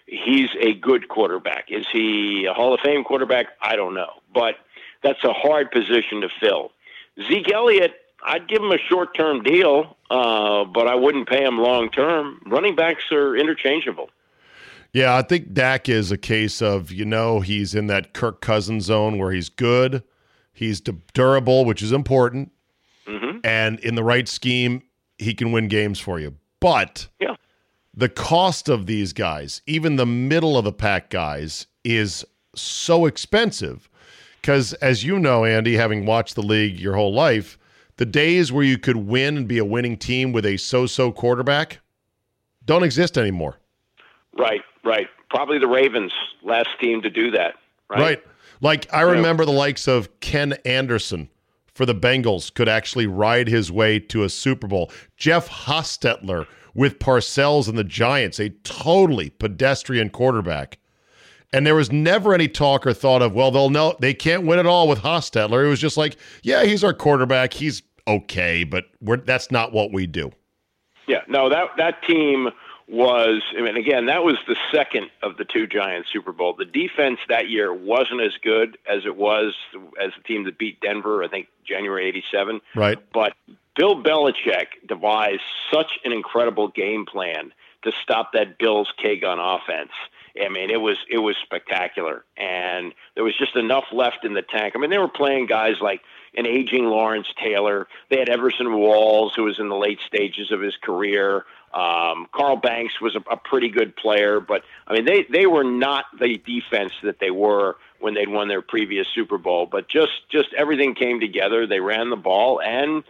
he's 0.06 0.50
a 0.60 0.74
good 0.74 1.10
quarterback. 1.10 1.66
Is 1.70 1.86
he 1.92 2.46
a 2.46 2.54
Hall 2.54 2.74
of 2.74 2.80
Fame 2.82 3.04
quarterback? 3.04 3.48
I 3.62 3.76
don't 3.76 3.94
know, 3.94 4.12
but 4.34 4.56
that's 5.02 5.24
a 5.24 5.34
hard 5.34 5.72
position 5.72 6.22
to 6.22 6.30
fill. 6.40 6.72
Zeke 7.28 7.52
Elliott, 7.52 7.94
I'd 8.26 8.48
give 8.48 8.62
him 8.62 8.72
a 8.72 8.78
short 8.78 9.16
term 9.16 9.44
deal, 9.44 9.98
uh, 10.10 10.66
but 10.66 10.88
I 10.88 10.96
wouldn't 10.96 11.28
pay 11.28 11.44
him 11.44 11.60
long 11.60 11.90
term. 11.90 12.42
Running 12.46 12.76
backs 12.76 13.04
are 13.12 13.36
interchangeable. 13.36 14.10
Yeah, 14.94 15.16
I 15.16 15.24
think 15.24 15.54
Dak 15.54 15.90
is 15.90 16.12
a 16.12 16.18
case 16.18 16.62
of, 16.62 16.92
you 16.92 17.04
know, 17.04 17.40
he's 17.40 17.74
in 17.74 17.88
that 17.88 18.14
Kirk 18.14 18.42
Cousins 18.42 18.86
zone 18.86 19.18
where 19.18 19.32
he's 19.32 19.50
good, 19.50 20.04
he's 20.54 20.80
du- 20.82 21.02
durable, 21.14 21.66
which 21.66 21.82
is 21.82 21.92
important, 21.92 22.52
hmm 23.08 23.40
and 23.44 23.80
in 23.82 23.96
the 23.96 24.04
right 24.04 24.30
scheme, 24.30 24.84
he 25.18 25.34
can 25.34 25.52
win 25.52 25.68
games 25.68 26.00
for 26.00 26.20
you. 26.20 26.36
But 26.62 27.10
Yeah. 27.20 27.36
The 27.94 28.10
cost 28.10 28.70
of 28.70 28.86
these 28.86 29.14
guys, 29.14 29.62
even 29.68 29.96
the 29.96 30.06
middle 30.06 30.58
of 30.58 30.66
the 30.66 30.72
pack 30.72 31.10
guys, 31.10 31.68
is 31.84 32.26
so 32.56 33.06
expensive. 33.06 33.90
Because 34.42 34.74
as 34.74 35.04
you 35.04 35.20
know, 35.20 35.46
Andy, 35.46 35.76
having 35.76 36.06
watched 36.06 36.36
the 36.36 36.42
league 36.42 36.80
your 36.80 36.96
whole 36.96 37.14
life, 37.14 37.58
the 37.98 38.06
days 38.06 38.52
where 38.52 38.64
you 38.64 38.78
could 38.78 38.98
win 38.98 39.38
and 39.38 39.48
be 39.48 39.58
a 39.58 39.66
winning 39.66 39.98
team 39.98 40.32
with 40.32 40.46
a 40.46 40.58
so 40.58 40.86
so 40.86 41.12
quarterback 41.12 41.80
don't 42.66 42.84
exist 42.84 43.18
anymore. 43.18 43.58
Right, 44.38 44.62
right. 44.84 45.08
Probably 45.30 45.60
the 45.60 45.68
Ravens, 45.68 46.12
last 46.44 46.70
team 46.80 47.02
to 47.02 47.10
do 47.10 47.32
that. 47.32 47.56
Right. 47.90 48.00
Right. 48.00 48.24
Like 48.62 48.92
I 48.94 49.02
remember 49.02 49.46
the 49.46 49.52
likes 49.52 49.88
of 49.88 50.20
Ken 50.20 50.54
Anderson 50.66 51.30
for 51.74 51.86
the 51.86 51.96
Bengals 51.96 52.54
could 52.54 52.70
actually 52.70 53.08
ride 53.08 53.48
his 53.48 53.72
way 53.72 54.00
to 54.00 54.24
a 54.24 54.30
Super 54.30 54.68
Bowl. 54.68 54.92
Jeff 55.18 55.50
Hostetler 55.50 56.48
with 56.74 57.00
Parcells 57.00 57.68
and 57.68 57.78
the 57.78 57.84
Giants, 57.84 58.40
a 58.40 58.50
totally 58.50 59.30
pedestrian 59.30 60.10
quarterback. 60.10 60.78
And 61.52 61.68
there 61.68 61.76
was 61.76 61.92
never 61.92 62.34
any 62.34 62.48
talk 62.48 62.88
or 62.88 62.94
thought 62.94 63.22
of, 63.22 63.34
well, 63.34 63.52
they'll 63.52 63.70
know 63.70 63.96
they 64.00 64.14
can't 64.14 64.46
win 64.46 64.58
it 64.58 64.66
all 64.66 64.88
with 64.88 65.00
Hostetler. 65.00 65.66
It 65.66 65.70
was 65.70 65.80
just 65.80 65.98
like, 65.98 66.18
yeah, 66.42 66.64
he's 66.64 66.84
our 66.84 66.94
quarterback. 66.94 67.54
He's 67.54 67.84
okay, 68.08 68.64
but 68.64 68.86
we're, 69.02 69.18
that's 69.18 69.52
not 69.52 69.72
what 69.72 69.94
we 69.94 70.08
do. 70.08 70.32
Yeah, 71.08 71.22
no, 71.28 71.50
that 71.50 71.68
that 71.78 72.02
team 72.04 72.50
was. 72.88 73.42
I 73.58 73.62
mean, 73.62 73.78
again, 73.78 74.08
that 74.08 74.24
was 74.24 74.38
the 74.48 74.56
second 74.72 75.10
of 75.22 75.38
the 75.38 75.46
two 75.46 75.68
Giants 75.68 76.10
Super 76.12 76.32
Bowl. 76.32 76.54
The 76.54 76.66
defense 76.66 77.20
that 77.30 77.50
year 77.50 77.74
wasn't 77.74 78.22
as 78.22 78.34
good 78.44 78.78
as 78.90 79.06
it 79.06 79.16
was 79.16 79.56
as 80.02 80.12
the 80.18 80.24
team 80.24 80.44
that 80.46 80.58
beat 80.58 80.80
Denver. 80.82 81.24
I 81.24 81.28
think 81.28 81.48
January 81.66 82.08
'87. 82.08 82.62
Right. 82.76 82.98
But 83.14 83.34
Bill 83.76 84.02
Belichick 84.02 84.68
devised 84.88 85.42
such 85.72 86.00
an 86.06 86.12
incredible 86.12 86.68
game 86.68 87.06
plan 87.06 87.52
to 87.84 87.92
stop 88.02 88.34
that 88.34 88.58
Bills 88.58 88.92
K 89.02 89.18
gun 89.20 89.40
offense. 89.40 89.92
I 90.42 90.50
mean, 90.50 90.70
it 90.70 90.82
was 90.82 90.98
it 91.10 91.20
was 91.20 91.36
spectacular, 91.44 92.26
and 92.38 92.94
there 93.16 93.24
was 93.24 93.38
just 93.38 93.56
enough 93.56 93.86
left 93.92 94.26
in 94.26 94.34
the 94.34 94.42
tank. 94.42 94.74
I 94.76 94.80
mean, 94.80 94.90
they 94.90 94.98
were 94.98 95.08
playing 95.08 95.46
guys 95.46 95.76
like 95.80 96.02
an 96.36 96.46
aging 96.46 96.86
Lawrence 96.86 97.28
Taylor. 97.42 97.88
They 98.10 98.20
had 98.20 98.30
Everson 98.30 98.74
Walls, 98.74 99.34
who 99.36 99.44
was 99.44 99.60
in 99.60 99.70
the 99.70 99.76
late 99.76 100.00
stages 100.06 100.52
of 100.52 100.62
his 100.62 100.76
career. 100.78 101.46
Um, 101.74 102.28
Carl 102.32 102.58
Banks 102.58 103.02
was 103.02 103.16
a, 103.16 103.24
a 103.32 103.38
pretty 103.38 103.70
good 103.70 103.96
player, 103.96 104.40
but 104.40 104.64
I 104.88 104.94
mean, 104.94 105.06
they 105.06 105.24
they 105.24 105.48
were 105.48 105.64
not 105.64 106.06
the 106.20 106.38
defense 106.38 106.94
that 107.02 107.20
they 107.20 107.32
were 107.32 107.78
when 108.00 108.14
they'd 108.14 108.30
won 108.30 108.48
their 108.48 108.62
previous 108.62 109.08
Super 109.08 109.38
Bowl. 109.38 109.66
But 109.66 109.90
just 109.90 110.30
just 110.30 110.54
everything 110.54 110.94
came 110.94 111.20
together. 111.20 111.66
They 111.66 111.80
ran 111.80 112.12
the 112.12 112.16
ball, 112.16 112.62
and 112.62 113.04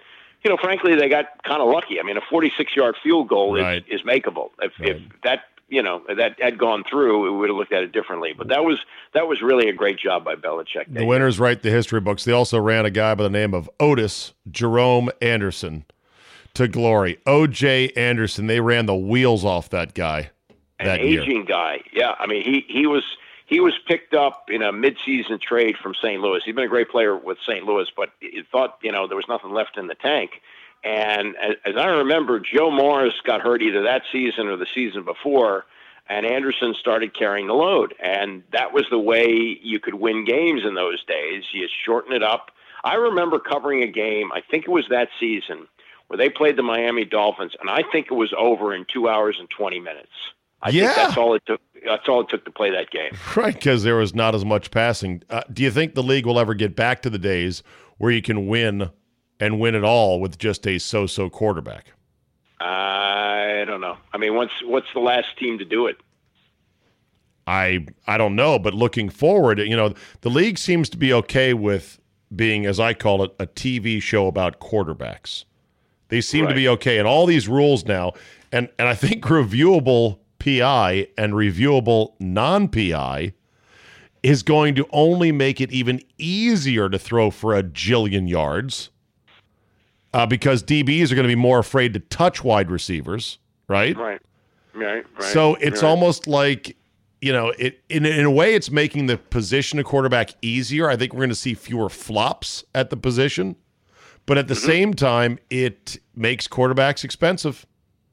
you 0.43 0.49
know, 0.49 0.57
frankly, 0.57 0.95
they 0.95 1.09
got 1.09 1.43
kind 1.43 1.61
of 1.61 1.67
lucky. 1.69 1.99
I 1.99 2.03
mean, 2.03 2.17
a 2.17 2.21
46 2.29 2.75
yard 2.75 2.95
field 3.03 3.27
goal 3.27 3.55
right. 3.55 3.83
is 3.89 4.01
is 4.01 4.07
makeable. 4.07 4.51
If 4.61 4.71
right. 4.79 4.89
if 4.89 5.01
that 5.23 5.45
you 5.73 5.81
know 5.81 6.01
that 6.15 6.39
had 6.39 6.57
gone 6.57 6.83
through, 6.89 7.23
we 7.23 7.37
would 7.37 7.49
have 7.49 7.57
looked 7.57 7.73
at 7.73 7.83
it 7.83 7.91
differently. 7.91 8.33
But 8.37 8.47
that 8.49 8.63
was 8.63 8.79
that 9.13 9.27
was 9.27 9.41
really 9.41 9.69
a 9.69 9.73
great 9.73 9.97
job 9.99 10.23
by 10.23 10.35
Belichick. 10.35 10.85
The 10.87 11.05
winners 11.05 11.39
write 11.39 11.63
the 11.63 11.69
history 11.71 11.99
books. 11.99 12.23
They 12.23 12.31
also 12.31 12.59
ran 12.59 12.85
a 12.85 12.89
guy 12.91 13.15
by 13.15 13.23
the 13.23 13.29
name 13.29 13.53
of 13.53 13.69
Otis 13.79 14.33
Jerome 14.49 15.09
Anderson 15.21 15.85
to 16.53 16.67
glory. 16.67 17.17
O.J. 17.25 17.89
Anderson. 17.95 18.47
They 18.47 18.59
ran 18.59 18.85
the 18.85 18.95
wheels 18.95 19.43
off 19.43 19.69
that 19.69 19.93
guy. 19.95 20.29
That 20.79 20.99
An 20.99 21.05
aging 21.07 21.31
year. 21.31 21.43
guy. 21.45 21.81
Yeah, 21.91 22.15
I 22.19 22.27
mean 22.27 22.43
he 22.43 22.65
he 22.67 22.85
was 22.87 23.03
he 23.45 23.59
was 23.59 23.73
picked 23.87 24.13
up 24.13 24.45
in 24.49 24.61
a 24.61 24.71
midseason 24.71 25.39
trade 25.41 25.75
from 25.81 25.93
St. 25.95 26.21
Louis. 26.21 26.41
He'd 26.45 26.55
been 26.55 26.65
a 26.65 26.69
great 26.69 26.89
player 26.89 27.15
with 27.15 27.37
St. 27.47 27.65
Louis, 27.65 27.87
but 27.95 28.09
he 28.19 28.41
thought 28.51 28.77
you 28.81 28.91
know 28.91 29.07
there 29.07 29.17
was 29.17 29.27
nothing 29.29 29.51
left 29.51 29.77
in 29.77 29.87
the 29.87 29.95
tank. 29.95 30.41
And 30.83 31.35
as, 31.37 31.55
as 31.65 31.75
I 31.77 31.87
remember, 31.87 32.39
Joe 32.39 32.69
Morris 32.69 33.13
got 33.23 33.41
hurt 33.41 33.61
either 33.61 33.83
that 33.83 34.03
season 34.11 34.47
or 34.47 34.57
the 34.57 34.67
season 34.73 35.03
before, 35.03 35.65
and 36.09 36.25
Anderson 36.25 36.75
started 36.77 37.17
carrying 37.17 37.47
the 37.47 37.53
load. 37.53 37.93
And 37.99 38.43
that 38.51 38.73
was 38.73 38.85
the 38.89 38.99
way 38.99 39.59
you 39.61 39.79
could 39.79 39.95
win 39.95 40.25
games 40.25 40.61
in 40.65 40.75
those 40.75 41.03
days. 41.05 41.45
You 41.53 41.67
shorten 41.85 42.13
it 42.13 42.23
up. 42.23 42.51
I 42.83 42.95
remember 42.95 43.39
covering 43.39 43.81
a 43.81 43.87
game, 43.87 44.31
I 44.33 44.41
think 44.41 44.65
it 44.65 44.71
was 44.71 44.85
that 44.89 45.07
season, 45.19 45.67
where 46.07 46.17
they 46.17 46.29
played 46.29 46.57
the 46.57 46.63
Miami 46.63 47.05
Dolphins, 47.05 47.53
and 47.61 47.69
I 47.69 47.83
think 47.91 48.07
it 48.11 48.15
was 48.15 48.33
over 48.37 48.73
in 48.73 48.85
two 48.91 49.07
hours 49.07 49.37
and 49.39 49.49
20 49.49 49.79
minutes. 49.79 50.11
I 50.61 50.69
yeah. 50.69 50.87
think 50.87 50.95
that's 50.95 51.17
all 51.17 51.33
it 51.33 51.43
took. 51.45 51.61
That's 51.85 52.07
all 52.07 52.21
it 52.21 52.29
took 52.29 52.45
to 52.45 52.51
play 52.51 52.71
that 52.71 52.91
game. 52.91 53.11
Right, 53.35 53.53
because 53.53 53.83
there 53.83 53.95
was 53.95 54.13
not 54.15 54.35
as 54.35 54.45
much 54.45 54.71
passing. 54.71 55.23
Uh, 55.29 55.41
do 55.51 55.63
you 55.63 55.71
think 55.71 55.95
the 55.95 56.03
league 56.03 56.25
will 56.25 56.39
ever 56.39 56.53
get 56.53 56.75
back 56.75 57.01
to 57.01 57.09
the 57.09 57.17
days 57.17 57.63
where 57.97 58.11
you 58.11 58.21
can 58.21 58.47
win 58.47 58.89
and 59.39 59.59
win 59.59 59.75
it 59.75 59.83
all 59.83 60.19
with 60.19 60.37
just 60.37 60.67
a 60.67 60.79
so-so 60.79 61.29
quarterback? 61.29 61.93
I 62.59 63.65
don't 63.67 63.81
know. 63.81 63.97
I 64.13 64.17
mean, 64.17 64.35
what's 64.35 64.53
what's 64.63 64.87
the 64.93 64.99
last 64.99 65.37
team 65.37 65.57
to 65.59 65.65
do 65.65 65.87
it? 65.87 65.97
I 67.45 67.85
I 68.07 68.17
don't 68.17 68.35
know, 68.35 68.57
but 68.59 68.73
looking 68.73 69.09
forward, 69.09 69.59
you 69.59 69.75
know, 69.75 69.93
the 70.21 70.29
league 70.29 70.57
seems 70.57 70.89
to 70.89 70.97
be 70.97 71.13
okay 71.13 71.53
with 71.53 71.99
being, 72.33 72.65
as 72.65 72.79
I 72.79 72.93
call 72.93 73.23
it, 73.23 73.35
a 73.39 73.47
TV 73.47 74.01
show 74.01 74.27
about 74.27 74.59
quarterbacks. 74.59 75.45
They 76.07 76.21
seem 76.21 76.45
right. 76.45 76.49
to 76.49 76.55
be 76.55 76.67
okay, 76.69 76.99
and 76.99 77.07
all 77.07 77.25
these 77.25 77.47
rules 77.47 77.85
now, 77.85 78.13
and 78.51 78.69
and 78.79 78.87
I 78.87 78.95
think 78.95 79.23
reviewable 79.25 80.19
PI 80.39 81.07
and 81.17 81.33
reviewable 81.33 82.13
non 82.19 82.67
PI 82.67 83.33
is 84.21 84.41
going 84.41 84.73
to 84.75 84.87
only 84.91 85.33
make 85.33 85.59
it 85.59 85.71
even 85.71 86.01
easier 86.17 86.87
to 86.87 86.97
throw 86.97 87.29
for 87.29 87.53
a 87.53 87.61
jillion 87.61 88.29
yards 88.29 88.89
uh, 90.13 90.25
because 90.25 90.63
DBs 90.63 91.11
are 91.11 91.15
going 91.15 91.27
to 91.27 91.31
be 91.31 91.35
more 91.35 91.59
afraid 91.59 91.93
to 91.93 91.99
touch 91.99 92.43
wide 92.43 92.69
receivers, 92.69 93.39
right? 93.67 93.95
Right. 93.97 94.21
Right. 94.75 95.05
right 95.19 95.23
so 95.31 95.53
it's 95.55 95.83
right. 95.83 95.89
almost 95.89 96.25
like 96.25 96.75
you 97.23 97.31
know, 97.31 97.53
it 97.57 97.81
in 97.87 98.05
in 98.05 98.25
a 98.25 98.31
way, 98.31 98.53
it's 98.53 98.69
making 98.69 99.05
the 99.05 99.17
position 99.17 99.79
of 99.79 99.85
quarterback 99.85 100.31
easier. 100.41 100.89
I 100.89 100.97
think 100.97 101.13
we're 101.13 101.19
going 101.19 101.29
to 101.29 101.35
see 101.35 101.53
fewer 101.53 101.87
flops 101.87 102.65
at 102.75 102.89
the 102.89 102.97
position, 102.97 103.55
but 104.25 104.37
at 104.37 104.49
the 104.49 104.55
mm-hmm. 104.55 104.67
same 104.67 104.93
time, 104.93 105.39
it 105.49 105.97
makes 106.15 106.49
quarterbacks 106.49 107.05
expensive, 107.05 107.65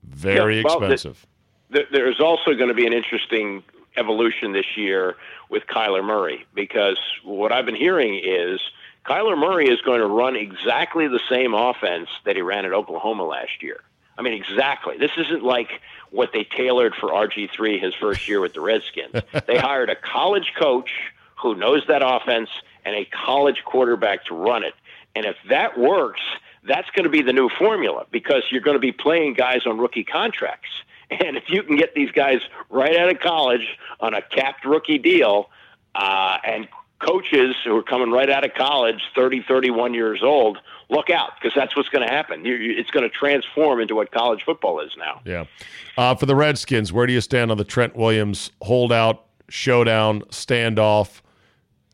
very 0.05 0.59
yeah, 0.59 0.63
well, 0.65 0.77
expensive. 0.77 1.27
The, 1.71 1.81
the, 1.81 1.85
there's 1.91 2.21
also 2.21 2.55
going 2.55 2.69
to 2.69 2.75
be 2.75 2.87
an 2.87 2.93
interesting 2.93 3.65
evolution 3.97 4.53
this 4.53 4.77
year 4.77 5.17
with 5.49 5.65
Kyler 5.67 6.05
Murray 6.05 6.47
because 6.55 7.01
what 7.25 7.51
I've 7.51 7.67
been 7.67 7.75
hearing 7.75 8.15
is 8.25 8.61
Kyler 9.05 9.39
Murray 9.39 9.69
is 9.69 9.81
going 9.81 10.01
to 10.01 10.07
run 10.07 10.37
exactly 10.37 11.09
the 11.09 11.21
same 11.29 11.55
offense 11.55 12.09
that 12.25 12.37
he 12.37 12.43
ran 12.43 12.65
at 12.65 12.73
Oklahoma 12.73 13.25
last 13.25 13.63
year. 13.63 13.81
I 14.19 14.23
mean, 14.23 14.35
exactly. 14.35 14.99
This 14.99 15.13
isn't 15.17 15.43
like 15.43 15.81
what 16.11 16.33
they 16.33 16.45
tailored 16.45 16.95
for 16.95 17.09
RG3 17.09 17.83
his 17.83 17.95
first 17.95 18.29
year 18.29 18.41
with 18.41 18.53
the 18.53 18.61
Redskins. 18.61 19.15
they 19.47 19.57
hired 19.57 19.89
a 19.89 19.97
college 19.97 20.53
coach 20.59 20.91
who 21.41 21.55
knows 21.55 21.83
that 21.89 22.03
offense 22.05 22.51
and 22.85 22.95
a 22.95 23.07
college 23.07 23.63
quarterback 23.65 24.27
to 24.27 24.35
run 24.35 24.63
it. 24.63 24.75
And 25.15 25.25
if 25.25 25.37
that 25.49 25.79
works, 25.79 26.21
that's 26.65 26.91
going 26.91 27.05
to 27.05 27.11
be 27.11 27.23
the 27.23 27.33
new 27.33 27.49
formula 27.49 28.07
because 28.11 28.43
you're 28.51 28.61
going 28.61 28.77
to 28.77 28.81
be 28.81 28.93
playing 28.93 29.35
guys 29.35 29.67
on 29.67 29.79
rookie 29.79 30.05
contracts. 30.05 30.69
And 31.13 31.37
if 31.37 31.51
you 31.51 31.65
can 31.65 31.75
get 31.75 31.97
these 31.97 32.13
guys 32.13 32.41
right 32.69 32.97
out 32.97 33.11
of 33.11 33.19
college 33.19 33.77
on 33.99 34.15
a 34.15 34.23
capped 34.23 34.65
rookie 34.65 34.99
deal 34.99 35.51
uh, 35.93 36.39
and 36.45 36.69
coaches 37.01 37.57
who 37.65 37.77
are 37.77 37.83
coming 37.83 38.11
right 38.11 38.31
out 38.31 38.45
of 38.45 38.55
college, 38.55 39.01
30, 39.15 39.43
31 39.49 39.95
years 39.95 40.23
old, 40.23 40.59
look 40.89 41.11
out 41.11 41.33
because 41.41 41.55
that's 41.55 41.75
what's 41.77 41.89
going 41.89 42.07
to 42.07 42.13
happen. 42.13 42.43
It's 42.45 42.91
going 42.91 43.09
to 43.09 43.15
transform 43.15 43.81
into 43.81 43.95
what 43.95 44.13
college 44.13 44.43
football 44.45 44.81
is 44.81 44.93
now. 44.97 45.21
Yeah. 45.25 45.45
Uh, 45.97 46.15
for 46.15 46.27
the 46.27 46.37
Redskins, 46.37 46.93
where 46.93 47.07
do 47.07 47.13
you 47.13 47.21
stand 47.21 47.51
on 47.51 47.57
the 47.57 47.65
Trent 47.65 47.97
Williams 47.97 48.51
holdout, 48.63 49.25
showdown, 49.49 50.23
standoff? 50.31 51.21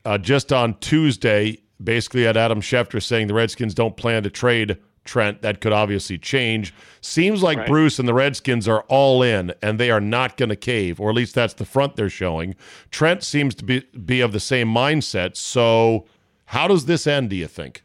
Uh, 0.05 0.19
just 0.19 0.53
on 0.53 0.75
Tuesday, 0.79 1.59
basically 1.83 2.25
had 2.25 2.37
Adam 2.37 2.61
Schefter 2.61 3.03
saying 3.03 3.27
the 3.27 3.35
Redskins 3.35 3.75
don't 3.75 3.97
plan 3.97 4.23
to 4.23 4.31
trade 4.31 4.79
Trent. 5.07 5.42
That 5.42 5.61
could 5.61 5.73
obviously 5.73 6.19
change. 6.19 6.75
Seems 7.01 7.42
like 7.42 7.59
right. 7.59 7.66
Bruce 7.66 7.99
and 7.99 8.09
the 8.09 8.14
Redskins 8.14 8.69
are 8.69 8.83
all 8.88 9.23
in, 9.23 9.55
and 9.62 9.79
they 9.79 9.90
are 9.90 10.01
not 10.01 10.37
going 10.37 10.49
to 10.49 10.57
cave, 10.57 11.01
or 11.01 11.11
at 11.11 11.16
least 11.16 11.35
that's 11.35 11.55
the 11.55 11.64
front 11.64 11.97
they're 11.97 12.11
showing. 12.11 12.55
Trent 12.90 13.23
seems 13.23 13.55
to 13.57 13.64
be 13.64 13.81
be 14.05 14.21
of 14.21 14.33
the 14.33 14.40
same 14.40 14.69
mindset. 14.69 15.37
So, 15.37 16.07
how 16.47 16.69
does 16.69 16.87
this 16.87 17.07
end? 17.07 17.31
Do 17.31 17.37
you 17.37 17.47
think? 17.47 17.83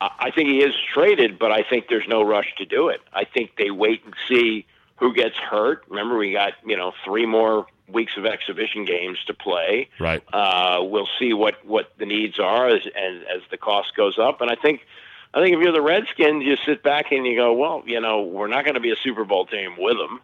I 0.00 0.30
think 0.30 0.48
he 0.48 0.62
is 0.62 0.74
traded, 0.92 1.38
but 1.38 1.52
I 1.52 1.62
think 1.62 1.88
there's 1.88 2.08
no 2.08 2.22
rush 2.22 2.52
to 2.58 2.64
do 2.64 2.88
it. 2.88 3.00
I 3.12 3.24
think 3.24 3.52
they 3.56 3.70
wait 3.70 4.04
and 4.04 4.14
see 4.28 4.66
who 4.96 5.14
gets 5.14 5.36
hurt. 5.36 5.84
Remember, 5.88 6.16
we 6.16 6.32
got 6.32 6.54
you 6.64 6.76
know 6.76 6.92
three 7.04 7.26
more 7.26 7.66
weeks 7.88 8.16
of 8.16 8.26
exhibition 8.26 8.84
games 8.84 9.18
to 9.26 9.34
play. 9.34 9.88
Right. 10.00 10.22
Uh, 10.32 10.80
we'll 10.82 11.08
see 11.18 11.32
what 11.32 11.64
what 11.64 11.92
the 11.98 12.06
needs 12.06 12.38
are 12.38 12.68
as, 12.68 12.86
as 12.86 13.22
as 13.34 13.42
the 13.50 13.56
cost 13.56 13.94
goes 13.96 14.18
up, 14.18 14.40
and 14.40 14.50
I 14.50 14.56
think 14.56 14.86
I 15.34 15.42
think 15.42 15.56
if 15.56 15.62
you're 15.62 15.72
the 15.72 15.82
Redskins, 15.82 16.44
you 16.44 16.56
sit 16.64 16.82
back 16.84 17.10
and 17.10 17.26
you 17.26 17.36
go, 17.36 17.52
well, 17.52 17.82
you 17.84 18.00
know, 18.00 18.22
we're 18.22 18.46
not 18.46 18.64
going 18.64 18.74
to 18.74 18.80
be 18.80 18.92
a 18.92 18.96
Super 18.96 19.24
Bowl 19.24 19.46
team 19.46 19.74
with 19.76 19.96
them, 19.96 20.20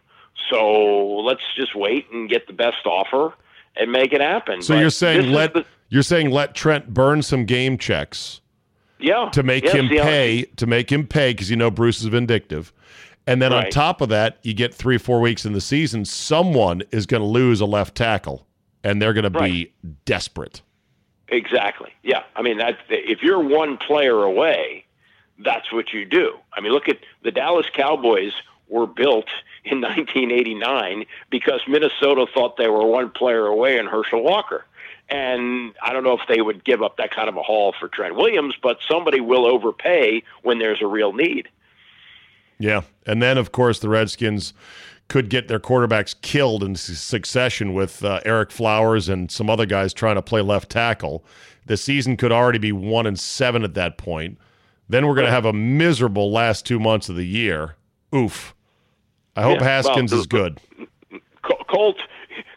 so 0.49 1.19
let's 1.19 1.43
just 1.55 1.75
wait 1.75 2.09
and 2.11 2.29
get 2.29 2.47
the 2.47 2.53
best 2.53 2.85
offer 2.85 3.33
and 3.75 3.91
make 3.91 4.13
it 4.13 4.21
happen. 4.21 4.61
So 4.61 4.73
but 4.73 4.79
you're 4.79 4.89
saying 4.89 5.31
let 5.31 5.53
the, 5.53 5.65
you're 5.89 6.03
saying 6.03 6.31
let 6.31 6.55
Trent 6.55 6.93
burn 6.93 7.21
some 7.21 7.45
game 7.45 7.77
checks, 7.77 8.39
yeah, 8.99 9.29
to 9.33 9.43
make 9.43 9.65
yeah, 9.65 9.71
him 9.73 9.89
pay 9.89 10.43
to 10.55 10.65
make 10.65 10.91
him 10.91 11.05
pay 11.05 11.33
because 11.33 11.49
you 11.49 11.57
know 11.57 11.69
Bruce 11.69 11.99
is 11.99 12.07
vindictive. 12.07 12.73
And 13.27 13.41
then 13.41 13.51
right. 13.51 13.65
on 13.65 13.71
top 13.71 14.01
of 14.01 14.09
that, 14.09 14.39
you 14.41 14.53
get 14.53 14.73
three, 14.73 14.97
four 14.97 15.21
weeks 15.21 15.45
in 15.45 15.53
the 15.53 15.61
season. 15.61 16.05
Someone 16.05 16.81
is 16.91 17.05
going 17.05 17.21
to 17.21 17.27
lose 17.27 17.61
a 17.61 17.65
left 17.65 17.95
tackle, 17.95 18.47
and 18.83 18.99
they're 19.01 19.13
going 19.13 19.31
to 19.31 19.39
be 19.39 19.71
desperate. 20.05 20.61
Exactly. 21.27 21.91
Yeah. 22.03 22.23
I 22.35 22.41
mean, 22.41 22.57
that 22.57 22.77
if 22.89 23.21
you're 23.21 23.39
one 23.39 23.77
player 23.77 24.23
away, 24.23 24.85
that's 25.39 25.71
what 25.71 25.93
you 25.93 26.05
do. 26.05 26.37
I 26.53 26.61
mean, 26.61 26.71
look 26.71 26.89
at 26.89 26.99
the 27.23 27.31
Dallas 27.31 27.67
Cowboys 27.73 28.33
were 28.67 28.87
built 28.87 29.27
in 29.65 29.81
1989 29.81 31.05
because 31.29 31.61
Minnesota 31.67 32.25
thought 32.33 32.57
they 32.57 32.69
were 32.69 32.85
one 32.85 33.09
player 33.09 33.45
away 33.45 33.77
in 33.77 33.85
Herschel 33.85 34.23
Walker. 34.23 34.65
And 35.09 35.73
I 35.83 35.91
don't 35.91 36.05
know 36.05 36.17
if 36.17 36.25
they 36.29 36.41
would 36.41 36.63
give 36.63 36.81
up 36.81 36.95
that 36.97 37.11
kind 37.11 37.27
of 37.27 37.35
a 37.35 37.43
haul 37.43 37.73
for 37.77 37.89
Trent 37.89 38.15
Williams, 38.15 38.55
but 38.61 38.79
somebody 38.87 39.19
will 39.19 39.45
overpay 39.45 40.23
when 40.43 40.59
there's 40.59 40.81
a 40.81 40.87
real 40.87 41.11
need. 41.11 41.49
Yeah. 42.59 42.81
And 43.05 43.21
then, 43.21 43.37
of 43.37 43.51
course, 43.51 43.79
the 43.79 43.89
Redskins 43.89 44.53
could 45.09 45.29
get 45.29 45.49
their 45.49 45.59
quarterbacks 45.59 46.15
killed 46.21 46.63
in 46.63 46.75
succession 46.75 47.73
with 47.73 48.05
uh, 48.05 48.21
Ereck 48.25 48.51
Flowers 48.51 49.09
and 49.09 49.29
some 49.29 49.49
other 49.49 49.65
guys 49.65 49.93
trying 49.93 50.15
to 50.15 50.21
play 50.21 50.41
left 50.41 50.69
tackle. 50.69 51.25
The 51.65 51.75
season 51.75 52.15
could 52.15 52.31
already 52.31 52.59
be 52.59 52.71
one 52.71 53.05
and 53.05 53.19
seven 53.19 53.63
at 53.65 53.73
that 53.73 53.97
point. 53.97 54.37
Then 54.91 55.07
we're 55.07 55.15
going 55.15 55.27
to 55.27 55.31
have 55.31 55.45
a 55.45 55.53
miserable 55.53 56.31
last 56.31 56.65
two 56.65 56.77
months 56.77 57.07
of 57.07 57.15
the 57.15 57.25
year. 57.25 57.75
Oof. 58.13 58.53
I 59.37 59.43
hope 59.43 59.59
yeah, 59.59 59.65
Haskins 59.65 60.11
well, 60.11 60.19
is 60.19 60.27
good. 60.27 60.59
Colt 61.41 61.97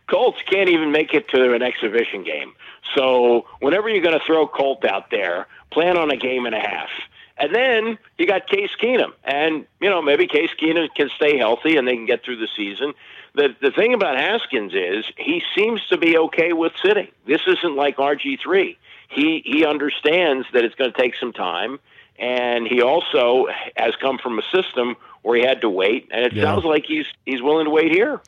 Colts 0.09 0.39
can't 0.51 0.69
even 0.69 0.91
make 0.91 1.15
it 1.15 1.29
to 1.29 1.55
an 1.55 1.63
exhibition 1.63 2.25
game. 2.25 2.53
So 2.95 3.47
whenever 3.61 3.89
you're 3.89 4.03
going 4.03 4.19
to 4.19 4.25
throw 4.25 4.47
Colt 4.47 4.85
out 4.85 5.11
there, 5.11 5.47
plan 5.71 5.97
on 5.97 6.11
a 6.11 6.17
game 6.17 6.45
and 6.45 6.55
a 6.55 6.61
half 6.61 6.91
And 7.39 7.55
then 7.55 7.99
you 8.19 8.27
got 8.27 8.49
Case 8.49 8.71
Keenum, 8.81 9.13
and 9.23 9.65
you 9.81 9.89
know 9.89 10.03
maybe 10.03 10.27
Case 10.27 10.51
Keenum 10.61 10.89
can 10.97 11.11
stay 11.15 11.39
healthy 11.39 11.77
and 11.77 11.87
they 11.87 11.95
can 11.95 12.07
get 12.07 12.25
through 12.25 12.37
the 12.37 12.49
season. 12.57 12.95
The 13.35 13.55
the 13.61 13.71
thing 13.71 13.95
about 13.95 14.17
Haskins 14.17 14.73
is 14.75 15.05
he 15.17 15.41
seems 15.55 15.87
to 15.87 15.97
be 15.97 16.19
okay 16.19 16.53
with 16.53 16.73
sitting. 16.83 17.09
This 17.27 17.43
isn't 17.47 17.77
like 17.77 17.97
RG 17.97 18.41
three. 18.41 18.77
He 19.09 19.43
he 19.45 19.65
understands 19.65 20.47
that 20.53 20.65
it's 20.65 20.75
going 20.75 20.93
to 20.93 21.01
take 21.01 21.15
some 21.15 21.33
time, 21.33 21.79
and 22.19 22.67
he 22.67 22.81
also 22.81 23.47
has 23.77 23.95
come 24.01 24.19
from 24.19 24.39
a 24.39 24.43
system 24.55 24.97
where 25.23 25.39
he 25.39 25.45
had 25.45 25.61
to 25.63 25.71
wait, 25.71 26.09
and 26.11 26.27
it 26.27 26.33
yeah. 26.35 26.45
sounds 26.45 26.65
like 26.65 26.85
he's 26.87 27.07
he's 27.25 27.43
willing 27.43 27.65
to 27.65 27.71
wait 27.71 27.93
here. 27.93 28.21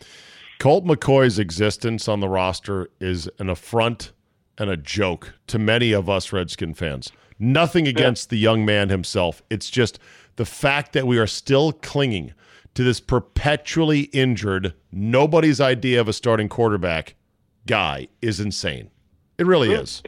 Colt 0.59 0.85
McCoy's 0.85 1.39
existence 1.39 2.09
on 2.09 2.21
the 2.21 2.29
roster 2.29 2.89
is 2.99 3.29
an 3.39 3.51
affront 3.51 4.13
and 4.59 4.71
a 4.71 4.77
joke 4.77 5.35
to 5.49 5.59
many 5.59 5.93
of 5.93 6.09
us 6.09 6.33
Redskin 6.33 6.75
fans. 6.75 7.13
Nothing 7.39 7.87
against 7.87 8.29
yeah. 8.29 8.31
the 8.31 8.39
young 8.39 8.65
man 8.65 8.89
himself. 8.89 9.43
It's 9.51 9.69
just 9.69 9.99
the 10.37 10.47
fact 10.47 10.95
that 10.95 11.07
we 11.07 11.19
are 11.19 11.27
still 11.27 11.73
clinging 11.73 12.33
to 12.75 12.85
this 12.85 13.01
perpetually 13.01 14.03
injured, 14.13 14.75
nobody's 14.93 15.61
idea 15.61 16.01
of 16.01 16.09
a 16.09 16.13
starting 16.13 16.49
quarterback 16.49 17.15
guy 17.67 18.09
is 18.23 18.39
insane. 18.39 18.91
It 19.39 19.47
really 19.47 19.73
is. 19.73 20.03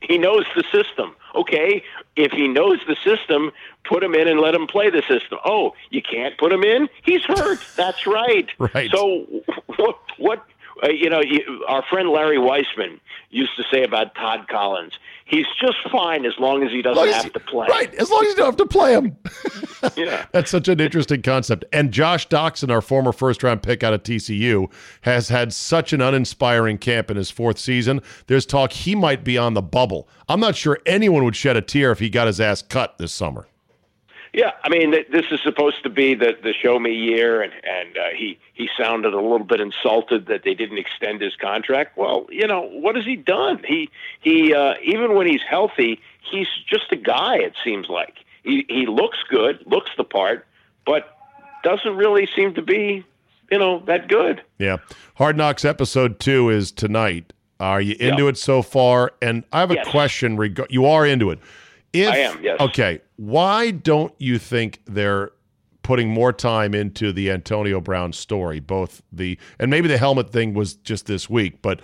He 0.00 0.18
knows 0.18 0.44
the 0.56 0.64
system. 0.72 1.14
Okay, 1.34 1.82
if 2.16 2.32
he 2.32 2.48
knows 2.48 2.78
the 2.86 2.96
system, 2.96 3.52
put 3.84 4.02
him 4.02 4.14
in 4.14 4.28
and 4.28 4.40
let 4.40 4.54
him 4.54 4.66
play 4.66 4.90
the 4.90 5.02
system. 5.02 5.38
Oh, 5.44 5.74
you 5.90 6.02
can't 6.02 6.36
put 6.38 6.52
him 6.52 6.62
in? 6.62 6.88
He's 7.02 7.22
hurt. 7.22 7.60
That's 7.76 8.06
right. 8.06 8.48
right. 8.58 8.90
So 8.90 9.26
what 9.76 9.98
what 10.18 10.44
uh, 10.82 10.88
you 10.88 11.08
know, 11.08 11.22
our 11.68 11.82
friend 11.82 12.08
Larry 12.08 12.38
Weisman 12.38 12.98
used 13.30 13.56
to 13.56 13.64
say 13.70 13.84
about 13.84 14.14
Todd 14.14 14.48
Collins, 14.48 14.98
he's 15.32 15.46
just 15.60 15.78
fine 15.90 16.26
as 16.26 16.34
long 16.38 16.62
as 16.62 16.70
he 16.70 16.82
doesn't 16.82 17.08
as, 17.08 17.22
have 17.24 17.32
to 17.32 17.40
play. 17.40 17.66
Right, 17.68 17.92
as 17.94 18.10
long 18.10 18.22
as 18.22 18.28
you 18.28 18.36
don't 18.36 18.46
have 18.46 18.56
to 18.56 18.66
play 18.66 18.92
him. 18.92 19.16
yeah. 19.96 20.26
That's 20.32 20.50
such 20.50 20.68
an 20.68 20.78
interesting 20.78 21.22
concept. 21.22 21.64
And 21.72 21.90
Josh 21.90 22.28
Doctson, 22.28 22.70
our 22.70 22.82
former 22.82 23.12
first 23.12 23.42
round 23.42 23.62
pick 23.62 23.82
out 23.82 23.94
of 23.94 24.02
TCU, 24.02 24.70
has 25.00 25.30
had 25.30 25.52
such 25.52 25.92
an 25.92 26.00
uninspiring 26.00 26.78
camp 26.78 27.10
in 27.10 27.16
his 27.16 27.30
fourth 27.30 27.58
season. 27.58 28.00
There's 28.26 28.46
talk 28.46 28.72
he 28.72 28.94
might 28.94 29.24
be 29.24 29.38
on 29.38 29.54
the 29.54 29.62
bubble. 29.62 30.08
I'm 30.28 30.40
not 30.40 30.54
sure 30.54 30.78
anyone 30.86 31.24
would 31.24 31.36
shed 31.36 31.56
a 31.56 31.62
tear 31.62 31.90
if 31.90 31.98
he 31.98 32.10
got 32.10 32.26
his 32.26 32.40
ass 32.40 32.62
cut 32.62 32.98
this 32.98 33.12
summer. 33.12 33.46
Yeah, 34.32 34.52
I 34.64 34.70
mean, 34.70 34.92
this 34.92 35.26
is 35.30 35.40
supposed 35.42 35.82
to 35.82 35.90
be 35.90 36.14
the 36.14 36.32
the 36.42 36.54
show 36.54 36.78
me 36.78 36.94
year, 36.94 37.42
and 37.42 37.52
and 37.52 37.98
uh, 37.98 38.00
he 38.16 38.38
he 38.54 38.66
sounded 38.78 39.12
a 39.12 39.20
little 39.20 39.44
bit 39.44 39.60
insulted 39.60 40.26
that 40.26 40.42
they 40.42 40.54
didn't 40.54 40.78
extend 40.78 41.20
his 41.20 41.36
contract. 41.36 41.98
Well, 41.98 42.26
you 42.30 42.46
know, 42.46 42.62
what 42.62 42.96
has 42.96 43.04
he 43.04 43.16
done? 43.16 43.62
He 43.66 43.90
he 44.22 44.54
uh, 44.54 44.74
even 44.82 45.14
when 45.14 45.26
he's 45.26 45.42
healthy, 45.42 46.00
he's 46.30 46.48
just 46.66 46.90
a 46.92 46.96
guy. 46.96 47.36
It 47.36 47.52
seems 47.62 47.90
like 47.90 48.14
he 48.42 48.64
he 48.70 48.86
looks 48.86 49.18
good, 49.28 49.62
looks 49.66 49.90
the 49.98 50.04
part, 50.04 50.46
but 50.86 51.14
doesn't 51.62 51.94
really 51.96 52.26
seem 52.34 52.54
to 52.54 52.62
be, 52.62 53.04
you 53.50 53.58
know, 53.58 53.80
that 53.80 54.08
good. 54.08 54.42
Yeah, 54.58 54.78
Hard 55.16 55.36
Knocks 55.36 55.62
episode 55.62 56.18
two 56.18 56.48
is 56.48 56.72
tonight. 56.72 57.34
Are 57.60 57.82
you 57.82 57.96
into 58.00 58.24
yep. 58.24 58.34
it 58.34 58.38
so 58.38 58.62
far? 58.62 59.12
And 59.20 59.44
I 59.52 59.60
have 59.60 59.70
a 59.70 59.74
yes. 59.74 59.88
question. 59.88 60.38
Reg- 60.38 60.66
you 60.70 60.86
are 60.86 61.06
into 61.06 61.30
it. 61.30 61.38
If, 61.92 62.08
I 62.08 62.16
am, 62.18 62.42
yes. 62.42 62.58
Okay. 62.58 63.00
Why 63.22 63.70
don't 63.70 64.12
you 64.18 64.36
think 64.36 64.80
they're 64.84 65.30
putting 65.84 66.08
more 66.08 66.32
time 66.32 66.74
into 66.74 67.12
the 67.12 67.30
Antonio 67.30 67.80
Brown 67.80 68.12
story? 68.12 68.58
Both 68.58 69.00
the, 69.12 69.38
and 69.60 69.70
maybe 69.70 69.86
the 69.86 69.96
helmet 69.96 70.30
thing 70.30 70.54
was 70.54 70.74
just 70.74 71.06
this 71.06 71.30
week, 71.30 71.62
but 71.62 71.82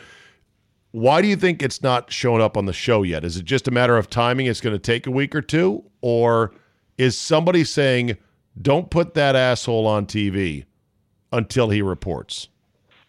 why 0.91 1.23
do 1.23 1.29
you 1.29 1.37
think 1.37 1.63
it's 1.63 1.81
not 1.81 2.13
showing 2.13 2.43
up 2.43 2.57
on 2.57 2.67
the 2.67 2.73
show 2.73 3.05
yet? 3.05 3.25
Is 3.25 3.37
it 3.37 3.45
just 3.45 3.69
a 3.69 3.71
matter 3.71 3.97
of 3.97 4.11
timing? 4.11 4.47
It's 4.47 4.61
going 4.61 4.75
to 4.75 4.81
take 4.81 5.07
a 5.07 5.13
week 5.13 5.33
or 5.33 5.41
two? 5.41 5.85
Or 6.01 6.53
is 6.97 7.17
somebody 7.17 7.63
saying, 7.63 8.17
don't 8.61 8.91
put 8.91 9.15
that 9.15 9.37
asshole 9.37 9.87
on 9.87 10.07
TV 10.07 10.65
until 11.33 11.71
he 11.71 11.83
reports? 11.83 12.49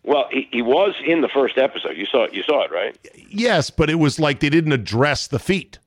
Well, 0.04 0.28
he, 0.32 0.48
he 0.52 0.62
was 0.62 0.94
in 1.04 1.22
the 1.22 1.30
first 1.30 1.58
episode. 1.58 1.98
You 1.98 2.06
saw 2.06 2.26
it. 2.26 2.34
You 2.36 2.44
saw 2.44 2.63
it, 2.63 2.70
right? 2.70 2.96
Yes, 3.28 3.72
but 3.72 3.89
it 3.89 3.96
was 3.96 4.20
like 4.20 4.39
they 4.39 4.52
didn't 4.52 4.74
address 4.74 5.26
the 5.26 5.39
feet. 5.39 5.79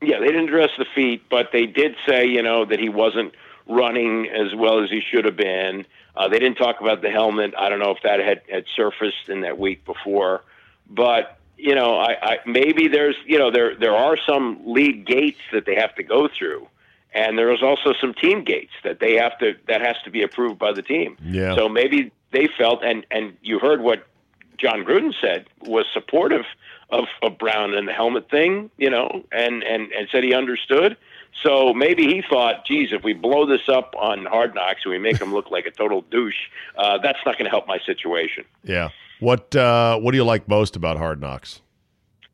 Yeah, 0.00 0.20
they 0.20 0.26
didn't 0.26 0.48
address 0.48 0.70
the 0.78 0.86
feet, 0.94 1.24
but 1.28 1.48
they 1.52 1.66
did 1.66 1.96
say, 2.06 2.26
you 2.26 2.42
know, 2.42 2.64
that 2.64 2.78
he 2.78 2.88
wasn't 2.88 3.34
running 3.66 4.28
as 4.28 4.54
well 4.54 4.82
as 4.82 4.90
he 4.90 5.00
should 5.00 5.24
have 5.24 5.36
been. 5.36 5.84
Uh, 6.16 6.28
they 6.28 6.38
didn't 6.38 6.56
talk 6.56 6.80
about 6.80 7.02
the 7.02 7.10
helmet. 7.10 7.54
I 7.56 7.68
don't 7.68 7.78
know 7.78 7.90
if 7.90 8.02
that 8.02 8.20
had, 8.20 8.42
had 8.50 8.64
surfaced 8.74 9.28
in 9.28 9.42
that 9.42 9.58
week 9.58 9.84
before, 9.84 10.42
but 10.88 11.38
you 11.58 11.74
know, 11.74 11.98
I, 11.98 12.16
I 12.22 12.38
maybe 12.46 12.88
there's, 12.88 13.16
you 13.26 13.38
know, 13.38 13.50
there 13.50 13.74
there 13.74 13.94
are 13.94 14.16
some 14.28 14.60
league 14.64 15.04
gates 15.04 15.40
that 15.52 15.66
they 15.66 15.74
have 15.74 15.94
to 15.96 16.04
go 16.04 16.28
through, 16.28 16.68
and 17.12 17.36
there 17.36 17.52
is 17.52 17.62
also 17.62 17.92
some 18.00 18.14
team 18.14 18.44
gates 18.44 18.72
that 18.84 19.00
they 19.00 19.16
have 19.16 19.36
to 19.40 19.56
that 19.66 19.80
has 19.80 19.96
to 20.04 20.10
be 20.10 20.22
approved 20.22 20.58
by 20.58 20.72
the 20.72 20.82
team. 20.82 21.16
Yeah. 21.22 21.56
So 21.56 21.68
maybe 21.68 22.12
they 22.30 22.48
felt, 22.56 22.84
and 22.84 23.04
and 23.10 23.36
you 23.42 23.58
heard 23.58 23.80
what 23.80 24.06
Jon 24.56 24.84
Gruden 24.84 25.12
said 25.20 25.46
was 25.62 25.84
supportive 25.92 26.44
of, 26.90 27.04
of 27.22 27.38
Brown 27.38 27.74
and 27.74 27.86
the 27.86 27.92
helmet 27.92 28.30
thing, 28.30 28.70
you 28.78 28.90
know, 28.90 29.24
and, 29.32 29.62
and, 29.62 29.92
and 29.92 30.08
said 30.10 30.24
he 30.24 30.34
understood. 30.34 30.96
So 31.42 31.72
maybe 31.72 32.06
he 32.06 32.22
thought, 32.22 32.64
geez, 32.64 32.92
if 32.92 33.04
we 33.04 33.12
blow 33.12 33.46
this 33.46 33.68
up 33.68 33.94
on 33.96 34.24
Hard 34.24 34.54
Knocks 34.54 34.80
and 34.84 34.92
we 34.92 34.98
make 34.98 35.18
him 35.18 35.32
look 35.32 35.50
like 35.50 35.66
a 35.66 35.70
total 35.70 36.00
douche, 36.10 36.48
uh, 36.76 36.98
that's 36.98 37.18
not 37.24 37.36
going 37.36 37.44
to 37.44 37.50
help 37.50 37.66
my 37.66 37.78
situation. 37.84 38.44
Yeah. 38.64 38.88
What 39.20 39.54
uh, 39.54 39.98
What 39.98 40.12
do 40.12 40.16
you 40.16 40.24
like 40.24 40.48
most 40.48 40.76
about 40.76 40.96
Hard 40.96 41.20
Knocks? 41.20 41.60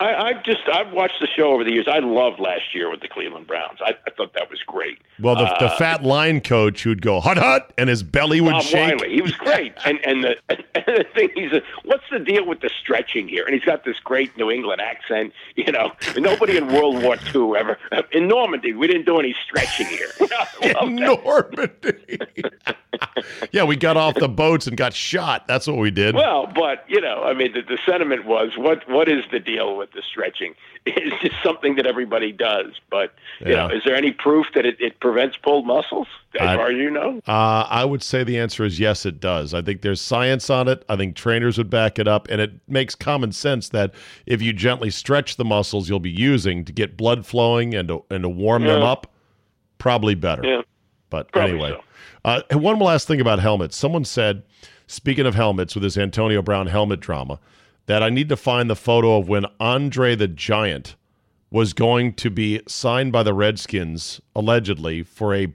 I, 0.01 0.15
I 0.15 0.33
just 0.45 0.61
I've 0.73 0.93
watched 0.93 1.21
the 1.21 1.29
show 1.29 1.53
over 1.53 1.63
the 1.63 1.73
years. 1.73 1.87
I 1.89 2.01
loved 2.01 2.41
last 2.41 2.75
year 2.75 2.91
with 2.91 3.01
the 3.01 3.07
Cleveland 3.07 3.47
Browns. 3.47 3.79
I, 3.81 3.95
I 4.07 4.11
thought 4.11 4.35
that 4.35 4.51
was 4.51 4.61
great. 4.67 4.99
Well, 5.21 5.37
the, 5.37 5.45
uh, 5.45 5.59
the 5.61 5.77
fat 5.77 6.03
line 6.03 6.41
coach 6.41 6.83
who'd 6.83 7.01
go 7.01 7.21
hut 7.21 7.39
hut 7.39 7.73
and 7.79 7.89
his 7.89 8.03
belly 8.03 8.41
would 8.41 8.51
Bob 8.51 8.63
shake. 8.65 8.99
Wylie, 8.99 9.15
he 9.15 9.23
was 9.23 9.33
great. 9.33 9.73
and 9.85 10.01
and 10.05 10.25
the, 10.25 10.37
and 10.49 10.85
the 10.87 11.07
thing 11.15 11.31
he's 11.37 11.53
a, 11.53 11.63
what's 11.85 12.05
the 12.11 12.19
deal 12.19 12.45
with 12.45 12.61
the 12.61 12.71
stretching 12.83 13.29
here? 13.29 13.45
And 13.45 13.55
he's 13.55 13.65
got 13.65 13.85
this 13.85 14.01
great 14.01 14.37
New 14.37 14.51
England 14.51 14.81
accent. 14.81 15.33
You 15.55 15.71
know, 15.71 15.93
nobody 16.17 16.57
in 16.57 16.67
World 16.67 17.01
War 17.03 17.17
II 17.33 17.57
ever 17.57 17.79
in 18.11 18.27
Normandy. 18.27 18.73
We 18.73 18.89
didn't 18.89 19.07
do 19.07 19.21
any 19.21 19.37
stretching 19.45 19.87
here. 19.87 20.11
in 20.83 20.97
Normandy. 20.97 22.19
Yeah, 23.53 23.65
we 23.65 23.77
got 23.77 23.97
off 23.97 24.15
the 24.15 24.29
boats 24.29 24.67
and 24.67 24.77
got 24.77 24.95
shot. 24.95 25.47
That's 25.47 25.67
what 25.67 25.77
we 25.77 25.91
did. 25.91 26.15
Well, 26.15 26.47
but 26.55 26.85
you 26.89 27.01
know, 27.01 27.23
I 27.23 27.35
mean, 27.35 27.53
the, 27.53 27.63
the 27.63 27.79
sentiment 27.87 28.25
was 28.25 28.53
what 28.57 28.89
what 28.89 29.09
is 29.09 29.25
the 29.31 29.41
deal 29.41 29.77
with 29.77 29.93
the 29.93 30.03
stretching. 30.03 30.55
It's 30.87 31.23
just 31.23 31.43
something 31.43 31.77
that 31.77 31.87
everybody 31.87 32.31
does. 32.31 32.73
But 32.91 33.15
you 33.41 33.53
yeah. 33.53 33.69
know, 33.69 33.75
is 33.75 33.83
there 33.87 33.97
any 33.97 34.13
proof 34.13 34.49
that 34.55 34.67
it, 34.67 34.79
it 34.81 35.01
prevents 35.01 35.35
pulled 35.39 35.67
muscles? 35.67 36.07
As 36.39 36.47
I, 36.47 36.57
far 36.57 36.71
as 36.71 36.77
you 36.77 36.91
know, 36.91 37.23
uh, 37.27 37.67
I 37.71 37.87
would 37.87 38.03
say 38.03 38.23
the 38.23 38.39
answer 38.39 38.67
is 38.67 38.79
yes, 38.79 39.07
it 39.07 39.19
does. 39.19 39.55
I 39.55 39.63
think 39.63 39.81
there's 39.81 40.03
science 40.03 40.51
on 40.51 40.69
it. 40.69 40.85
I 40.89 40.97
think 40.97 41.17
trainers 41.17 41.57
would 41.57 41.71
back 41.71 41.99
it 41.99 42.07
up, 42.07 42.29
and 42.29 42.39
it 42.39 42.53
makes 42.69 42.95
common 42.95 43.33
sense 43.33 43.71
that 43.71 43.95
if 44.27 44.43
you 44.43 44.53
gently 44.53 44.91
stretch 44.91 45.37
the 45.37 45.45
muscles 45.45 45.89
you'll 45.89 46.01
be 46.01 46.11
using 46.11 46.67
to 46.67 46.73
get 46.73 46.99
blood 46.99 47.25
flowing 47.25 47.75
and 47.75 47.89
to, 47.89 48.05
and 48.11 48.23
to 48.23 48.29
warm 48.29 48.65
yeah. 48.65 48.75
them 48.75 48.83
up, 48.83 49.11
probably 49.79 50.15
better. 50.15 50.45
Yeah. 50.45 50.63
But 51.11 51.31
probably 51.33 51.53
anyway, 51.53 51.71
so. 51.71 51.85
Uh, 52.25 52.43
and 52.51 52.63
one 52.63 52.79
last 52.79 53.07
thing 53.07 53.21
about 53.21 53.39
helmets. 53.39 53.77
Someone 53.77 54.05
said, 54.05 54.43
speaking 54.87 55.27
of 55.27 55.35
helmets, 55.35 55.75
with 55.75 55.83
this 55.83 55.99
Antonio 55.99 56.43
Brown 56.43 56.67
helmet 56.67 57.01
drama 57.01 57.39
that 57.87 58.03
I 58.03 58.09
need 58.09 58.29
to 58.31 58.37
find 58.37 58.71
the 58.71 58.77
photo 58.77 59.19
of 59.19 59.29
when 59.29 59.47
Andre 59.61 60.15
the 60.15 60.29
Giant 60.29 60.97
was 61.51 61.73
going 61.73 62.15
to 62.15 62.31
be 62.31 62.61
signed 62.67 63.13
by 63.13 63.23
the 63.23 63.35
Redskins, 63.35 64.21
allegedly, 64.35 65.03
for 65.03 65.35
a 65.35 65.55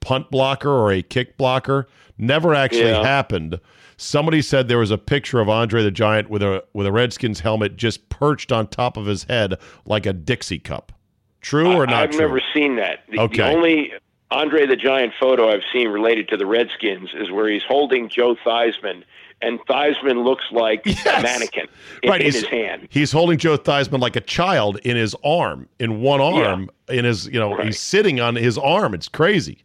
punt 0.00 0.30
blocker 0.30 0.70
or 0.70 0.90
a 0.90 1.02
kick 1.02 1.36
blocker. 1.36 1.86
Never 2.18 2.54
actually 2.54 2.90
yeah. 2.90 3.02
happened. 3.02 3.60
Somebody 3.98 4.42
said 4.42 4.68
there 4.68 4.78
was 4.78 4.90
a 4.90 4.98
picture 4.98 5.40
of 5.40 5.48
Andre 5.48 5.82
the 5.82 5.90
Giant 5.90 6.28
with 6.30 6.42
a 6.42 6.64
with 6.72 6.86
a 6.86 6.92
Redskins 6.92 7.40
helmet 7.40 7.76
just 7.76 8.08
perched 8.08 8.52
on 8.52 8.66
top 8.68 8.96
of 8.96 9.06
his 9.06 9.24
head 9.24 9.54
like 9.84 10.06
a 10.06 10.12
Dixie 10.12 10.58
cup. 10.58 10.92
True 11.40 11.72
or 11.72 11.86
not? 11.86 12.02
I've 12.02 12.10
true? 12.10 12.20
never 12.20 12.40
seen 12.54 12.76
that. 12.76 13.04
The, 13.10 13.20
okay. 13.20 13.36
the 13.36 13.48
only 13.48 13.92
Andre 14.30 14.66
the 14.66 14.76
Giant 14.76 15.12
photo 15.18 15.50
I've 15.50 15.62
seen 15.72 15.88
related 15.88 16.28
to 16.28 16.36
the 16.36 16.46
Redskins 16.46 17.10
is 17.14 17.30
where 17.30 17.48
he's 17.48 17.62
holding 17.62 18.08
Joe 18.08 18.36
Theismann 18.44 19.04
and 19.42 19.60
Theismann 19.66 20.24
looks 20.24 20.44
like 20.50 20.82
yes. 20.86 21.06
a 21.06 21.22
mannequin 21.22 21.68
in, 22.02 22.10
right. 22.10 22.20
in 22.20 22.26
his 22.26 22.44
hand. 22.46 22.88
He's 22.90 23.12
holding 23.12 23.38
Joe 23.38 23.58
Theismann 23.58 24.00
like 24.00 24.16
a 24.16 24.20
child 24.20 24.78
in 24.78 24.96
his 24.96 25.14
arm, 25.24 25.68
in 25.78 26.00
one 26.00 26.20
arm, 26.20 26.70
yeah. 26.88 26.96
in 26.96 27.04
his, 27.04 27.26
you 27.26 27.38
know, 27.38 27.54
right. 27.54 27.66
he's 27.66 27.80
sitting 27.80 28.20
on 28.20 28.34
his 28.34 28.56
arm. 28.58 28.94
It's 28.94 29.08
crazy. 29.08 29.58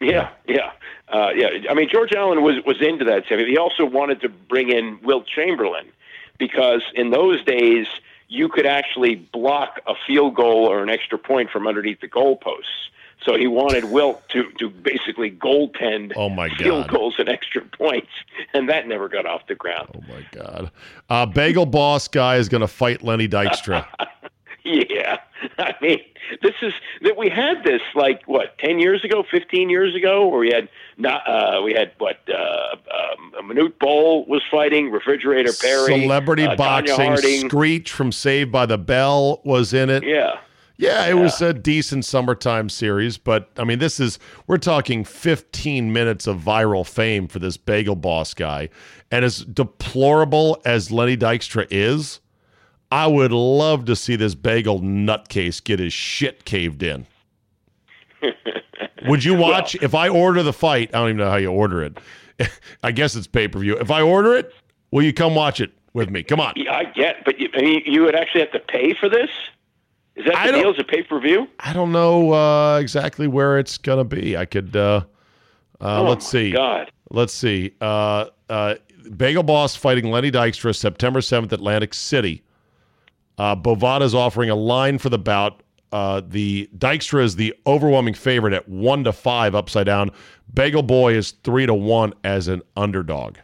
Yeah, 0.00 0.30
yeah. 0.46 0.72
Uh, 1.08 1.30
yeah, 1.34 1.48
I 1.70 1.74
mean 1.74 1.88
George 1.88 2.12
Allen 2.12 2.42
was 2.42 2.56
was 2.66 2.80
into 2.80 3.04
that. 3.04 3.26
He 3.26 3.56
also 3.56 3.84
wanted 3.84 4.20
to 4.22 4.28
bring 4.28 4.70
in 4.70 4.98
Wilt 5.02 5.26
Chamberlain 5.26 5.86
because 6.38 6.82
in 6.94 7.10
those 7.10 7.44
days 7.44 7.86
you 8.26 8.48
could 8.48 8.66
actually 8.66 9.14
block 9.14 9.80
a 9.86 9.94
field 10.06 10.34
goal 10.34 10.66
or 10.66 10.82
an 10.82 10.88
extra 10.88 11.18
point 11.18 11.50
from 11.50 11.68
underneath 11.68 12.00
the 12.00 12.08
goalposts. 12.08 12.88
So 13.22 13.36
he 13.36 13.46
wanted 13.46 13.84
Wilt 13.84 14.28
to 14.30 14.50
to 14.58 14.68
basically 14.68 15.30
goaltend 15.30 16.12
oh 16.16 16.28
my 16.28 16.48
God. 16.48 16.58
field 16.58 16.88
goals 16.88 17.14
and 17.18 17.28
extra 17.28 17.62
points, 17.62 18.10
and 18.52 18.68
that 18.68 18.86
never 18.86 19.08
got 19.08 19.26
off 19.26 19.46
the 19.46 19.54
ground. 19.54 19.88
Oh 19.94 20.00
my 20.08 20.26
God! 20.32 20.70
Uh, 21.08 21.26
Bagel 21.26 21.66
Boss 21.66 22.08
guy 22.08 22.36
is 22.36 22.48
going 22.48 22.60
to 22.60 22.68
fight 22.68 23.02
Lenny 23.02 23.28
Dykstra. 23.28 23.86
yeah, 24.64 25.18
I 25.58 25.74
mean, 25.80 26.00
this 26.42 26.54
is 26.62 26.72
that 27.02 27.16
we 27.16 27.28
had 27.28 27.64
this 27.64 27.82
like 27.94 28.22
what 28.26 28.58
ten 28.58 28.78
years 28.78 29.04
ago, 29.04 29.24
fifteen 29.30 29.70
years 29.70 29.94
ago, 29.94 30.28
where 30.28 30.40
we 30.40 30.50
had 30.50 30.68
not 30.96 31.26
uh, 31.28 31.62
we 31.62 31.72
had 31.72 31.92
what 31.98 32.18
uh, 32.28 32.76
um, 32.92 33.48
Manute 33.48 33.78
Bol 33.78 34.26
was 34.26 34.42
fighting, 34.50 34.90
Refrigerator 34.90 35.52
Perry, 35.60 36.02
celebrity 36.02 36.44
uh, 36.44 36.56
boxing. 36.56 37.48
Screech 37.48 37.90
from 37.90 38.12
Saved 38.12 38.52
by 38.52 38.66
the 38.66 38.78
Bell 38.78 39.40
was 39.44 39.72
in 39.72 39.90
it. 39.90 40.04
Yeah. 40.04 40.38
Yeah, 40.76 41.06
it 41.06 41.14
yeah. 41.14 41.22
was 41.22 41.40
a 41.40 41.54
decent 41.54 42.04
summertime 42.04 42.68
series, 42.68 43.16
but 43.16 43.48
I 43.56 43.64
mean, 43.64 43.78
this 43.78 44.00
is 44.00 44.18
we're 44.46 44.58
talking 44.58 45.04
15 45.04 45.92
minutes 45.92 46.26
of 46.26 46.38
viral 46.38 46.86
fame 46.86 47.28
for 47.28 47.38
this 47.38 47.56
bagel 47.56 47.94
boss 47.94 48.34
guy, 48.34 48.70
and 49.10 49.24
as 49.24 49.44
deplorable 49.44 50.60
as 50.64 50.90
Lenny 50.90 51.16
Dykstra 51.16 51.66
is, 51.70 52.20
I 52.90 53.06
would 53.06 53.32
love 53.32 53.84
to 53.86 53.96
see 53.96 54.16
this 54.16 54.34
bagel 54.34 54.80
nutcase 54.80 55.62
get 55.62 55.78
his 55.78 55.92
shit 55.92 56.44
caved 56.44 56.82
in. 56.82 57.06
would 59.06 59.22
you 59.22 59.34
watch 59.38 59.74
well, 59.74 59.84
if 59.84 59.94
I 59.94 60.08
order 60.08 60.42
the 60.42 60.52
fight? 60.52 60.90
I 60.92 60.98
don't 60.98 61.08
even 61.10 61.16
know 61.18 61.30
how 61.30 61.36
you 61.36 61.52
order 61.52 61.82
it. 61.82 61.98
I 62.82 62.90
guess 62.90 63.14
it's 63.14 63.28
pay 63.28 63.46
per 63.46 63.60
view. 63.60 63.78
If 63.78 63.92
I 63.92 64.02
order 64.02 64.34
it, 64.34 64.52
will 64.90 65.02
you 65.02 65.12
come 65.12 65.36
watch 65.36 65.60
it 65.60 65.72
with 65.92 66.10
me? 66.10 66.24
Come 66.24 66.40
on. 66.40 66.54
Yeah, 66.56 66.74
I 66.74 66.84
get, 66.84 67.24
but 67.24 67.38
you, 67.38 67.48
you 67.86 68.02
would 68.02 68.16
actually 68.16 68.40
have 68.40 68.52
to 68.52 68.60
pay 68.60 68.94
for 68.94 69.08
this. 69.08 69.30
Is 70.16 70.24
that 70.26 70.46
the 70.46 70.52
deal? 70.52 70.70
Is 70.70 70.78
a 70.78 70.84
pay 70.84 71.02
per 71.02 71.20
view? 71.20 71.48
I 71.60 71.72
don't 71.72 71.92
know 71.92 72.32
uh, 72.32 72.78
exactly 72.78 73.26
where 73.26 73.58
it's 73.58 73.78
gonna 73.78 74.04
be. 74.04 74.36
I 74.36 74.44
could. 74.44 74.76
Uh, 74.76 75.04
uh, 75.80 76.00
oh 76.00 76.08
let's 76.08 76.26
see. 76.26 76.52
God. 76.52 76.90
Let's 77.10 77.32
see. 77.32 77.74
Uh, 77.80 78.26
uh, 78.48 78.76
Bagel 79.16 79.42
Boss 79.42 79.76
fighting 79.76 80.10
Lenny 80.10 80.30
Dykstra 80.30 80.74
September 80.74 81.20
seventh, 81.20 81.52
Atlantic 81.52 81.94
City. 81.94 82.42
Uh, 83.38 83.56
Bovada 83.56 84.02
is 84.02 84.14
offering 84.14 84.50
a 84.50 84.54
line 84.54 84.98
for 84.98 85.08
the 85.08 85.18
bout. 85.18 85.62
Uh, 85.90 86.22
the 86.26 86.68
Dykstra 86.78 87.22
is 87.22 87.36
the 87.36 87.54
overwhelming 87.66 88.14
favorite 88.14 88.52
at 88.52 88.68
one 88.68 89.04
to 89.04 89.12
five 89.12 89.54
upside 89.54 89.86
down. 89.86 90.10
Bagel 90.52 90.82
Boy 90.82 91.14
is 91.14 91.32
three 91.42 91.66
to 91.66 91.74
one 91.74 92.14
as 92.22 92.48
an 92.48 92.62
underdog. 92.76 93.36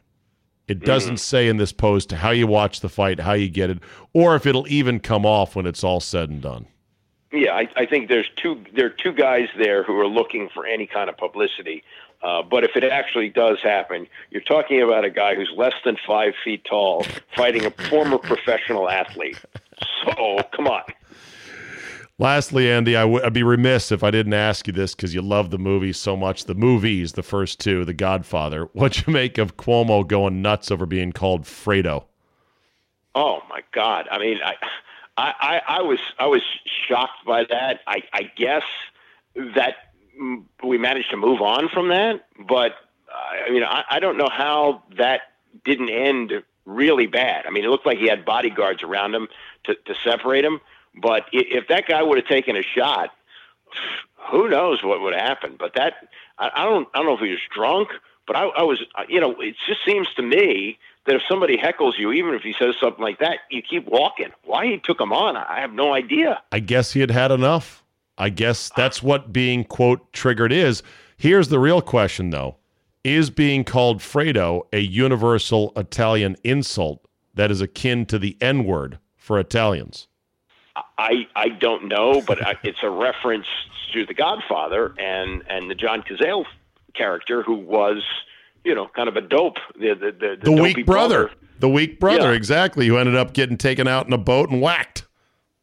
It 0.70 0.78
doesn't 0.78 1.16
mm. 1.16 1.18
say 1.18 1.48
in 1.48 1.56
this 1.56 1.72
post 1.72 2.12
how 2.12 2.30
you 2.30 2.46
watch 2.46 2.78
the 2.78 2.88
fight, 2.88 3.18
how 3.18 3.32
you 3.32 3.48
get 3.48 3.70
it, 3.70 3.78
or 4.12 4.36
if 4.36 4.46
it'll 4.46 4.68
even 4.68 5.00
come 5.00 5.26
off 5.26 5.56
when 5.56 5.66
it's 5.66 5.82
all 5.82 5.98
said 5.98 6.30
and 6.30 6.40
done. 6.40 6.66
Yeah, 7.32 7.54
I, 7.54 7.68
I 7.74 7.86
think 7.86 8.08
there's 8.08 8.30
two 8.36 8.64
there 8.72 8.86
are 8.86 8.90
two 8.90 9.12
guys 9.12 9.48
there 9.58 9.82
who 9.82 9.98
are 9.98 10.06
looking 10.06 10.48
for 10.48 10.64
any 10.64 10.86
kind 10.86 11.10
of 11.10 11.16
publicity. 11.16 11.82
Uh, 12.22 12.42
but 12.42 12.62
if 12.62 12.76
it 12.76 12.84
actually 12.84 13.30
does 13.30 13.58
happen, 13.60 14.06
you're 14.30 14.42
talking 14.42 14.80
about 14.80 15.04
a 15.04 15.10
guy 15.10 15.34
who's 15.34 15.50
less 15.56 15.74
than 15.84 15.96
five 16.06 16.34
feet 16.44 16.64
tall 16.64 17.04
fighting 17.34 17.66
a 17.66 17.70
former 17.88 18.18
professional 18.18 18.88
athlete. 18.88 19.40
So 20.04 20.38
come 20.54 20.68
on. 20.68 20.82
Lastly, 22.20 22.70
Andy, 22.70 22.96
i 22.96 23.00
w- 23.00 23.24
I'd 23.24 23.32
be 23.32 23.42
remiss 23.42 23.90
if 23.90 24.04
I 24.04 24.10
didn't 24.10 24.34
ask 24.34 24.66
you 24.66 24.74
this 24.74 24.94
because 24.94 25.14
you 25.14 25.22
love 25.22 25.48
the 25.50 25.58
movie 25.58 25.94
so 25.94 26.18
much. 26.18 26.44
The 26.44 26.54
movies, 26.54 27.12
the 27.14 27.22
first 27.22 27.58
two, 27.58 27.82
The 27.86 27.94
Godfather. 27.94 28.64
What'd 28.74 29.06
you 29.06 29.12
make 29.14 29.38
of 29.38 29.56
Cuomo 29.56 30.06
going 30.06 30.42
nuts 30.42 30.70
over 30.70 30.84
being 30.84 31.12
called 31.12 31.44
Fredo? 31.44 32.04
Oh 33.14 33.40
my 33.48 33.62
God! 33.72 34.06
I 34.10 34.18
mean, 34.18 34.38
I, 34.44 34.54
I, 35.16 35.62
I 35.66 35.80
was, 35.80 35.98
I 36.18 36.26
was 36.26 36.42
shocked 36.86 37.24
by 37.26 37.44
that. 37.44 37.80
I, 37.86 38.02
I 38.12 38.30
guess 38.36 38.64
that 39.34 39.76
we 40.62 40.76
managed 40.76 41.08
to 41.12 41.16
move 41.16 41.40
on 41.40 41.70
from 41.70 41.88
that, 41.88 42.26
but 42.46 42.74
I 43.10 43.50
mean, 43.50 43.64
I, 43.64 43.84
I 43.92 43.98
don't 43.98 44.18
know 44.18 44.28
how 44.30 44.82
that 44.98 45.22
didn't 45.64 45.88
end 45.88 46.32
really 46.66 47.06
bad. 47.06 47.46
I 47.46 47.50
mean, 47.50 47.64
it 47.64 47.68
looked 47.68 47.86
like 47.86 47.96
he 47.96 48.08
had 48.08 48.26
bodyguards 48.26 48.82
around 48.82 49.14
him 49.14 49.28
to, 49.64 49.74
to 49.74 49.94
separate 50.04 50.44
him. 50.44 50.60
But 50.94 51.26
if 51.32 51.68
that 51.68 51.86
guy 51.86 52.02
would 52.02 52.18
have 52.18 52.26
taken 52.26 52.56
a 52.56 52.62
shot, 52.62 53.10
who 54.30 54.48
knows 54.48 54.82
what 54.82 55.00
would 55.00 55.14
happen? 55.14 55.56
But 55.58 55.74
that 55.74 55.94
I, 56.38 56.64
don't 56.64 56.88
I 56.94 56.98
don't 56.98 57.06
know 57.06 57.14
if 57.14 57.20
he 57.20 57.30
was 57.30 57.40
drunk, 57.54 57.88
but 58.26 58.36
I, 58.36 58.44
I 58.46 58.62
was 58.62 58.82
you 59.08 59.20
know 59.20 59.40
it 59.40 59.56
just 59.66 59.80
seems 59.84 60.08
to 60.16 60.22
me 60.22 60.78
that 61.06 61.16
if 61.16 61.22
somebody 61.28 61.56
heckles 61.56 61.98
you, 61.98 62.12
even 62.12 62.34
if 62.34 62.42
he 62.42 62.54
says 62.58 62.74
something 62.80 63.02
like 63.02 63.18
that, 63.20 63.38
you 63.50 63.62
keep 63.62 63.86
walking. 63.86 64.28
Why 64.44 64.66
he 64.66 64.78
took 64.78 65.00
him 65.00 65.12
on, 65.12 65.36
I 65.36 65.60
have 65.60 65.72
no 65.72 65.94
idea. 65.94 66.42
I 66.52 66.60
guess 66.60 66.92
he 66.92 67.00
had 67.00 67.10
had 67.10 67.30
enough. 67.30 67.84
I 68.18 68.28
guess 68.28 68.70
that's 68.76 69.02
what 69.02 69.32
being 69.32 69.64
quote 69.64 70.12
triggered 70.12 70.52
is. 70.52 70.82
Here's 71.16 71.48
the 71.48 71.58
real 71.58 71.80
question 71.80 72.30
though. 72.30 72.56
Is 73.02 73.30
being 73.30 73.64
called 73.64 74.00
Fredo 74.00 74.62
a 74.72 74.80
universal 74.80 75.72
Italian 75.74 76.36
insult 76.44 77.06
that 77.34 77.50
is 77.50 77.62
akin 77.62 78.04
to 78.06 78.18
the 78.18 78.36
N 78.42 78.64
word 78.64 78.98
for 79.16 79.38
Italians? 79.38 80.06
I 80.98 81.26
I 81.34 81.48
don't 81.48 81.88
know, 81.88 82.20
but 82.20 82.38
it's 82.62 82.82
a 82.82 82.90
reference 82.90 83.46
to 83.92 84.06
The 84.06 84.14
Godfather 84.14 84.94
and 84.98 85.42
and 85.48 85.70
the 85.70 85.74
John 85.74 86.02
Cazale 86.02 86.44
character 86.94 87.42
who 87.42 87.54
was 87.54 88.02
you 88.64 88.74
know 88.74 88.88
kind 88.94 89.08
of 89.08 89.16
a 89.16 89.20
dope 89.20 89.56
the 89.78 89.94
the 89.94 90.12
the, 90.12 90.36
the, 90.36 90.50
the 90.50 90.52
weak 90.52 90.86
brother. 90.86 91.24
brother. 91.24 91.34
the 91.58 91.68
weak 91.68 92.00
brother 92.00 92.30
yeah. 92.30 92.36
exactly 92.36 92.86
who 92.86 92.96
ended 92.96 93.16
up 93.16 93.32
getting 93.32 93.56
taken 93.56 93.86
out 93.86 94.06
in 94.06 94.12
a 94.12 94.18
boat 94.18 94.50
and 94.50 94.60
whacked. 94.60 95.06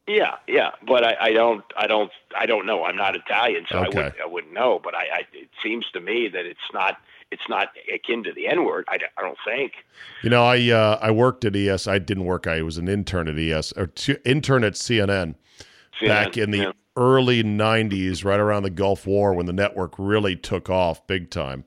Yeah, 0.08 0.36
yeah, 0.48 0.72
but 0.88 1.04
I, 1.04 1.18
I 1.20 1.32
don't, 1.34 1.66
I 1.76 1.86
don't, 1.86 2.10
I 2.34 2.46
don't 2.46 2.66
know. 2.66 2.86
I'm 2.86 2.96
not 2.96 3.18
Italian, 3.18 3.66
so 3.70 3.80
okay. 3.80 4.00
I, 4.00 4.04
would, 4.04 4.14
I 4.24 4.26
wouldn't 4.26 4.54
know. 4.54 4.80
But 4.82 4.96
I, 4.96 5.00
I, 5.00 5.20
it 5.34 5.50
seems 5.62 5.86
to 5.92 6.00
me 6.00 6.30
that 6.30 6.46
it's 6.46 6.60
not 6.74 6.98
it's 7.32 7.48
not 7.50 7.70
akin 7.94 8.24
to 8.24 8.32
the 8.34 8.48
N 8.48 8.64
word. 8.66 8.86
I, 8.88 8.98
I 9.18 9.22
don't 9.22 9.38
think. 9.46 9.74
You 10.24 10.30
know, 10.30 10.46
I 10.46 10.70
uh, 10.70 11.00
I 11.02 11.12
worked 11.12 11.46
at 11.46 11.56
ES. 11.56 11.88
I 11.88 12.00
didn't 12.00 12.26
work. 12.26 12.48
I 12.48 12.62
was 12.62 12.78
an 12.78 12.88
intern 12.88 13.28
at 13.28 13.38
ES 13.38 13.74
or 13.74 13.88
t- 13.88 14.18
intern 14.26 14.64
at 14.64 14.74
CNN, 14.74 15.36
CNN 16.02 16.08
back 16.08 16.38
in 16.38 16.52
the 16.52 16.58
yeah. 16.58 16.72
early 16.96 17.44
'90s, 17.44 18.24
right 18.24 18.40
around 18.40 18.64
the 18.64 18.70
Gulf 18.70 19.06
War 19.06 19.34
when 19.34 19.46
the 19.46 19.54
network 19.54 19.94
really 19.98 20.36
took 20.36 20.70
off 20.70 21.06
big 21.08 21.30
time. 21.30 21.66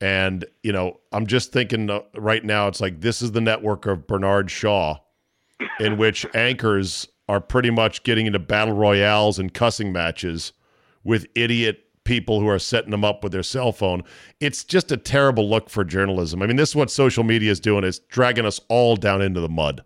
And 0.00 0.44
you 0.62 0.72
know, 0.72 1.00
I'm 1.12 1.26
just 1.26 1.52
thinking 1.52 1.90
uh, 1.90 2.00
right 2.14 2.44
now, 2.44 2.68
it's 2.68 2.80
like 2.80 3.00
this 3.00 3.22
is 3.22 3.32
the 3.32 3.40
network 3.40 3.86
of 3.86 4.06
Bernard 4.06 4.50
Shaw, 4.50 4.98
in 5.80 5.98
which 5.98 6.26
anchors 6.34 7.08
are 7.28 7.40
pretty 7.40 7.70
much 7.70 8.02
getting 8.02 8.26
into 8.26 8.38
battle 8.38 8.74
royales 8.74 9.38
and 9.38 9.52
cussing 9.52 9.92
matches 9.92 10.52
with 11.04 11.26
idiot 11.34 11.83
people 12.04 12.40
who 12.40 12.48
are 12.48 12.58
setting 12.58 12.90
them 12.90 13.04
up 13.04 13.22
with 13.22 13.32
their 13.32 13.42
cell 13.42 13.72
phone. 13.72 14.04
It's 14.40 14.62
just 14.62 14.92
a 14.92 14.96
terrible 14.96 15.48
look 15.48 15.68
for 15.68 15.84
journalism. 15.84 16.42
I 16.42 16.46
mean, 16.46 16.56
this 16.56 16.70
is 16.70 16.76
what 16.76 16.90
social 16.90 17.24
media 17.24 17.50
is 17.50 17.60
doing 17.60 17.84
It's 17.84 17.98
dragging 17.98 18.46
us 18.46 18.60
all 18.68 18.96
down 18.96 19.22
into 19.22 19.40
the 19.40 19.48
mud. 19.48 19.84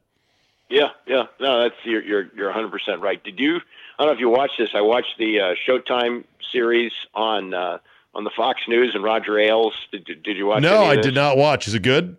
Yeah, 0.68 0.90
yeah. 1.06 1.24
No, 1.40 1.62
that's 1.62 1.76
you're 1.84 2.02
you're 2.02 2.28
you're 2.36 2.52
100% 2.52 3.00
right. 3.00 3.22
Did 3.24 3.38
you 3.38 3.56
I 3.98 4.04
don't 4.04 4.08
know 4.08 4.12
if 4.12 4.20
you 4.20 4.28
watched 4.28 4.58
this. 4.58 4.70
I 4.74 4.80
watched 4.80 5.16
the 5.18 5.40
uh, 5.40 5.54
Showtime 5.66 6.24
series 6.52 6.92
on 7.14 7.54
uh, 7.54 7.78
on 8.14 8.24
the 8.24 8.30
Fox 8.36 8.60
News 8.68 8.94
and 8.94 9.02
Roger 9.02 9.38
Ailes. 9.38 9.74
Did, 9.90 10.22
did 10.22 10.36
you 10.36 10.46
watch 10.46 10.62
No, 10.62 10.84
I 10.84 10.96
did 10.96 11.14
not 11.14 11.36
watch. 11.36 11.66
Is 11.66 11.74
it 11.74 11.82
good? 11.82 12.16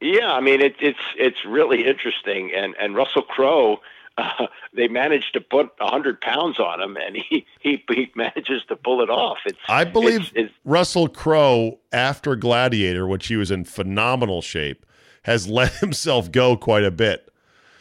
Yeah, 0.00 0.32
I 0.32 0.40
mean 0.40 0.60
it, 0.60 0.76
it's 0.80 0.98
it's 1.16 1.44
really 1.44 1.86
interesting 1.86 2.52
and 2.54 2.74
and 2.80 2.94
Russell 2.94 3.22
Crowe 3.22 3.80
uh, 4.18 4.46
they 4.74 4.88
managed 4.88 5.32
to 5.34 5.40
put 5.40 5.70
hundred 5.80 6.20
pounds 6.20 6.58
on 6.58 6.80
him, 6.80 6.96
and 6.96 7.16
he, 7.16 7.46
he 7.60 7.82
he 7.88 8.10
manages 8.14 8.62
to 8.68 8.76
pull 8.76 9.00
it 9.00 9.10
off. 9.10 9.38
It's 9.46 9.58
I 9.68 9.84
believe 9.84 10.20
it's, 10.20 10.32
it's, 10.34 10.54
Russell 10.64 11.08
Crowe 11.08 11.78
after 11.92 12.36
Gladiator, 12.36 13.06
which 13.06 13.28
he 13.28 13.36
was 13.36 13.50
in 13.50 13.64
phenomenal 13.64 14.42
shape, 14.42 14.84
has 15.22 15.48
let 15.48 15.72
himself 15.80 16.30
go 16.30 16.56
quite 16.56 16.84
a 16.84 16.90
bit. 16.90 17.30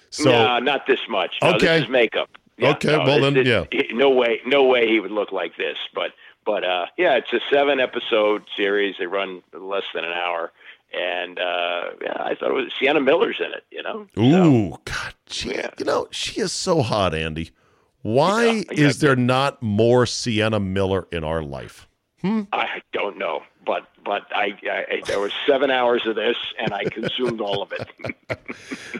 So 0.09 0.31
no, 0.31 0.59
not 0.59 0.87
this 0.87 0.99
much. 1.09 1.35
No, 1.41 1.55
okay, 1.55 1.79
this 1.79 1.83
is 1.83 1.89
makeup. 1.89 2.29
Yeah, 2.57 2.71
okay, 2.71 2.97
no, 2.97 3.03
well 3.03 3.31
then, 3.31 3.45
yeah, 3.45 3.65
no 3.91 4.09
way, 4.09 4.41
no 4.45 4.63
way 4.63 4.87
he 4.87 4.99
would 4.99 5.11
look 5.11 5.31
like 5.31 5.57
this. 5.57 5.77
But 5.93 6.11
but 6.45 6.63
uh, 6.63 6.85
yeah, 6.97 7.15
it's 7.15 7.33
a 7.33 7.39
seven 7.51 7.79
episode 7.79 8.43
series. 8.55 8.95
They 8.97 9.05
run 9.05 9.43
less 9.53 9.83
than 9.93 10.03
an 10.03 10.13
hour 10.13 10.51
and 10.93 11.39
uh, 11.39 11.83
yeah, 12.01 12.17
I 12.19 12.35
thought 12.35 12.49
it 12.49 12.53
was 12.53 12.71
Sienna 12.79 13.01
Miller's 13.01 13.39
in 13.39 13.53
it. 13.53 13.65
You 13.71 13.83
know. 13.83 14.07
Ooh, 14.17 14.71
so, 14.71 14.81
God, 14.85 15.13
she, 15.27 15.49
yeah. 15.51 15.69
you 15.77 15.85
know, 15.85 16.07
she 16.11 16.41
is 16.41 16.51
so 16.51 16.81
hot, 16.81 17.13
Andy. 17.13 17.51
Why 18.01 18.63
yeah, 18.71 18.87
is 18.87 18.99
there 18.99 19.15
not 19.15 19.61
more 19.61 20.05
Sienna 20.05 20.59
Miller 20.59 21.07
in 21.11 21.23
our 21.23 21.41
life? 21.43 21.87
Hmm? 22.21 22.43
I 22.53 22.81
don't 22.93 23.17
know, 23.17 23.43
but 23.65 23.87
but 24.03 24.23
I, 24.33 24.57
I 24.63 25.01
there 25.05 25.19
was 25.19 25.33
seven 25.45 25.69
hours 25.69 26.05
of 26.05 26.15
this, 26.15 26.37
and 26.57 26.73
I 26.73 26.85
consumed 26.85 27.41
all 27.41 27.61
of 27.61 27.73
it. 27.73 28.37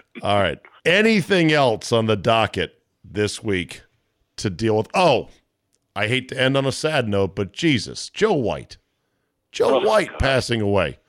all 0.22 0.40
right. 0.40 0.60
Anything 0.86 1.52
else 1.52 1.92
on 1.92 2.06
the 2.06 2.16
docket 2.16 2.82
this 3.04 3.44
week 3.44 3.82
to 4.38 4.50
deal 4.50 4.78
with? 4.78 4.88
Oh, 4.94 5.30
I 5.96 6.08
hate 6.08 6.28
to 6.30 6.40
end 6.40 6.58
on 6.58 6.66
a 6.66 6.72
sad 6.72 7.08
note, 7.08 7.36
but 7.36 7.54
Jesus, 7.54 8.10
Joe 8.10 8.34
White, 8.34 8.78
Joe 9.52 9.82
oh, 9.82 9.88
White 9.88 10.12
God. 10.12 10.20
passing 10.20 10.62
away 10.62 11.00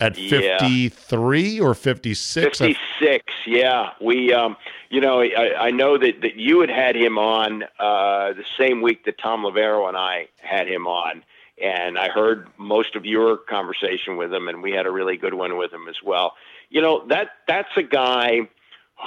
at 0.00 0.16
53 0.16 1.40
yeah. 1.42 1.62
or 1.62 1.74
56 1.74 2.58
56 2.58 3.24
yeah 3.46 3.90
we 4.00 4.32
um 4.32 4.56
you 4.88 5.00
know 5.00 5.20
I, 5.20 5.66
I 5.66 5.70
know 5.70 5.98
that 5.98 6.22
that 6.22 6.36
you 6.36 6.60
had 6.60 6.70
had 6.70 6.96
him 6.96 7.18
on 7.18 7.64
uh 7.78 8.32
the 8.32 8.44
same 8.58 8.82
week 8.82 9.04
that 9.04 9.18
Tom 9.18 9.42
Loverro 9.42 9.88
and 9.88 9.96
i 9.96 10.28
had 10.38 10.68
him 10.68 10.86
on 10.86 11.22
and 11.62 11.98
i 11.98 12.08
heard 12.08 12.48
most 12.56 12.96
of 12.96 13.04
your 13.04 13.36
conversation 13.36 14.16
with 14.16 14.32
him 14.32 14.48
and 14.48 14.62
we 14.62 14.72
had 14.72 14.86
a 14.86 14.90
really 14.90 15.16
good 15.16 15.34
one 15.34 15.56
with 15.56 15.72
him 15.72 15.88
as 15.88 15.96
well 16.04 16.34
you 16.70 16.80
know 16.80 17.06
that 17.08 17.28
that's 17.46 17.76
a 17.76 17.82
guy 17.82 18.48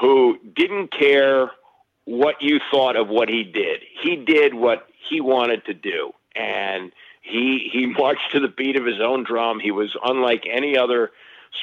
who 0.01 0.37
didn't 0.55 0.91
care 0.91 1.51
what 2.05 2.41
you 2.41 2.59
thought 2.71 2.95
of 2.95 3.07
what 3.07 3.29
he 3.29 3.43
did. 3.43 3.81
He 4.01 4.15
did 4.15 4.53
what 4.53 4.87
he 5.09 5.21
wanted 5.21 5.65
to 5.65 5.73
do, 5.73 6.11
and 6.35 6.91
he 7.23 7.69
he 7.71 7.87
marched 7.87 8.31
to 8.33 8.39
the 8.39 8.49
beat 8.49 8.75
of 8.75 8.85
his 8.85 8.99
own 8.99 9.23
drum. 9.23 9.59
He 9.59 9.71
was 9.71 9.95
unlike 10.03 10.45
any 10.45 10.77
other 10.77 11.11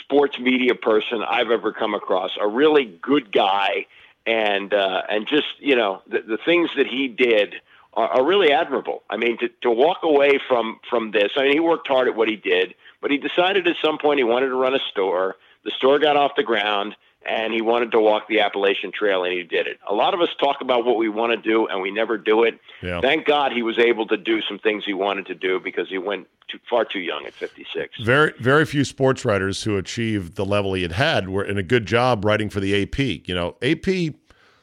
sports 0.03 0.39
media 0.39 0.75
person 0.75 1.23
I've 1.23 1.51
ever 1.51 1.73
come 1.73 1.95
across. 1.95 2.31
A 2.41 2.49
really 2.49 2.87
good 2.87 3.31
guy, 3.31 3.87
and 4.27 4.73
uh, 4.73 5.03
and 5.09 5.29
just 5.29 5.47
you 5.59 5.77
know 5.77 6.03
the, 6.09 6.23
the 6.23 6.39
things 6.39 6.71
that 6.77 6.87
he 6.87 7.09
did 7.09 7.57
are, 7.93 8.09
are 8.09 8.25
really 8.25 8.53
admirable. 8.53 9.03
I 9.11 9.19
mean, 9.19 9.37
to 9.39 9.49
to 9.61 9.71
walk 9.71 9.99
away 10.03 10.41
from 10.49 10.81
from 10.89 11.11
this. 11.11 11.33
I 11.37 11.43
mean, 11.43 11.53
he 11.53 11.61
worked 11.61 11.89
hard 11.89 12.09
at 12.09 12.17
what 12.17 12.29
he 12.29 12.37
did, 12.37 12.75
but 13.03 13.11
he 13.11 13.19
decided 13.19 13.69
at 13.69 13.77
some 13.85 13.99
point 13.99 14.19
he 14.19 14.25
wanted 14.25 14.49
to 14.49 14.57
run 14.57 14.75
a 14.75 14.81
store. 14.91 15.37
The 15.65 15.73
store 15.73 15.99
got 15.99 16.17
off 16.17 16.33
the 16.37 16.43
ground 16.43 16.97
and 17.27 17.53
he 17.53 17.61
wanted 17.61 17.93
to 17.93 18.01
walk 18.01 18.29
the 18.29 18.41
Appalachian 18.41 18.93
Trail, 18.93 19.25
and 19.25 19.33
he 19.33 19.43
did 19.43 19.67
it. 19.67 19.79
A 19.89 19.95
lot 19.95 20.15
of 20.15 20.21
us 20.21 20.31
talk 20.39 20.61
about 20.61 20.85
what 20.85 20.97
we 20.97 21.09
want 21.09 21.33
to 21.33 21.37
do, 21.37 21.67
and 21.67 21.83
we 21.83 21.91
never 21.91 22.17
do 22.17 22.45
it. 22.45 22.59
Yeah. 22.83 23.01
Thank 23.01 23.27
God 23.27 23.53
he 23.53 23.63
was 23.63 23.79
able 23.79 24.07
to 24.07 24.17
do 24.17 24.41
some 24.43 24.59
things 24.59 24.85
he 24.87 24.95
wanted 24.95 25.27
to 25.27 25.35
do 25.35 25.61
because 25.61 25.89
he 25.89 25.99
went 25.99 26.29
too, 26.49 26.59
far 26.69 26.85
too 26.85 27.01
young 27.01 27.27
at 27.27 27.35
56. 27.35 28.01
Very, 28.03 28.33
very 28.41 28.65
few 28.65 28.85
sports 28.85 29.25
writers 29.25 29.63
who 29.63 29.77
achieved 29.77 30.37
the 30.37 30.47
level 30.47 30.73
he 30.73 30.83
had 30.83 30.93
had 30.93 31.29
were 31.29 31.45
in 31.45 31.59
a 31.59 31.63
good 31.63 31.85
job 31.85 32.25
writing 32.25 32.49
for 32.49 32.61
the 32.61 32.83
AP. 32.83 32.99
You 32.99 33.35
know, 33.35 33.57
AP. 33.63 34.15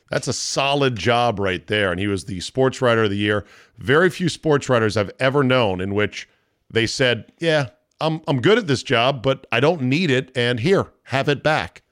That's 0.10 0.28
a 0.30 0.34
solid 0.34 0.96
job 0.96 1.38
right 1.38 1.68
there. 1.68 1.92
And 1.92 2.00
he 2.00 2.08
was 2.08 2.26
the 2.26 2.40
sports 2.40 2.82
writer 2.82 3.04
of 3.04 3.10
the 3.10 3.18
year. 3.18 3.46
Very 3.78 4.10
few 4.10 4.30
sports 4.30 4.70
writers 4.70 4.96
I've 4.96 5.12
ever 5.20 5.44
known 5.44 5.82
in 5.82 5.94
which 5.94 6.30
they 6.72 6.88
said, 6.88 7.32
Yeah, 7.40 7.70
I'm 8.00 8.22
I'm 8.26 8.42
good 8.42 8.58
at 8.58 8.68
this 8.68 8.84
job, 8.84 9.22
but 9.22 9.46
I 9.52 9.60
don't 9.60 9.82
need 9.82 10.10
it. 10.10 10.32
And 10.36 10.62
here, 10.62 10.88
have 11.04 11.28
it 11.28 11.44
back 11.44 11.84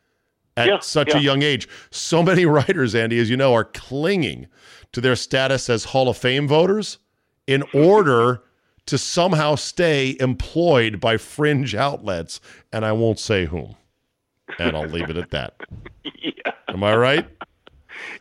at 0.57 0.67
yeah, 0.67 0.79
such 0.79 1.09
yeah. 1.09 1.17
a 1.17 1.21
young 1.21 1.41
age. 1.41 1.67
So 1.91 2.23
many 2.23 2.45
writers, 2.45 2.95
Andy, 2.95 3.19
as 3.19 3.29
you 3.29 3.37
know, 3.37 3.53
are 3.53 3.65
clinging 3.65 4.47
to 4.91 5.01
their 5.01 5.15
status 5.15 5.69
as 5.69 5.85
Hall 5.85 6.09
of 6.09 6.17
Fame 6.17 6.47
voters 6.47 6.99
in 7.47 7.63
order 7.73 8.43
to 8.85 8.97
somehow 8.97 9.55
stay 9.55 10.15
employed 10.19 10.99
by 10.99 11.17
fringe 11.17 11.75
outlets. 11.75 12.39
And 12.71 12.85
I 12.85 12.91
won't 12.91 13.19
say 13.19 13.45
whom. 13.45 13.75
And 14.59 14.75
I'll 14.77 14.87
leave 14.87 15.09
it 15.09 15.17
at 15.17 15.31
that. 15.31 15.55
yeah. 16.03 16.31
Am 16.67 16.83
I 16.83 16.95
right? 16.95 17.27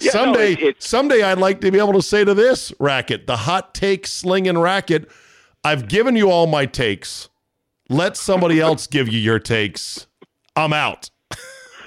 Yeah, 0.01 0.12
someday, 0.12 0.55
no, 0.55 0.68
it, 0.68 0.82
someday 0.82 1.22
I'd 1.22 1.39
like 1.39 1.61
to 1.61 1.70
be 1.70 1.78
able 1.78 1.93
to 1.95 2.03
say 2.03 2.24
to 2.24 2.35
this 2.35 2.72
racket, 2.78 3.26
the 3.26 3.37
hot 3.37 3.74
take 3.74 4.07
slinging 4.07 4.59
racket, 4.59 5.11
I've 5.62 5.89
given 5.89 6.16
you 6.16 6.30
all 6.30 6.47
my 6.47 6.66
takes. 6.66 7.28
Let 7.89 8.16
somebody 8.16 8.61
else 8.61 8.87
give 8.87 9.09
you 9.09 9.18
your 9.18 9.39
takes. 9.39 10.07
I'm 10.57 10.72
out. 10.72 11.11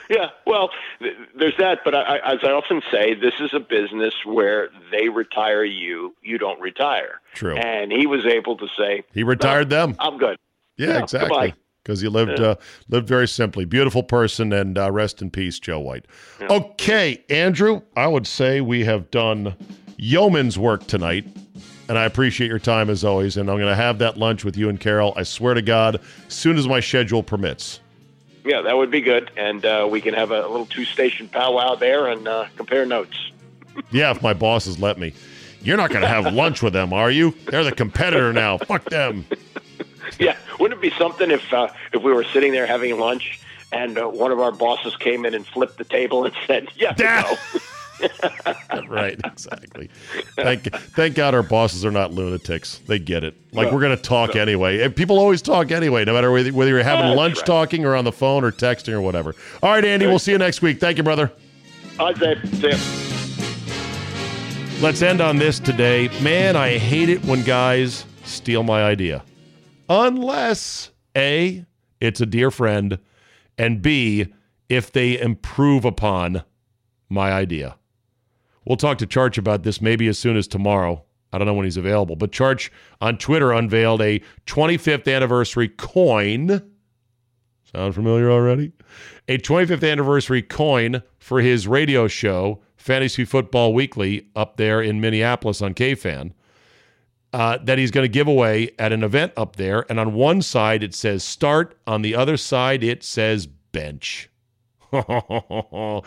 Yeah, 0.17 0.29
well, 0.45 0.69
th- 0.99 1.15
there's 1.37 1.57
that, 1.57 1.79
but 1.83 1.93
I, 1.93 2.19
as 2.19 2.39
I 2.41 2.51
often 2.51 2.81
say, 2.89 3.13
this 3.13 3.33
is 3.41 3.53
a 3.53 3.59
business 3.59 4.13
where 4.23 4.69
they 4.89 5.09
retire 5.09 5.65
you, 5.65 6.15
you 6.21 6.37
don't 6.37 6.61
retire. 6.61 7.19
True. 7.33 7.57
And 7.57 7.91
he 7.91 8.07
was 8.07 8.25
able 8.25 8.55
to 8.55 8.67
say 8.77 9.03
he 9.13 9.23
retired 9.23 9.69
no, 9.69 9.87
them. 9.87 9.95
I'm 9.99 10.17
good. 10.17 10.37
Yeah, 10.77 10.87
yeah 10.87 11.03
exactly. 11.03 11.53
Because 11.83 11.99
he 11.99 12.07
lived 12.07 12.39
yeah. 12.39 12.47
uh, 12.47 12.55
lived 12.87 13.07
very 13.07 13.27
simply. 13.27 13.65
Beautiful 13.65 14.01
person, 14.01 14.53
and 14.53 14.77
uh, 14.77 14.91
rest 14.91 15.21
in 15.21 15.29
peace, 15.29 15.59
Joe 15.59 15.79
White. 15.79 16.05
Yeah. 16.39 16.47
Okay, 16.51 17.23
Andrew, 17.29 17.81
I 17.97 18.07
would 18.07 18.27
say 18.27 18.61
we 18.61 18.85
have 18.85 19.11
done 19.11 19.55
yeoman's 19.97 20.57
work 20.57 20.87
tonight. 20.87 21.25
And 21.89 21.97
I 21.97 22.03
appreciate 22.03 22.47
your 22.47 22.59
time 22.59 22.89
as 22.89 23.05
always. 23.05 23.37
And 23.37 23.49
I'm 23.49 23.57
going 23.57 23.69
to 23.69 23.75
have 23.75 23.99
that 23.99 24.17
lunch 24.17 24.43
with 24.43 24.57
you 24.57 24.67
and 24.67 24.77
Carol. 24.77 25.13
I 25.15 25.23
swear 25.23 25.53
to 25.53 25.61
God, 25.61 26.01
as 26.27 26.33
soon 26.33 26.57
as 26.57 26.67
my 26.67 26.81
schedule 26.81 27.23
permits. 27.23 27.79
Yeah, 28.47 28.61
that 28.61 28.77
would 28.77 28.89
be 28.89 29.01
good, 29.01 29.29
and 29.35 29.65
uh, 29.65 29.87
we 29.89 29.99
can 29.99 30.13
have 30.13 30.31
a 30.31 30.47
little 30.47 30.65
two-station 30.65 31.27
powwow 31.27 31.75
there 31.75 32.07
and 32.07 32.27
uh, 32.27 32.45
compare 32.55 32.85
notes. 32.85 33.31
yeah, 33.91 34.11
if 34.11 34.21
my 34.21 34.33
bosses 34.33 34.79
let 34.79 34.97
me. 34.97 35.13
You're 35.61 35.77
not 35.77 35.89
going 35.89 36.01
to 36.01 36.07
have 36.07 36.33
lunch 36.33 36.61
with 36.61 36.73
them, 36.73 36.93
are 36.93 37.11
you? 37.11 37.35
They're 37.47 37.65
the 37.65 37.73
competitor 37.73 38.31
now. 38.31 38.57
Fuck 38.57 38.85
them. 38.85 39.25
Yeah, 40.17 40.37
wouldn't 40.59 40.79
it 40.79 40.81
be 40.81 40.97
something 40.97 41.29
if 41.29 41.51
uh, 41.51 41.67
if 41.91 42.01
we 42.01 42.13
were 42.13 42.23
sitting 42.23 42.53
there 42.53 42.65
having 42.65 42.97
lunch 42.97 43.41
and 43.71 43.97
uh, 43.97 44.07
one 44.07 44.31
of 44.31 44.39
our 44.39 44.51
bosses 44.51 44.95
came 44.95 45.25
in 45.25 45.33
and 45.33 45.45
flipped 45.45 45.77
the 45.77 45.83
table 45.83 46.25
and 46.25 46.33
said, 46.45 46.69
"Yeah, 46.75 46.93
no." 46.97 47.59
right, 48.87 49.19
exactly. 49.23 49.89
Thank, 50.35 50.71
thank 50.73 51.15
God 51.15 51.33
our 51.33 51.43
bosses 51.43 51.85
are 51.85 51.91
not 51.91 52.13
lunatics. 52.13 52.79
They 52.87 52.99
get 52.99 53.23
it. 53.23 53.35
Like 53.53 53.67
no, 53.67 53.73
we're 53.73 53.81
going 53.81 53.95
to 53.95 54.01
talk 54.01 54.35
no. 54.35 54.41
anyway. 54.41 54.81
And 54.81 54.95
people 54.95 55.17
always 55.17 55.41
talk 55.41 55.71
anyway, 55.71 56.05
no 56.05 56.13
matter 56.13 56.31
whether, 56.31 56.51
whether 56.51 56.71
you're 56.71 56.83
having 56.83 57.15
lunch 57.15 57.37
right. 57.37 57.45
talking 57.45 57.85
or 57.85 57.95
on 57.95 58.05
the 58.05 58.11
phone 58.11 58.43
or 58.43 58.51
texting 58.51 58.93
or 58.93 59.01
whatever. 59.01 59.35
All 59.63 59.71
right, 59.71 59.83
Andy, 59.83 60.05
we'll 60.07 60.19
see 60.19 60.31
you 60.31 60.37
next 60.37 60.61
week. 60.61 60.79
Thank 60.79 60.97
you, 60.97 61.03
brother. 61.03 61.31
All 61.99 62.07
right, 62.07 62.19
Dave. 62.19 62.55
See 62.55 62.67
you. 62.67 63.07
Let's 64.79 65.01
end 65.01 65.21
on 65.21 65.37
this 65.37 65.59
today. 65.59 66.09
Man, 66.21 66.55
I 66.55 66.77
hate 66.77 67.09
it 67.09 67.25
when 67.25 67.43
guys 67.43 68.05
steal 68.23 68.61
my 68.61 68.83
idea. 68.83 69.23
Unless 69.89 70.91
A, 71.15 71.65
it's 71.99 72.21
a 72.21 72.27
dear 72.27 72.51
friend, 72.51 72.99
and 73.57 73.81
B, 73.81 74.27
if 74.69 74.91
they 74.91 75.19
improve 75.19 75.83
upon 75.83 76.43
my 77.09 77.31
idea. 77.31 77.77
We'll 78.67 78.75
talk 78.75 78.97
to 78.97 79.07
Charch 79.07 79.37
about 79.37 79.63
this 79.63 79.81
maybe 79.81 80.07
as 80.07 80.19
soon 80.19 80.35
as 80.35 80.45
tomorrow. 80.45 81.01
I 81.31 81.37
don't 81.37 81.47
know 81.47 81.53
when 81.53 81.63
he's 81.63 81.77
available. 81.77 82.17
But 82.17 82.31
Charch 82.31 82.69
on 82.99 83.17
Twitter 83.17 83.53
unveiled 83.53 84.01
a 84.01 84.21
25th 84.45 85.13
anniversary 85.13 85.69
coin. 85.69 86.61
Sound 87.73 87.95
familiar 87.95 88.29
already? 88.29 88.73
A 89.29 89.37
25th 89.37 89.89
anniversary 89.89 90.41
coin 90.41 91.01
for 91.19 91.39
his 91.39 91.67
radio 91.67 92.07
show, 92.07 92.61
Fantasy 92.75 93.23
Football 93.23 93.73
Weekly, 93.73 94.27
up 94.35 94.57
there 94.57 94.81
in 94.81 94.99
Minneapolis 94.99 95.61
on 95.61 95.73
KFan. 95.73 96.33
Uh, 97.33 97.57
that 97.63 97.77
he's 97.77 97.91
going 97.91 98.05
to 98.05 98.09
give 98.09 98.27
away 98.27 98.71
at 98.79 98.91
an 98.91 99.03
event 99.03 99.31
up 99.37 99.57
there. 99.57 99.85
And 99.89 99.99
on 99.99 100.13
one 100.13 100.41
side, 100.41 100.83
it 100.83 100.93
says 100.93 101.23
start. 101.23 101.77
On 101.85 102.01
the 102.01 102.15
other 102.15 102.35
side, 102.35 102.83
it 102.83 103.03
says 103.03 103.47
bench. 103.47 104.29
what 104.89 106.03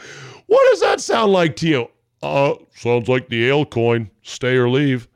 does 0.49 0.81
that 0.81 1.01
sound 1.01 1.33
like 1.33 1.57
to 1.57 1.69
you? 1.69 1.89
Uh, 2.23 2.55
sounds 2.75 3.09
like 3.09 3.29
the 3.29 3.47
ale 3.49 3.65
coin. 3.65 4.11
Stay 4.23 4.57
or 4.57 4.69
leave. 4.69 5.09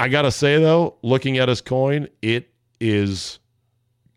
I 0.00 0.08
got 0.08 0.22
to 0.22 0.32
say, 0.32 0.60
though, 0.60 0.96
looking 1.02 1.38
at 1.38 1.48
his 1.48 1.60
coin, 1.60 2.08
it 2.22 2.50
is 2.80 3.38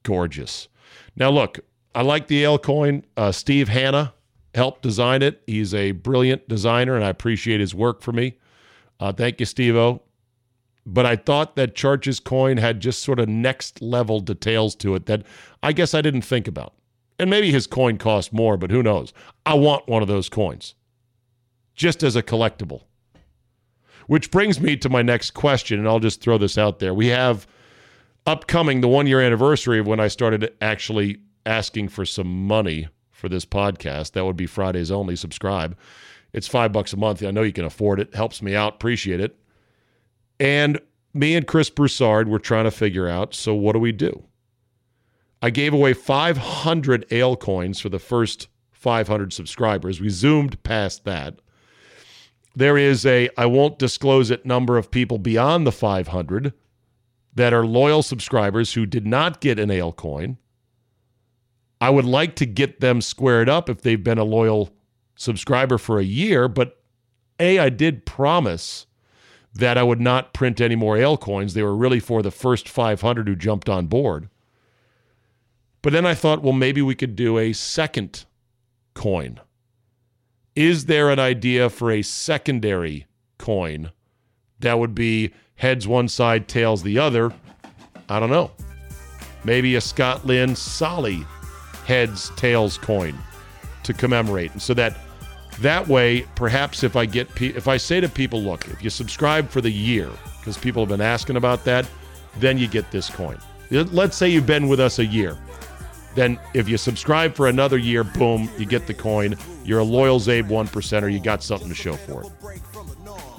gorgeous. 0.04 0.68
Now, 1.16 1.30
look, 1.30 1.60
I 1.94 2.02
like 2.02 2.28
the 2.28 2.44
ale 2.44 2.58
coin. 2.58 3.06
Uh, 3.16 3.32
Steve 3.32 3.70
Hanna 3.70 4.14
helped 4.56 4.82
design 4.82 5.22
it. 5.22 5.44
He's 5.46 5.74
a 5.74 5.92
brilliant 5.92 6.48
designer, 6.48 6.96
and 6.96 7.04
I 7.04 7.10
appreciate 7.10 7.60
his 7.60 7.76
work 7.76 8.02
for 8.02 8.12
me. 8.14 8.38
Uh, 9.00 9.12
thank 9.12 9.40
you, 9.40 9.46
Steve 9.46 9.76
O. 9.76 10.02
But 10.88 11.06
I 11.06 11.16
thought 11.16 11.56
that 11.56 11.76
Charch's 11.76 12.20
coin 12.20 12.58
had 12.58 12.80
just 12.80 13.02
sort 13.02 13.20
of 13.20 13.28
next 13.28 13.82
level 13.82 14.20
details 14.20 14.76
to 14.76 14.96
it 14.96 15.08
that 15.08 15.24
I 15.62 15.74
guess 15.74 15.94
I 15.94 16.02
didn't 16.02 16.22
think 16.22 16.48
about. 16.48 16.74
And 17.18 17.30
maybe 17.30 17.52
his 17.52 17.66
coin 17.66 17.98
cost 17.98 18.32
more, 18.32 18.56
but 18.56 18.72
who 18.72 18.84
knows? 18.84 19.14
I 19.46 19.56
want 19.56 19.88
one 19.88 20.02
of 20.02 20.08
those 20.08 20.30
coins 20.30 20.76
just 21.76 22.04
as 22.04 22.16
a 22.16 22.24
collectible. 22.24 22.84
Which 24.08 24.32
brings 24.32 24.60
me 24.60 24.78
to 24.78 24.90
my 24.90 25.02
next 25.02 25.32
question, 25.32 25.80
and 25.80 25.88
I'll 25.88 26.00
just 26.00 26.22
throw 26.22 26.38
this 26.38 26.58
out 26.58 26.80
there. 26.80 26.94
We 26.94 27.08
have 27.08 27.48
upcoming 28.26 28.82
the 28.82 28.88
one 28.88 29.08
year 29.08 29.22
anniversary 29.22 29.80
of 29.80 29.88
when 29.88 30.00
I 30.00 30.08
started 30.08 30.54
actually 30.62 31.18
asking 31.46 31.90
for 31.90 32.06
some 32.06 32.48
money 32.48 32.88
for 33.12 33.30
this 33.30 33.46
podcast. 33.46 34.12
That 34.12 34.26
would 34.26 34.36
be 34.36 34.46
Fridays 34.46 34.92
only. 34.92 35.16
Subscribe. 35.16 35.78
It's 36.34 36.48
five 36.48 36.72
bucks 36.72 36.94
a 36.94 36.98
month. 36.98 37.24
I 37.24 37.32
know 37.32 37.44
you 37.44 37.54
can 37.54 37.66
afford 37.66 38.00
it. 38.00 38.14
Helps 38.14 38.42
me 38.42 38.56
out. 38.56 38.76
Appreciate 38.76 39.20
it. 39.20 39.38
And 40.40 40.80
me 41.14 41.36
and 41.36 41.48
Chris 41.48 41.70
Broussard 41.70 42.28
were 42.28 42.40
trying 42.40 42.66
to 42.66 42.72
figure 42.72 43.08
out 43.08 43.34
so, 43.34 43.56
what 43.56 43.74
do 43.74 43.80
we 43.80 43.94
do? 43.94 44.24
I 45.42 45.50
gave 45.50 45.74
away 45.74 45.94
500 45.94 47.06
ale 47.12 47.36
coins 47.36 47.80
for 47.80 47.90
the 47.90 48.00
first 48.00 48.48
500 48.72 49.32
subscribers. 49.32 50.02
We 50.02 50.10
zoomed 50.10 50.62
past 50.64 51.06
that. 51.06 51.40
There 52.56 52.78
is 52.78 53.06
a, 53.06 53.30
I 53.38 53.46
won't 53.48 53.80
disclose 53.80 54.32
it, 54.32 54.46
number 54.46 54.78
of 54.78 54.92
people 54.92 55.18
beyond 55.18 55.68
the 55.68 55.72
500 55.72 56.54
that 57.34 57.54
are 57.54 57.66
loyal 57.66 58.02
subscribers 58.02 58.74
who 58.74 58.86
did 58.86 59.06
not 59.06 59.42
get 59.42 59.60
an 59.60 59.70
ale 59.70 59.92
coin. 59.92 60.38
I 61.82 61.90
would 61.90 62.06
like 62.06 62.36
to 62.38 62.46
get 62.46 62.80
them 62.80 63.02
squared 63.02 63.50
up 63.50 63.70
if 63.70 63.82
they've 63.82 64.02
been 64.02 64.18
a 64.18 64.24
loyal 64.24 64.72
subscriber 65.16 65.78
for 65.78 66.00
a 66.00 66.06
year, 66.06 66.48
but 66.48 66.82
A, 67.40 67.60
I 67.60 67.70
did 67.70 68.06
promise 68.06 68.86
that 69.54 69.78
I 69.78 69.84
would 69.84 70.02
not 70.02 70.34
print 70.34 70.62
any 70.62 70.76
more 70.76 70.98
ale 70.98 71.18
coins. 71.18 71.54
They 71.54 71.64
were 71.64 71.76
really 71.76 72.00
for 72.00 72.22
the 72.22 72.32
first 72.32 72.68
500 72.68 73.28
who 73.28 73.36
jumped 73.36 73.70
on 73.70 73.88
board. 73.88 74.30
But 75.82 75.94
then 75.94 76.06
I 76.06 76.14
thought, 76.14 76.42
well, 76.42 76.54
maybe 76.54 76.82
we 76.82 76.96
could 76.96 77.16
do 77.16 77.38
a 77.38 77.54
second 77.54 78.26
coin. 78.94 79.40
Is 80.56 80.86
there 80.86 81.10
an 81.10 81.20
idea 81.20 81.70
for 81.70 81.92
a 81.92 82.02
secondary 82.02 83.08
coin 83.38 83.92
that 84.60 84.80
would 84.80 84.96
be 84.96 85.34
heads 85.56 85.88
one 85.88 86.08
side, 86.08 86.48
tails 86.48 86.82
the 86.84 86.98
other? 86.98 87.34
I 88.08 88.20
don't 88.20 88.30
know. 88.30 88.52
Maybe 89.44 89.76
a 89.76 89.82
Scott 89.82 90.26
Lynn 90.26 90.56
Solly 90.56 91.26
heads, 91.86 92.32
tails 92.36 92.78
coin 92.78 93.18
to 93.84 93.94
commemorate. 93.94 94.52
And 94.54 94.62
so 94.62 94.74
that 94.76 94.98
That 95.62 95.88
way, 95.88 96.26
perhaps 96.36 96.84
if 96.84 96.98
I 96.98 97.06
get 97.06 97.34
pe- 97.34 97.56
if 97.56 97.68
I 97.70 97.78
say 97.78 98.02
to 98.02 98.10
people, 98.10 98.42
look, 98.42 98.68
if 98.68 98.84
you 98.84 98.90
subscribe 98.90 99.50
for 99.50 99.62
the 99.62 99.72
year, 99.72 100.10
because 100.40 100.58
people 100.58 100.82
have 100.82 100.90
been 100.90 101.00
asking 101.00 101.38
about 101.38 101.64
that, 101.64 101.86
then 102.40 102.58
you 102.58 102.68
get 102.68 102.92
this 102.92 103.10
coin. 103.10 103.38
Let's 103.72 104.18
say 104.18 104.28
you've 104.28 104.46
been 104.46 104.68
with 104.68 104.82
us 104.82 105.00
a 105.00 105.06
year. 105.06 105.38
Then 106.16 106.40
if 106.54 106.68
you 106.70 106.78
subscribe 106.78 107.36
for 107.36 107.48
another 107.48 107.78
year, 107.78 108.04
boom, 108.04 108.50
you 108.58 108.66
get 108.66 108.88
the 108.88 108.94
coin. 108.94 109.38
You're 109.64 109.80
a 109.80 109.84
loyal 109.84 110.20
Zabe 110.20 110.48
one 110.48 110.68
percenter. 110.68 111.12
You 111.12 111.20
got 111.20 111.44
something 111.44 111.70
to 111.70 111.76
show 111.76 111.94
for 111.94 112.24
it. 112.24 112.32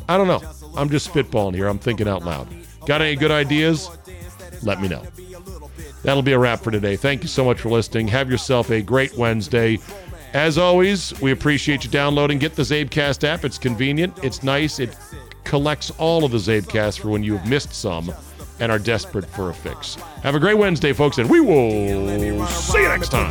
I 0.08 0.16
don't 0.16 0.28
know. 0.28 0.42
I'm 0.76 0.90
just 0.90 1.10
spitballing 1.10 1.54
here. 1.54 1.66
I'm 1.66 1.78
thinking 1.78 2.06
out 2.06 2.24
loud. 2.24 2.48
Got 2.86 3.00
any 3.00 3.16
good 3.16 3.30
ideas? 3.30 3.90
Let 4.62 4.80
me 4.80 4.88
know. 4.88 5.04
That'll 6.02 6.22
be 6.22 6.32
a 6.32 6.38
wrap 6.38 6.60
for 6.60 6.70
today. 6.70 6.96
Thank 6.96 7.22
you 7.22 7.28
so 7.28 7.44
much 7.44 7.60
for 7.60 7.70
listening. 7.70 8.06
Have 8.08 8.30
yourself 8.30 8.70
a 8.70 8.82
great 8.82 9.16
Wednesday. 9.16 9.78
As 10.34 10.58
always, 10.58 11.18
we 11.20 11.32
appreciate 11.32 11.82
you 11.82 11.90
downloading. 11.90 12.38
Get 12.38 12.54
the 12.54 12.62
Zabecast 12.62 13.24
app. 13.24 13.44
It's 13.44 13.58
convenient, 13.58 14.22
it's 14.22 14.42
nice, 14.42 14.78
it 14.78 14.96
collects 15.44 15.90
all 15.98 16.24
of 16.24 16.32
the 16.32 16.38
Zabecast 16.38 17.00
for 17.00 17.08
when 17.08 17.22
you 17.22 17.36
have 17.38 17.48
missed 17.48 17.72
some 17.72 18.12
and 18.60 18.72
are 18.72 18.78
desperate 18.78 19.26
for 19.26 19.50
a 19.50 19.54
fix. 19.54 19.96
Have 20.22 20.34
a 20.34 20.40
great 20.40 20.56
Wednesday, 20.58 20.92
folks, 20.92 21.18
and 21.18 21.28
we 21.28 21.40
will 21.40 21.70
see 22.46 22.82
you 22.82 22.88
next 22.88 23.10
time. 23.10 23.30